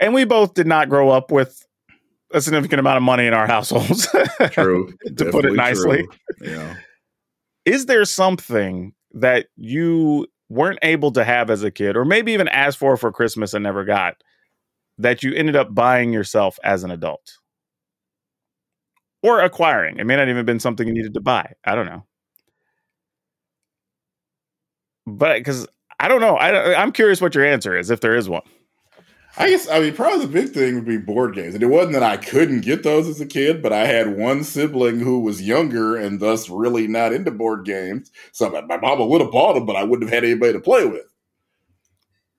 and 0.00 0.14
we 0.14 0.24
both 0.24 0.54
did 0.54 0.66
not 0.66 0.88
grow 0.88 1.10
up 1.10 1.30
with 1.30 1.66
a 2.32 2.40
significant 2.40 2.80
amount 2.80 2.96
of 2.96 3.02
money 3.02 3.26
in 3.26 3.34
our 3.34 3.46
households. 3.46 4.08
True. 4.50 4.92
to 5.16 5.24
put 5.26 5.44
it 5.44 5.52
nicely. 5.52 6.06
True. 6.38 6.50
Yeah. 6.50 6.76
Is 7.66 7.86
there 7.86 8.04
something 8.06 8.94
that 9.12 9.48
you 9.56 10.26
weren't 10.48 10.78
able 10.82 11.12
to 11.12 11.24
have 11.24 11.50
as 11.50 11.62
a 11.62 11.70
kid, 11.70 11.96
or 11.96 12.06
maybe 12.06 12.32
even 12.32 12.48
asked 12.48 12.78
for 12.78 12.96
for 12.96 13.12
Christmas 13.12 13.52
and 13.52 13.62
never 13.62 13.84
got, 13.84 14.16
that 14.98 15.22
you 15.22 15.32
ended 15.34 15.56
up 15.56 15.74
buying 15.74 16.12
yourself 16.12 16.58
as 16.62 16.84
an 16.84 16.90
adult? 16.90 17.38
or 19.22 19.40
acquiring. 19.40 19.98
It 19.98 20.04
may 20.04 20.16
not 20.16 20.28
even 20.28 20.44
been 20.46 20.60
something 20.60 20.86
you 20.86 20.94
needed 20.94 21.14
to 21.14 21.20
buy. 21.20 21.54
I 21.64 21.74
don't 21.74 21.86
know. 21.86 22.04
But 25.06 25.38
because 25.38 25.66
I 25.98 26.08
don't 26.08 26.20
know, 26.20 26.36
I, 26.36 26.80
I'm 26.80 26.92
curious 26.92 27.20
what 27.20 27.34
your 27.34 27.44
answer 27.44 27.76
is 27.76 27.90
if 27.90 28.00
there 28.00 28.14
is 28.14 28.28
one. 28.28 28.42
I 29.36 29.50
guess 29.50 29.68
I 29.68 29.80
mean 29.80 29.94
probably 29.94 30.26
the 30.26 30.32
big 30.32 30.50
thing 30.50 30.74
would 30.74 30.84
be 30.84 30.96
board 30.96 31.34
games, 31.34 31.54
and 31.54 31.62
it 31.62 31.66
wasn't 31.66 31.92
that 31.92 32.02
I 32.02 32.16
couldn't 32.16 32.62
get 32.62 32.82
those 32.82 33.06
as 33.06 33.20
a 33.20 33.26
kid, 33.26 33.62
but 33.62 33.72
I 33.72 33.86
had 33.86 34.16
one 34.16 34.42
sibling 34.42 34.98
who 34.98 35.20
was 35.20 35.40
younger 35.40 35.96
and 35.96 36.18
thus 36.18 36.50
really 36.50 36.88
not 36.88 37.12
into 37.12 37.30
board 37.30 37.64
games. 37.64 38.10
So 38.32 38.50
my, 38.50 38.62
my 38.62 38.78
mama 38.78 39.06
would 39.06 39.20
have 39.20 39.30
bought 39.30 39.54
them, 39.54 39.64
but 39.64 39.76
I 39.76 39.84
wouldn't 39.84 40.10
have 40.10 40.14
had 40.14 40.24
anybody 40.24 40.54
to 40.54 40.60
play 40.60 40.86
with. 40.86 41.06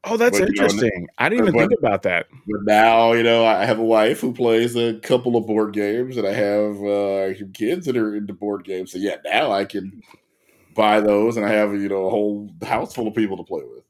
Oh, 0.10 0.18
that's 0.18 0.40
But, 0.40 0.50
you 0.50 0.56
know, 0.56 0.64
interesting. 0.66 1.08
I 1.18 1.30
didn't 1.30 1.46
even 1.46 1.54
but- 1.54 1.70
think 1.70 1.80
about 1.80 2.04
that. 2.04 2.28
But 2.32 2.62
now, 2.64 3.14
you 3.14 3.24
know, 3.24 3.46
I 3.46 3.66
have 3.66 3.80
a 3.80 3.84
wife 3.84 4.20
who 4.22 4.34
plays 4.34 4.76
a 4.76 4.96
couple 5.00 5.36
of 5.36 5.46
board 5.46 5.74
games, 5.74 6.18
and 6.18 6.28
I 6.28 6.34
have 6.34 6.82
uh, 6.84 7.36
some 7.38 7.52
kids 7.54 7.86
that 7.86 7.96
are 7.98 8.16
into 8.16 8.34
board 8.34 8.64
games. 8.66 8.92
So 8.92 8.98
yeah, 8.98 9.18
now 9.26 9.52
I 9.52 9.66
can 9.66 10.02
buy 10.76 11.00
those, 11.02 11.38
and 11.38 11.46
I 11.46 11.50
have 11.50 11.74
you 11.74 11.90
know 11.90 12.08
a 12.08 12.10
whole 12.10 12.50
house 12.66 12.94
full 12.94 13.08
of 13.08 13.16
people 13.16 13.38
to 13.38 13.44
play 13.44 13.62
with. 13.64 13.84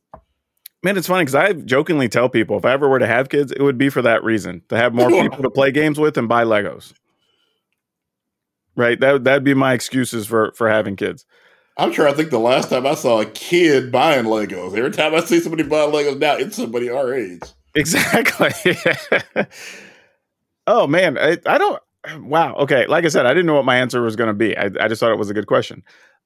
Man, 0.81 0.95
it's 0.97 1.07
funny 1.07 1.23
because 1.23 1.35
I 1.35 1.53
jokingly 1.53 2.07
tell 2.07 2.29
people 2.29 2.57
if 2.57 2.63
I 2.63 2.71
ever 2.71 2.87
were 2.87 2.99
to 2.99 3.07
have 3.07 3.27
kids, 3.29 3.51
it 3.51 3.61
would 3.61 3.77
be 3.77 3.89
for 3.89 4.01
that 4.01 4.23
reason 4.23 4.61
to 4.69 4.77
have 4.77 4.93
more 4.93 5.09
people 5.21 5.43
to 5.43 5.49
play 5.49 5.71
games 5.71 5.99
with 5.99 6.17
and 6.17 6.29
buy 6.29 6.45
Legos. 6.45 6.93
Right? 8.75 8.99
That 8.99 9.23
that'd 9.25 9.43
be 9.43 9.53
my 9.53 9.73
excuses 9.73 10.25
for 10.25 10.53
for 10.55 10.69
having 10.69 10.95
kids. 10.95 11.25
I'm 11.79 11.93
sure 11.93 12.07
I 12.07 12.13
think 12.13 12.29
the 12.29 12.39
last 12.39 12.69
time 12.69 12.85
I 12.85 12.93
saw 12.93 13.21
a 13.21 13.25
kid 13.25 13.91
buying 13.91 14.25
Legos. 14.25 14.77
Every 14.77 14.91
time 14.91 15.15
I 15.15 15.21
see 15.21 15.39
somebody 15.39 15.63
buying 15.63 15.91
Legos 15.91 16.19
now, 16.19 16.35
it's 16.35 16.57
somebody 16.57 16.89
our 16.89 17.13
age. 17.13 17.41
Exactly. 17.73 18.75
oh 20.67 20.87
man, 20.87 21.17
I, 21.17 21.37
I 21.45 21.57
don't. 21.57 21.81
Wow. 22.17 22.55
Okay. 22.55 22.85
Like 22.87 23.05
I 23.05 23.09
said, 23.09 23.25
I 23.25 23.29
didn't 23.29 23.45
know 23.45 23.55
what 23.55 23.65
my 23.65 23.77
answer 23.77 24.01
was 24.01 24.15
going 24.15 24.27
to 24.27 24.33
be. 24.33 24.57
I, 24.57 24.65
I 24.79 24.87
just 24.87 24.99
thought 24.99 25.11
it 25.11 25.17
was 25.17 25.29
a 25.29 25.33
good 25.33 25.47
question. 25.47 25.83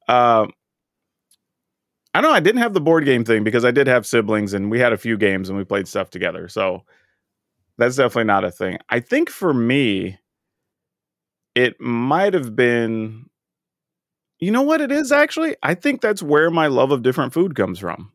Um, 0.07 0.51
I 2.13 2.21
know 2.21 2.31
I 2.31 2.39
didn't 2.39 2.61
have 2.61 2.73
the 2.73 2.81
board 2.81 3.05
game 3.05 3.23
thing 3.23 3.43
because 3.43 3.65
I 3.65 3.71
did 3.71 3.87
have 3.87 4.05
siblings 4.05 4.53
and 4.53 4.69
we 4.69 4.79
had 4.79 4.93
a 4.93 4.97
few 4.97 5.17
games 5.17 5.49
and 5.49 5.57
we 5.57 5.63
played 5.63 5.87
stuff 5.87 6.09
together. 6.09 6.47
So 6.47 6.83
that's 7.77 7.95
definitely 7.95 8.25
not 8.25 8.43
a 8.43 8.51
thing. 8.51 8.77
I 8.89 8.99
think 8.99 9.29
for 9.29 9.53
me, 9.53 10.19
it 11.55 11.79
might 11.79 12.33
have 12.33 12.55
been. 12.55 13.29
You 14.43 14.51
know 14.51 14.61
what 14.61 14.81
it 14.81 14.91
is 14.91 15.11
actually? 15.13 15.55
I 15.63 15.73
think 15.73 16.01
that's 16.01 16.21
where 16.21 16.49
my 16.49 16.67
love 16.67 16.91
of 16.91 17.01
different 17.01 17.31
food 17.31 17.55
comes 17.55 17.79
from 17.79 18.11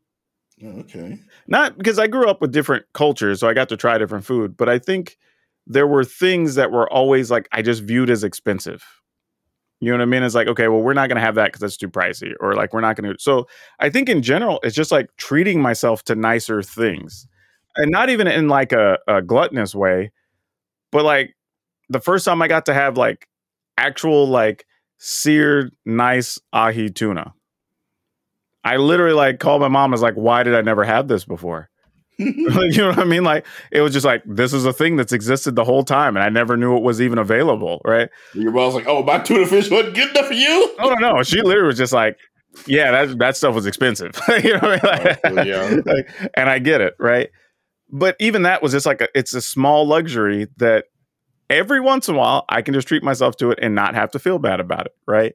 Oh, 0.63 0.67
Okay. 0.81 1.17
not 1.47 1.77
because 1.77 1.97
I 1.97 2.07
grew 2.07 2.29
up 2.29 2.41
with 2.41 2.51
different 2.51 2.85
cultures, 2.93 3.39
so 3.39 3.47
I 3.47 3.53
got 3.53 3.69
to 3.69 3.77
try 3.77 3.97
different 3.97 4.25
food, 4.25 4.55
but 4.55 4.69
I 4.69 4.77
think 4.77 5.17
there 5.65 5.87
were 5.87 6.03
things 6.03 6.55
that 6.55 6.71
were 6.71 6.91
always 6.91 7.31
like 7.31 7.47
I 7.51 7.61
just 7.61 7.81
viewed 7.81 8.09
as 8.09 8.23
expensive. 8.23 8.83
You 9.79 9.91
know 9.91 9.97
what 9.97 10.03
I 10.03 10.05
mean? 10.05 10.23
It's 10.23 10.35
like, 10.35 10.47
okay, 10.49 10.67
well, 10.67 10.81
we're 10.81 10.93
not 10.93 11.07
going 11.07 11.15
to 11.15 11.21
have 11.21 11.35
that 11.35 11.45
because 11.45 11.61
that's 11.61 11.77
too 11.77 11.89
pricey, 11.89 12.33
or 12.41 12.53
like 12.53 12.73
we're 12.73 12.81
not 12.81 12.95
going 12.97 13.11
to. 13.11 13.19
So 13.19 13.47
I 13.79 13.89
think 13.89 14.09
in 14.09 14.21
general, 14.21 14.59
it's 14.61 14.75
just 14.75 14.91
like 14.91 15.09
treating 15.17 15.61
myself 15.61 16.03
to 16.03 16.15
nicer 16.15 16.61
things, 16.61 17.27
and 17.77 17.89
not 17.89 18.09
even 18.09 18.27
in 18.27 18.49
like 18.49 18.71
a, 18.73 18.99
a 19.07 19.21
gluttonous 19.21 19.73
way, 19.73 20.11
but 20.91 21.05
like 21.05 21.35
the 21.89 22.01
first 22.01 22.25
time 22.25 22.41
I 22.41 22.47
got 22.47 22.65
to 22.67 22.73
have 22.73 22.97
like 22.97 23.27
actual 23.77 24.27
like 24.27 24.65
seared 24.99 25.71
nice 25.85 26.37
ahi 26.53 26.89
tuna. 26.89 27.33
I 28.63 28.77
literally 28.77 29.13
like 29.15 29.39
called 29.39 29.61
my 29.61 29.67
mom. 29.69 29.91
I 29.91 29.93
was 29.93 30.01
like, 30.01 30.15
"Why 30.15 30.43
did 30.43 30.53
I 30.53 30.61
never 30.61 30.83
have 30.83 31.07
this 31.07 31.25
before?" 31.25 31.69
you 32.19 32.77
know 32.77 32.89
what 32.89 32.99
I 32.99 33.05
mean? 33.05 33.23
Like 33.23 33.45
it 33.71 33.81
was 33.81 33.93
just 33.93 34.05
like 34.05 34.21
this 34.25 34.51
is 34.53 34.65
a 34.65 34.73
thing 34.73 34.97
that's 34.97 35.13
existed 35.13 35.55
the 35.55 35.63
whole 35.63 35.83
time, 35.83 36.17
and 36.17 36.23
I 36.23 36.29
never 36.29 36.57
knew 36.57 36.75
it 36.75 36.83
was 36.83 37.01
even 37.01 37.17
available. 37.17 37.81
Right? 37.85 38.09
Your 38.33 38.51
mom's 38.51 38.75
like, 38.75 38.87
"Oh, 38.87 39.01
my 39.03 39.19
tuna 39.19 39.47
fish 39.47 39.71
wasn't 39.71 39.95
good 39.95 40.09
enough 40.11 40.27
for 40.27 40.33
you." 40.33 40.75
Oh 40.79 40.93
no, 40.99 41.13
no. 41.15 41.23
She 41.23 41.41
literally 41.41 41.67
was 41.67 41.77
just 41.77 41.93
like, 41.93 42.17
"Yeah, 42.67 42.91
that 42.91 43.17
that 43.19 43.37
stuff 43.37 43.55
was 43.55 43.65
expensive." 43.65 44.19
you 44.43 44.53
know 44.53 44.59
what 44.59 44.83
I 44.85 44.97
mean? 44.97 45.15
Oh, 45.23 45.29
like, 45.33 45.37
Oh, 45.37 45.41
yeah. 45.43 45.79
like, 45.85 46.31
and 46.35 46.49
I 46.49 46.59
get 46.59 46.81
it, 46.81 46.95
right? 46.99 47.29
But 47.91 48.17
even 48.19 48.41
that 48.43 48.61
was 48.61 48.73
just 48.73 48.85
like 48.85 48.99
a, 49.01 49.07
it's 49.15 49.33
a 49.33 49.41
small 49.41 49.87
luxury 49.87 50.47
that 50.57 50.85
every 51.49 51.79
once 51.81 52.07
in 52.07 52.15
a 52.15 52.17
while 52.17 52.45
I 52.49 52.61
can 52.61 52.73
just 52.73 52.87
treat 52.87 53.03
myself 53.03 53.35
to 53.37 53.51
it 53.51 53.59
and 53.61 53.75
not 53.75 53.95
have 53.95 54.11
to 54.11 54.19
feel 54.19 54.39
bad 54.39 54.59
about 54.59 54.85
it, 54.87 54.95
right? 55.07 55.33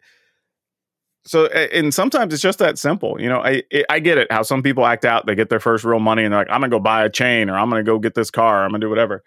So, 1.27 1.47
and 1.47 1.93
sometimes 1.95 2.35
it's 2.35 2.43
just 2.43 2.59
that 2.59 2.79
simple. 2.79 3.19
You 3.21 3.29
know, 3.31 3.41
I 3.41 3.63
I- 3.73 3.85
I 3.89 3.99
get 3.99 4.19
it 4.19 4.31
how 4.31 4.43
some 4.43 4.63
people 4.63 4.85
act 4.85 5.05
out. 5.07 5.25
They 5.27 5.35
get 5.35 5.49
their 5.49 5.61
first 5.61 5.83
real 5.85 5.99
money 6.01 6.23
and 6.23 6.33
they're 6.33 6.41
like, 6.41 6.51
I'm 6.51 6.61
gonna 6.61 6.69
go 6.69 6.79
buy 6.81 7.05
a 7.05 7.11
chain 7.11 7.49
or 7.49 7.57
I'm 7.57 7.71
gonna 7.71 7.83
go 7.83 7.99
get 7.99 8.15
this 8.15 8.31
car. 8.31 8.61
Or 8.61 8.65
I'm 8.65 8.71
gonna 8.71 8.81
do 8.81 8.91
whatever. 8.91 9.23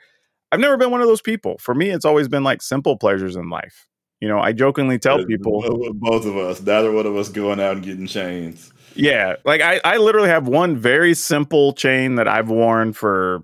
I've 0.52 0.60
never 0.60 0.78
been 0.78 0.92
one 0.92 1.02
of 1.02 1.08
those 1.08 1.22
people. 1.22 1.58
For 1.60 1.74
me, 1.74 1.90
it's 1.90 2.06
always 2.06 2.28
been 2.28 2.44
like 2.44 2.62
simple 2.62 2.98
pleasures 2.98 3.36
in 3.36 3.50
life. 3.50 3.88
You 4.22 4.28
know, 4.28 4.40
I 4.40 4.52
jokingly 4.54 4.98
tell 5.00 5.18
people, 5.26 5.62
both 5.96 6.26
of 6.26 6.38
us, 6.38 6.62
neither 6.62 6.92
one 6.92 7.06
of 7.06 7.16
us 7.16 7.30
going 7.30 7.60
out 7.60 7.76
and 7.76 7.86
getting 7.86 8.08
chains. 8.08 8.72
Yeah, 8.96 9.36
like 9.46 9.62
I, 9.62 9.80
I 9.84 9.98
literally 9.98 10.30
have 10.30 10.48
one 10.48 10.76
very 10.78 11.14
simple 11.14 11.74
chain 11.74 12.16
that 12.16 12.28
I've 12.28 12.50
worn 12.50 12.94
for 12.94 13.44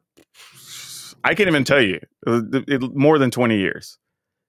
I 1.24 1.36
can't 1.36 1.48
even 1.48 1.64
tell 1.64 1.82
you 1.82 2.00
uh, 2.28 2.42
it- 2.54 2.66
it- 2.68 2.96
more 2.96 3.18
than 3.18 3.32
twenty 3.32 3.60
years. 3.60 3.98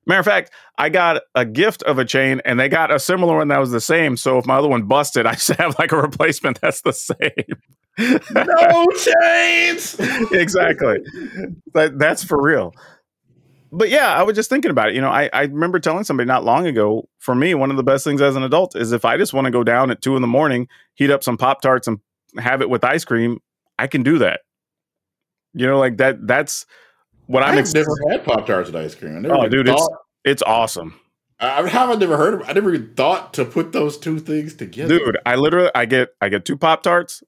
Matter 0.07 0.21
of 0.21 0.27
fact, 0.27 0.51
I 0.77 0.91
got 0.91 1.23
a 1.35 1.47
gift 1.47 1.83
of 1.85 1.99
a 1.99 2.05
chain, 2.05 2.43
and 2.45 2.61
they 2.61 2.69
got 2.69 2.93
a 2.93 2.99
similar 2.99 3.37
one 3.39 3.49
that 3.49 3.59
was 3.59 3.71
the 3.71 3.81
same. 3.81 4.19
So 4.19 4.37
if 4.37 4.45
my 4.47 4.57
other 4.57 4.69
one 4.69 4.83
busted, 4.83 5.25
I 5.27 5.35
should 5.37 5.57
have 5.57 5.79
like 5.79 5.93
a 5.93 5.97
replacement 5.97 6.61
that's 6.61 6.83
the 6.83 6.93
same. 6.93 7.17
No 8.35 8.87
chains. 8.97 9.97
exactly. 10.33 10.99
That, 11.73 11.99
that's 11.99 12.23
for 12.23 12.43
real. 12.43 12.75
But 13.73 13.89
yeah, 13.89 14.13
I 14.15 14.23
was 14.23 14.37
just 14.37 14.51
thinking 14.51 14.71
about 14.71 14.91
it. 14.91 14.95
You 14.95 15.01
know, 15.01 15.09
I, 15.09 15.31
I 15.33 15.43
remember 15.43 15.81
telling 15.81 16.05
somebody 16.05 16.27
not 16.29 16.45
long 16.45 16.67
ago, 16.67 17.09
for 17.19 17.35
me, 17.35 17.55
one 17.55 17.71
of 17.71 17.77
the 17.77 17.83
best 17.83 18.05
things 18.05 18.21
as 18.21 18.37
an 18.37 18.43
adult 18.43 18.77
is 18.77 18.93
if 18.93 19.05
I 19.05 19.17
just 19.17 19.33
want 19.33 19.47
to 19.47 19.51
go 19.51 19.65
down 19.65 19.91
at 19.91 20.03
two 20.03 20.17
in 20.17 20.23
the 20.23 20.29
morning, 20.29 20.69
heat 20.95 21.11
up 21.11 21.25
some 21.25 21.37
Pop 21.37 21.61
Tarts 21.63 21.89
and 21.89 21.99
have 22.39 22.61
it 22.61 22.69
with 22.71 22.85
ice 22.85 23.05
cream, 23.05 23.39
I 23.79 23.87
can 23.87 24.03
do 24.03 24.19
that. 24.19 24.41
You 25.55 25.67
know, 25.67 25.79
like 25.79 25.99
that, 25.99 26.27
that's 26.27 26.67
what 27.27 27.43
I'm 27.43 27.59
I've 27.59 27.73
never 27.73 27.91
had 28.11 28.25
Pop 28.25 28.47
Tarts 28.47 28.71
with 28.71 28.77
ice 28.77 28.95
cream. 28.95 29.25
Oh, 29.29 29.49
dude, 29.49 29.69
it's, 29.69 29.81
thought, 29.81 29.99
it's 30.25 30.43
awesome. 30.43 31.01
I, 31.41 31.61
I 31.61 31.95
never 31.97 32.17
heard 32.17 32.35
of 32.35 32.49
I 32.49 32.53
never 32.53 32.75
even 32.75 32.95
thought 32.95 33.35
to 33.35 33.45
put 33.45 33.73
those 33.73 33.99
two 33.99 34.19
things 34.19 34.55
together. 34.55 34.99
Dude, 34.99 35.19
I 35.25 35.37
literally, 35.37 35.71
I 35.75 35.87
get, 35.87 36.11
I 36.21 36.29
get 36.29 36.45
two 36.45 36.57
Pop 36.57 36.83
Tarts. 36.83 37.23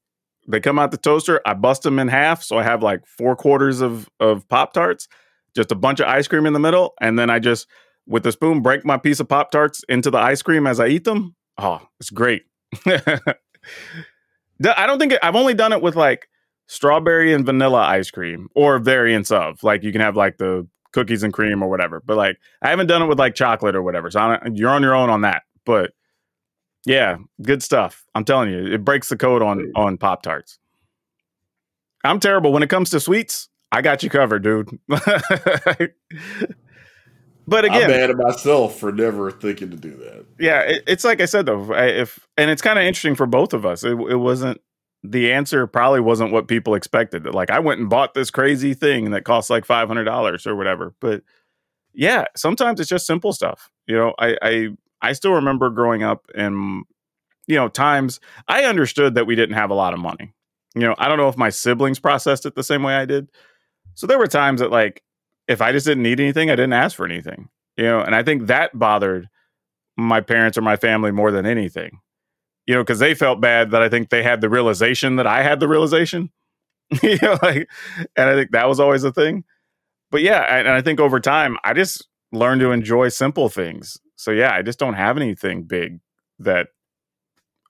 They 0.49 0.61
come 0.61 0.79
out 0.79 0.91
the 0.91 0.97
toaster. 0.97 1.41
I 1.45 1.55
bust 1.55 1.83
them 1.83 1.99
in 1.99 2.09
half. 2.09 2.43
So 2.43 2.59
I 2.59 2.63
have 2.63 2.83
like 2.83 3.07
four 3.07 3.35
quarters 3.35 3.81
of, 3.81 4.09
of 4.21 4.49
Pop 4.49 4.73
Tarts, 4.73 5.09
just 5.55 5.73
a 5.73 5.75
bunch 5.75 6.01
of 6.01 6.07
ice 6.07 6.29
cream 6.29 6.47
in 6.47 6.53
the 6.53 6.61
middle. 6.61 6.95
And 7.01 7.19
then 7.19 7.31
I 7.31 7.39
just, 7.39 7.67
with 8.07 8.27
a 8.27 8.33
spoon, 8.33 8.63
break 8.63 8.85
my 8.85 8.97
piece 8.97 9.19
of 9.19 9.29
Pop 9.29 9.51
Tarts 9.51 9.83
into 9.89 10.11
the 10.11 10.19
ice 10.19 10.43
cream 10.43 10.67
as 10.67 10.79
I 10.79 10.87
eat 10.87 11.05
them. 11.05 11.35
Oh, 11.59 11.83
it's 11.99 12.11
great. 12.11 12.45
I 12.87 14.87
don't 14.87 14.99
think 14.99 15.13
it, 15.13 15.21
I've 15.23 15.37
only 15.37 15.55
done 15.55 15.73
it 15.73 15.83
with 15.83 15.97
like 15.97 16.29
strawberry 16.67 17.33
and 17.33 17.45
vanilla 17.47 17.83
ice 17.83 18.11
cream 18.11 18.49
or 18.55 18.79
variants 18.79 19.31
of 19.31 19.63
like 19.63 19.83
you 19.83 19.93
can 19.93 20.01
have 20.01 20.17
like 20.17 20.39
the 20.39 20.67
cookies 20.93 21.23
and 21.23 21.33
cream 21.33 21.63
or 21.63 21.69
whatever. 21.69 22.03
But 22.05 22.17
like 22.17 22.39
I 22.63 22.71
haven't 22.71 22.87
done 22.87 23.03
it 23.03 23.07
with 23.07 23.19
like 23.19 23.35
chocolate 23.35 23.77
or 23.77 23.83
whatever. 23.83 24.11
So 24.11 24.21
I 24.21 24.37
don't, 24.39 24.57
you're 24.57 24.71
on 24.71 24.83
your 24.83 24.95
own 24.95 25.11
on 25.11 25.23
that. 25.23 25.43
But 25.65 25.93
yeah, 26.85 27.17
good 27.43 27.63
stuff. 27.63 28.05
I'm 28.15 28.25
telling 28.25 28.51
you, 28.51 28.67
it 28.67 28.85
breaks 28.85 29.09
the 29.09 29.17
code 29.17 29.43
on 29.43 29.73
on 29.75 29.99
Pop 29.99 30.23
Tarts. 30.23 30.59
I'm 32.05 32.21
terrible 32.21 32.53
when 32.53 32.63
it 32.63 32.71
comes 32.71 32.91
to 32.91 33.01
sweets. 33.01 33.49
I 33.73 33.83
got 33.83 34.03
you 34.05 34.11
covered, 34.11 34.45
dude. 34.45 34.71
but 34.89 35.03
again, 37.65 37.85
I'm 37.85 37.91
mad 37.91 38.11
at 38.11 38.17
myself 38.17 38.79
for 38.79 38.93
never 38.93 39.31
thinking 39.31 39.71
to 39.71 39.77
do 39.77 39.91
that. 39.97 40.27
yeah, 40.39 40.61
it, 40.61 40.83
it's 40.87 41.05
like 41.05 41.21
I 41.21 41.27
said 41.27 41.47
though. 41.47 41.73
I- 41.73 41.87
If 41.87 42.27
and 42.37 42.51
it's 42.51 42.63
kind 42.63 42.79
of 42.79 42.85
interesting 42.85 43.15
for 43.15 43.27
both 43.27 43.55
of 43.55 43.65
us. 43.67 43.85
It, 43.85 43.93
it 43.93 44.17
wasn't 44.17 44.61
the 45.11 45.33
answer. 45.33 45.67
Probably 45.67 46.01
wasn't 46.01 46.33
what 46.33 46.49
people 46.49 46.75
expected. 46.75 47.27
Like 47.27 47.51
I 47.51 47.59
went 47.59 47.81
and 47.81 47.89
bought 47.91 48.15
this 48.15 48.31
crazy 48.31 48.75
thing 48.75 49.11
that 49.11 49.25
costs 49.25 49.51
like 49.51 49.65
five 49.65 49.89
hundred 49.89 50.05
dollars 50.05 50.47
or 50.47 50.55
whatever. 50.57 50.95
But 51.01 51.23
yeah, 51.93 52.27
sometimes 52.37 52.81
it's 52.81 52.89
just 52.89 53.07
simple 53.07 53.33
stuff. 53.33 53.71
You 53.87 53.97
know, 53.97 54.15
I 54.19 54.37
I 54.43 54.69
I 55.03 55.13
still 55.13 55.33
remember 55.33 55.71
growing 55.71 56.03
up 56.03 56.27
and 56.35 56.85
you 57.47 57.57
know 57.57 57.69
times 57.69 58.21
I 58.49 58.65
understood 58.65 59.15
that 59.15 59.27
we 59.27 59.35
didn't 59.35 59.57
have 59.57 59.71
a 59.71 59.75
lot 59.75 59.95
of 59.95 60.01
money. 60.01 60.35
You 60.75 60.83
know, 60.83 60.95
I 60.99 61.09
don't 61.09 61.19
know 61.19 61.29
if 61.29 61.39
my 61.39 61.51
siblings 61.51 61.99
processed 61.99 62.45
it 62.45 62.55
the 62.55 62.63
same 62.63 62.83
way 62.83 62.95
I 62.95 63.07
did. 63.07 63.31
So 63.95 64.07
there 64.07 64.19
were 64.19 64.27
times 64.27 64.61
that 64.61 64.71
like 64.71 65.03
if 65.49 65.63
I 65.63 65.73
just 65.73 65.87
didn't 65.87 66.03
need 66.03 66.21
anything, 66.21 66.51
I 66.51 66.57
didn't 66.57 66.75
ask 66.75 66.97
for 66.97 67.07
anything. 67.07 67.49
You 67.77 67.85
know, 67.85 68.01
and 68.01 68.15
I 68.15 68.23
think 68.23 68.47
that 68.47 68.79
bothered 68.79 69.29
my 69.97 70.21
parents 70.21 70.59
or 70.59 70.63
my 70.63 70.77
family 70.77 71.11
more 71.11 71.31
than 71.31 71.47
anything. 71.47 72.01
You 72.67 72.75
know, 72.75 72.83
because 72.83 72.99
they 72.99 73.15
felt 73.15 73.41
bad 73.41 73.71
that 73.71 73.83
I 73.83 73.89
think 73.89 74.11
they 74.11 74.23
had 74.23 74.41
the 74.41 74.49
realization 74.49 75.17
that 75.17 75.27
I 75.27 75.43
had 75.43 75.61
the 75.61 75.69
realization. 75.69 76.31
you 77.03 77.19
know, 77.23 77.39
like, 77.43 77.69
and 78.17 78.29
I 78.29 78.35
think 78.35 78.51
that 78.53 78.69
was 78.69 78.81
always 78.81 79.05
a 79.05 79.13
thing. 79.13 79.45
But 80.11 80.23
yeah, 80.23 80.41
and 80.41 80.69
I 80.69 80.83
think 80.83 81.01
over 81.01 81.21
time, 81.21 81.57
I 81.65 81.73
just 81.75 82.07
learned 82.33 82.61
to 82.61 82.71
enjoy 82.71 83.09
simple 83.09 83.49
things. 83.49 83.99
So 84.17 84.31
yeah, 84.31 84.53
I 84.55 84.63
just 84.63 84.79
don't 84.79 84.95
have 84.95 85.17
anything 85.17 85.65
big 85.65 86.01
that 86.39 86.69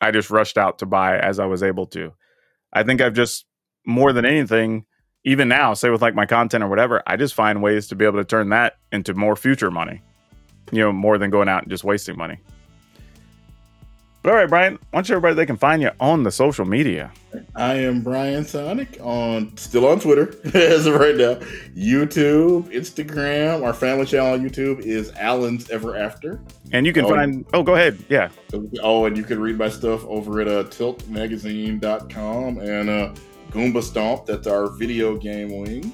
I 0.00 0.10
just 0.10 0.30
rushed 0.30 0.58
out 0.58 0.78
to 0.78 0.86
buy 0.86 1.18
as 1.18 1.38
I 1.38 1.46
was 1.46 1.62
able 1.62 1.86
to. 1.88 2.12
I 2.72 2.82
think 2.82 3.00
I've 3.00 3.14
just 3.14 3.46
more 3.86 4.12
than 4.12 4.24
anything, 4.26 4.84
even 5.24 5.48
now, 5.48 5.74
say 5.74 5.90
with 5.90 6.02
like 6.02 6.14
my 6.14 6.26
content 6.26 6.62
or 6.62 6.68
whatever, 6.68 7.02
I 7.06 7.16
just 7.16 7.34
find 7.34 7.62
ways 7.62 7.86
to 7.88 7.96
be 7.96 8.04
able 8.04 8.18
to 8.18 8.24
turn 8.24 8.50
that 8.50 8.74
into 8.92 9.14
more 9.14 9.36
future 9.36 9.70
money. 9.70 10.02
you 10.72 10.80
know, 10.80 10.92
more 10.92 11.16
than 11.18 11.30
going 11.30 11.48
out 11.48 11.62
and 11.62 11.70
just 11.70 11.84
wasting 11.84 12.16
money. 12.16 12.38
But 14.26 14.32
all 14.32 14.38
right, 14.40 14.48
Brian, 14.48 14.72
why 14.72 14.78
don't 14.98 15.08
you 15.08 15.14
everybody 15.14 15.36
they 15.36 15.46
can 15.46 15.56
find 15.56 15.80
you 15.80 15.92
on 16.00 16.24
the 16.24 16.32
social 16.32 16.64
media? 16.64 17.12
I 17.54 17.74
am 17.74 18.00
Brian 18.02 18.44
Sonic 18.44 18.98
on 19.00 19.56
still 19.56 19.86
on 19.86 20.00
Twitter 20.00 20.34
as 20.52 20.84
of 20.86 20.96
right 20.96 21.14
now. 21.14 21.34
YouTube, 21.76 22.64
Instagram, 22.72 23.62
our 23.64 23.72
family 23.72 24.04
channel 24.04 24.32
on 24.32 24.40
YouTube 24.40 24.80
is 24.80 25.12
Alan's 25.12 25.70
Ever 25.70 25.96
After. 25.96 26.40
And 26.72 26.84
you 26.86 26.92
can 26.92 27.04
Oh. 27.04 27.10
find 27.10 27.46
oh 27.54 27.62
go 27.62 27.76
ahead. 27.76 27.98
Yeah. 28.08 28.30
Oh, 28.82 29.04
and 29.04 29.16
you 29.16 29.22
can 29.22 29.38
read 29.40 29.58
my 29.58 29.68
stuff 29.68 30.04
over 30.06 30.40
at 30.40 30.48
uh, 30.48 30.64
tiltmagazine.com 30.64 32.58
and 32.58 32.90
uh, 32.90 33.14
Goomba 33.52 33.80
Stomp. 33.80 34.26
That's 34.26 34.48
our 34.48 34.70
video 34.70 35.16
game 35.16 35.56
wing. 35.56 35.92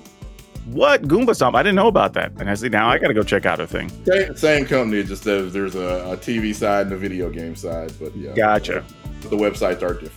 What? 0.67 1.03
Goomba 1.03 1.35
Stomp. 1.35 1.57
I 1.57 1.63
didn't 1.63 1.77
know 1.77 1.89
about 1.89 2.13
that. 2.15 2.33
And 2.39 2.49
I 2.49 2.55
see 2.55 2.69
now 2.69 2.89
I 2.89 2.99
gotta 2.99 3.15
go 3.15 3.23
check 3.23 3.47
out 3.47 3.59
a 3.61 3.67
thing. 3.67 3.91
Same, 4.05 4.37
same 4.37 4.65
company, 4.65 5.03
just 5.03 5.25
that 5.25 5.53
there's 5.53 5.75
a, 5.75 6.13
a 6.13 6.17
TV 6.17 6.55
side 6.55 6.87
and 6.87 6.93
a 6.95 6.97
video 6.97 7.31
game 7.31 7.57
side. 7.57 7.93
But 8.01 8.15
yeah, 8.17 8.33
Gotcha. 8.35 8.85
the 9.23 9.37
websites 9.37 9.83
are 9.83 9.95
different. 9.95 10.13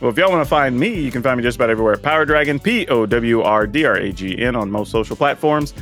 Well, 0.00 0.10
if 0.10 0.18
y'all 0.18 0.30
want 0.30 0.44
to 0.44 0.48
find 0.48 0.78
me, 0.78 1.00
you 1.00 1.10
can 1.10 1.22
find 1.22 1.36
me 1.36 1.42
just 1.42 1.56
about 1.56 1.70
everywhere. 1.70 1.96
Power 1.96 2.24
Dragon, 2.24 2.58
P 2.58 2.86
O 2.88 3.06
W 3.06 3.42
R 3.42 3.66
D 3.66 3.84
R 3.84 3.96
A 3.96 4.12
G 4.12 4.38
N 4.38 4.56
on 4.56 4.70
most 4.70 4.90
social 4.90 5.16
platforms. 5.16 5.74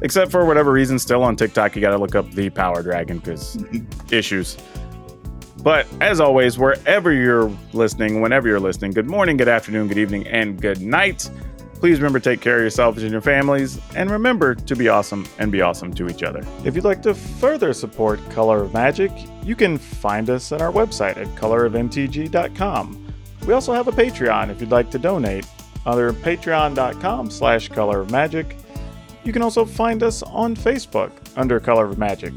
Except 0.00 0.30
for 0.30 0.44
whatever 0.44 0.70
reason, 0.70 0.98
still 0.98 1.24
on 1.24 1.34
TikTok, 1.34 1.74
you 1.74 1.82
got 1.82 1.90
to 1.90 1.98
look 1.98 2.14
up 2.14 2.30
the 2.30 2.50
Power 2.50 2.82
Dragon 2.82 3.18
because 3.18 3.62
issues. 4.12 4.56
But 5.62 5.88
as 6.00 6.20
always, 6.20 6.56
wherever 6.56 7.12
you're 7.12 7.50
listening, 7.72 8.20
whenever 8.20 8.46
you're 8.46 8.60
listening, 8.60 8.92
good 8.92 9.08
morning, 9.10 9.36
good 9.36 9.48
afternoon, 9.48 9.88
good 9.88 9.98
evening, 9.98 10.26
and 10.28 10.60
good 10.60 10.80
night. 10.80 11.28
Please 11.80 12.00
remember 12.00 12.18
to 12.18 12.30
take 12.30 12.40
care 12.40 12.56
of 12.56 12.62
yourselves 12.62 13.02
and 13.04 13.12
your 13.12 13.20
families, 13.20 13.80
and 13.94 14.10
remember 14.10 14.54
to 14.54 14.74
be 14.74 14.88
awesome 14.88 15.26
and 15.38 15.52
be 15.52 15.62
awesome 15.62 15.94
to 15.94 16.08
each 16.08 16.24
other. 16.24 16.44
If 16.64 16.74
you'd 16.74 16.84
like 16.84 17.02
to 17.02 17.14
further 17.14 17.72
support 17.72 18.20
Color 18.30 18.62
of 18.62 18.72
Magic, 18.72 19.12
you 19.44 19.54
can 19.54 19.78
find 19.78 20.28
us 20.28 20.50
at 20.50 20.60
our 20.60 20.72
website 20.72 21.16
at 21.16 21.28
colorofmtg.com. 21.36 23.14
We 23.46 23.52
also 23.52 23.72
have 23.72 23.86
a 23.86 23.92
Patreon 23.92 24.50
if 24.50 24.60
you'd 24.60 24.72
like 24.72 24.90
to 24.90 24.98
donate. 24.98 25.46
Under 25.86 26.12
patreon.com 26.12 27.30
slash 27.30 27.68
color 27.68 28.00
of 28.00 28.10
magic. 28.10 28.56
You 29.24 29.32
can 29.32 29.40
also 29.42 29.64
find 29.64 30.02
us 30.02 30.22
on 30.22 30.54
Facebook 30.54 31.12
under 31.36 31.60
Color 31.60 31.86
of 31.86 31.96
Magic. 31.96 32.34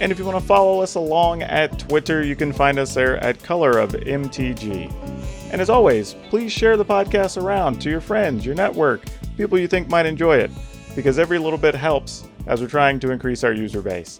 And 0.00 0.12
if 0.12 0.18
you 0.18 0.24
want 0.24 0.38
to 0.38 0.44
follow 0.44 0.82
us 0.82 0.94
along 0.94 1.42
at 1.42 1.78
Twitter, 1.78 2.22
you 2.22 2.36
can 2.36 2.52
find 2.52 2.78
us 2.78 2.94
there 2.94 3.16
at 3.18 3.42
Color 3.42 3.78
of 3.78 3.92
MTG. 3.92 4.92
And 5.52 5.60
as 5.60 5.68
always, 5.68 6.14
please 6.30 6.50
share 6.50 6.78
the 6.78 6.84
podcast 6.84 7.40
around 7.40 7.80
to 7.82 7.90
your 7.90 8.00
friends, 8.00 8.44
your 8.44 8.54
network, 8.54 9.04
people 9.36 9.58
you 9.58 9.68
think 9.68 9.88
might 9.90 10.06
enjoy 10.06 10.38
it, 10.38 10.50
because 10.96 11.18
every 11.18 11.38
little 11.38 11.58
bit 11.58 11.74
helps 11.74 12.24
as 12.46 12.62
we're 12.62 12.68
trying 12.68 12.98
to 13.00 13.10
increase 13.12 13.44
our 13.44 13.52
user 13.52 13.82
base. 13.82 14.18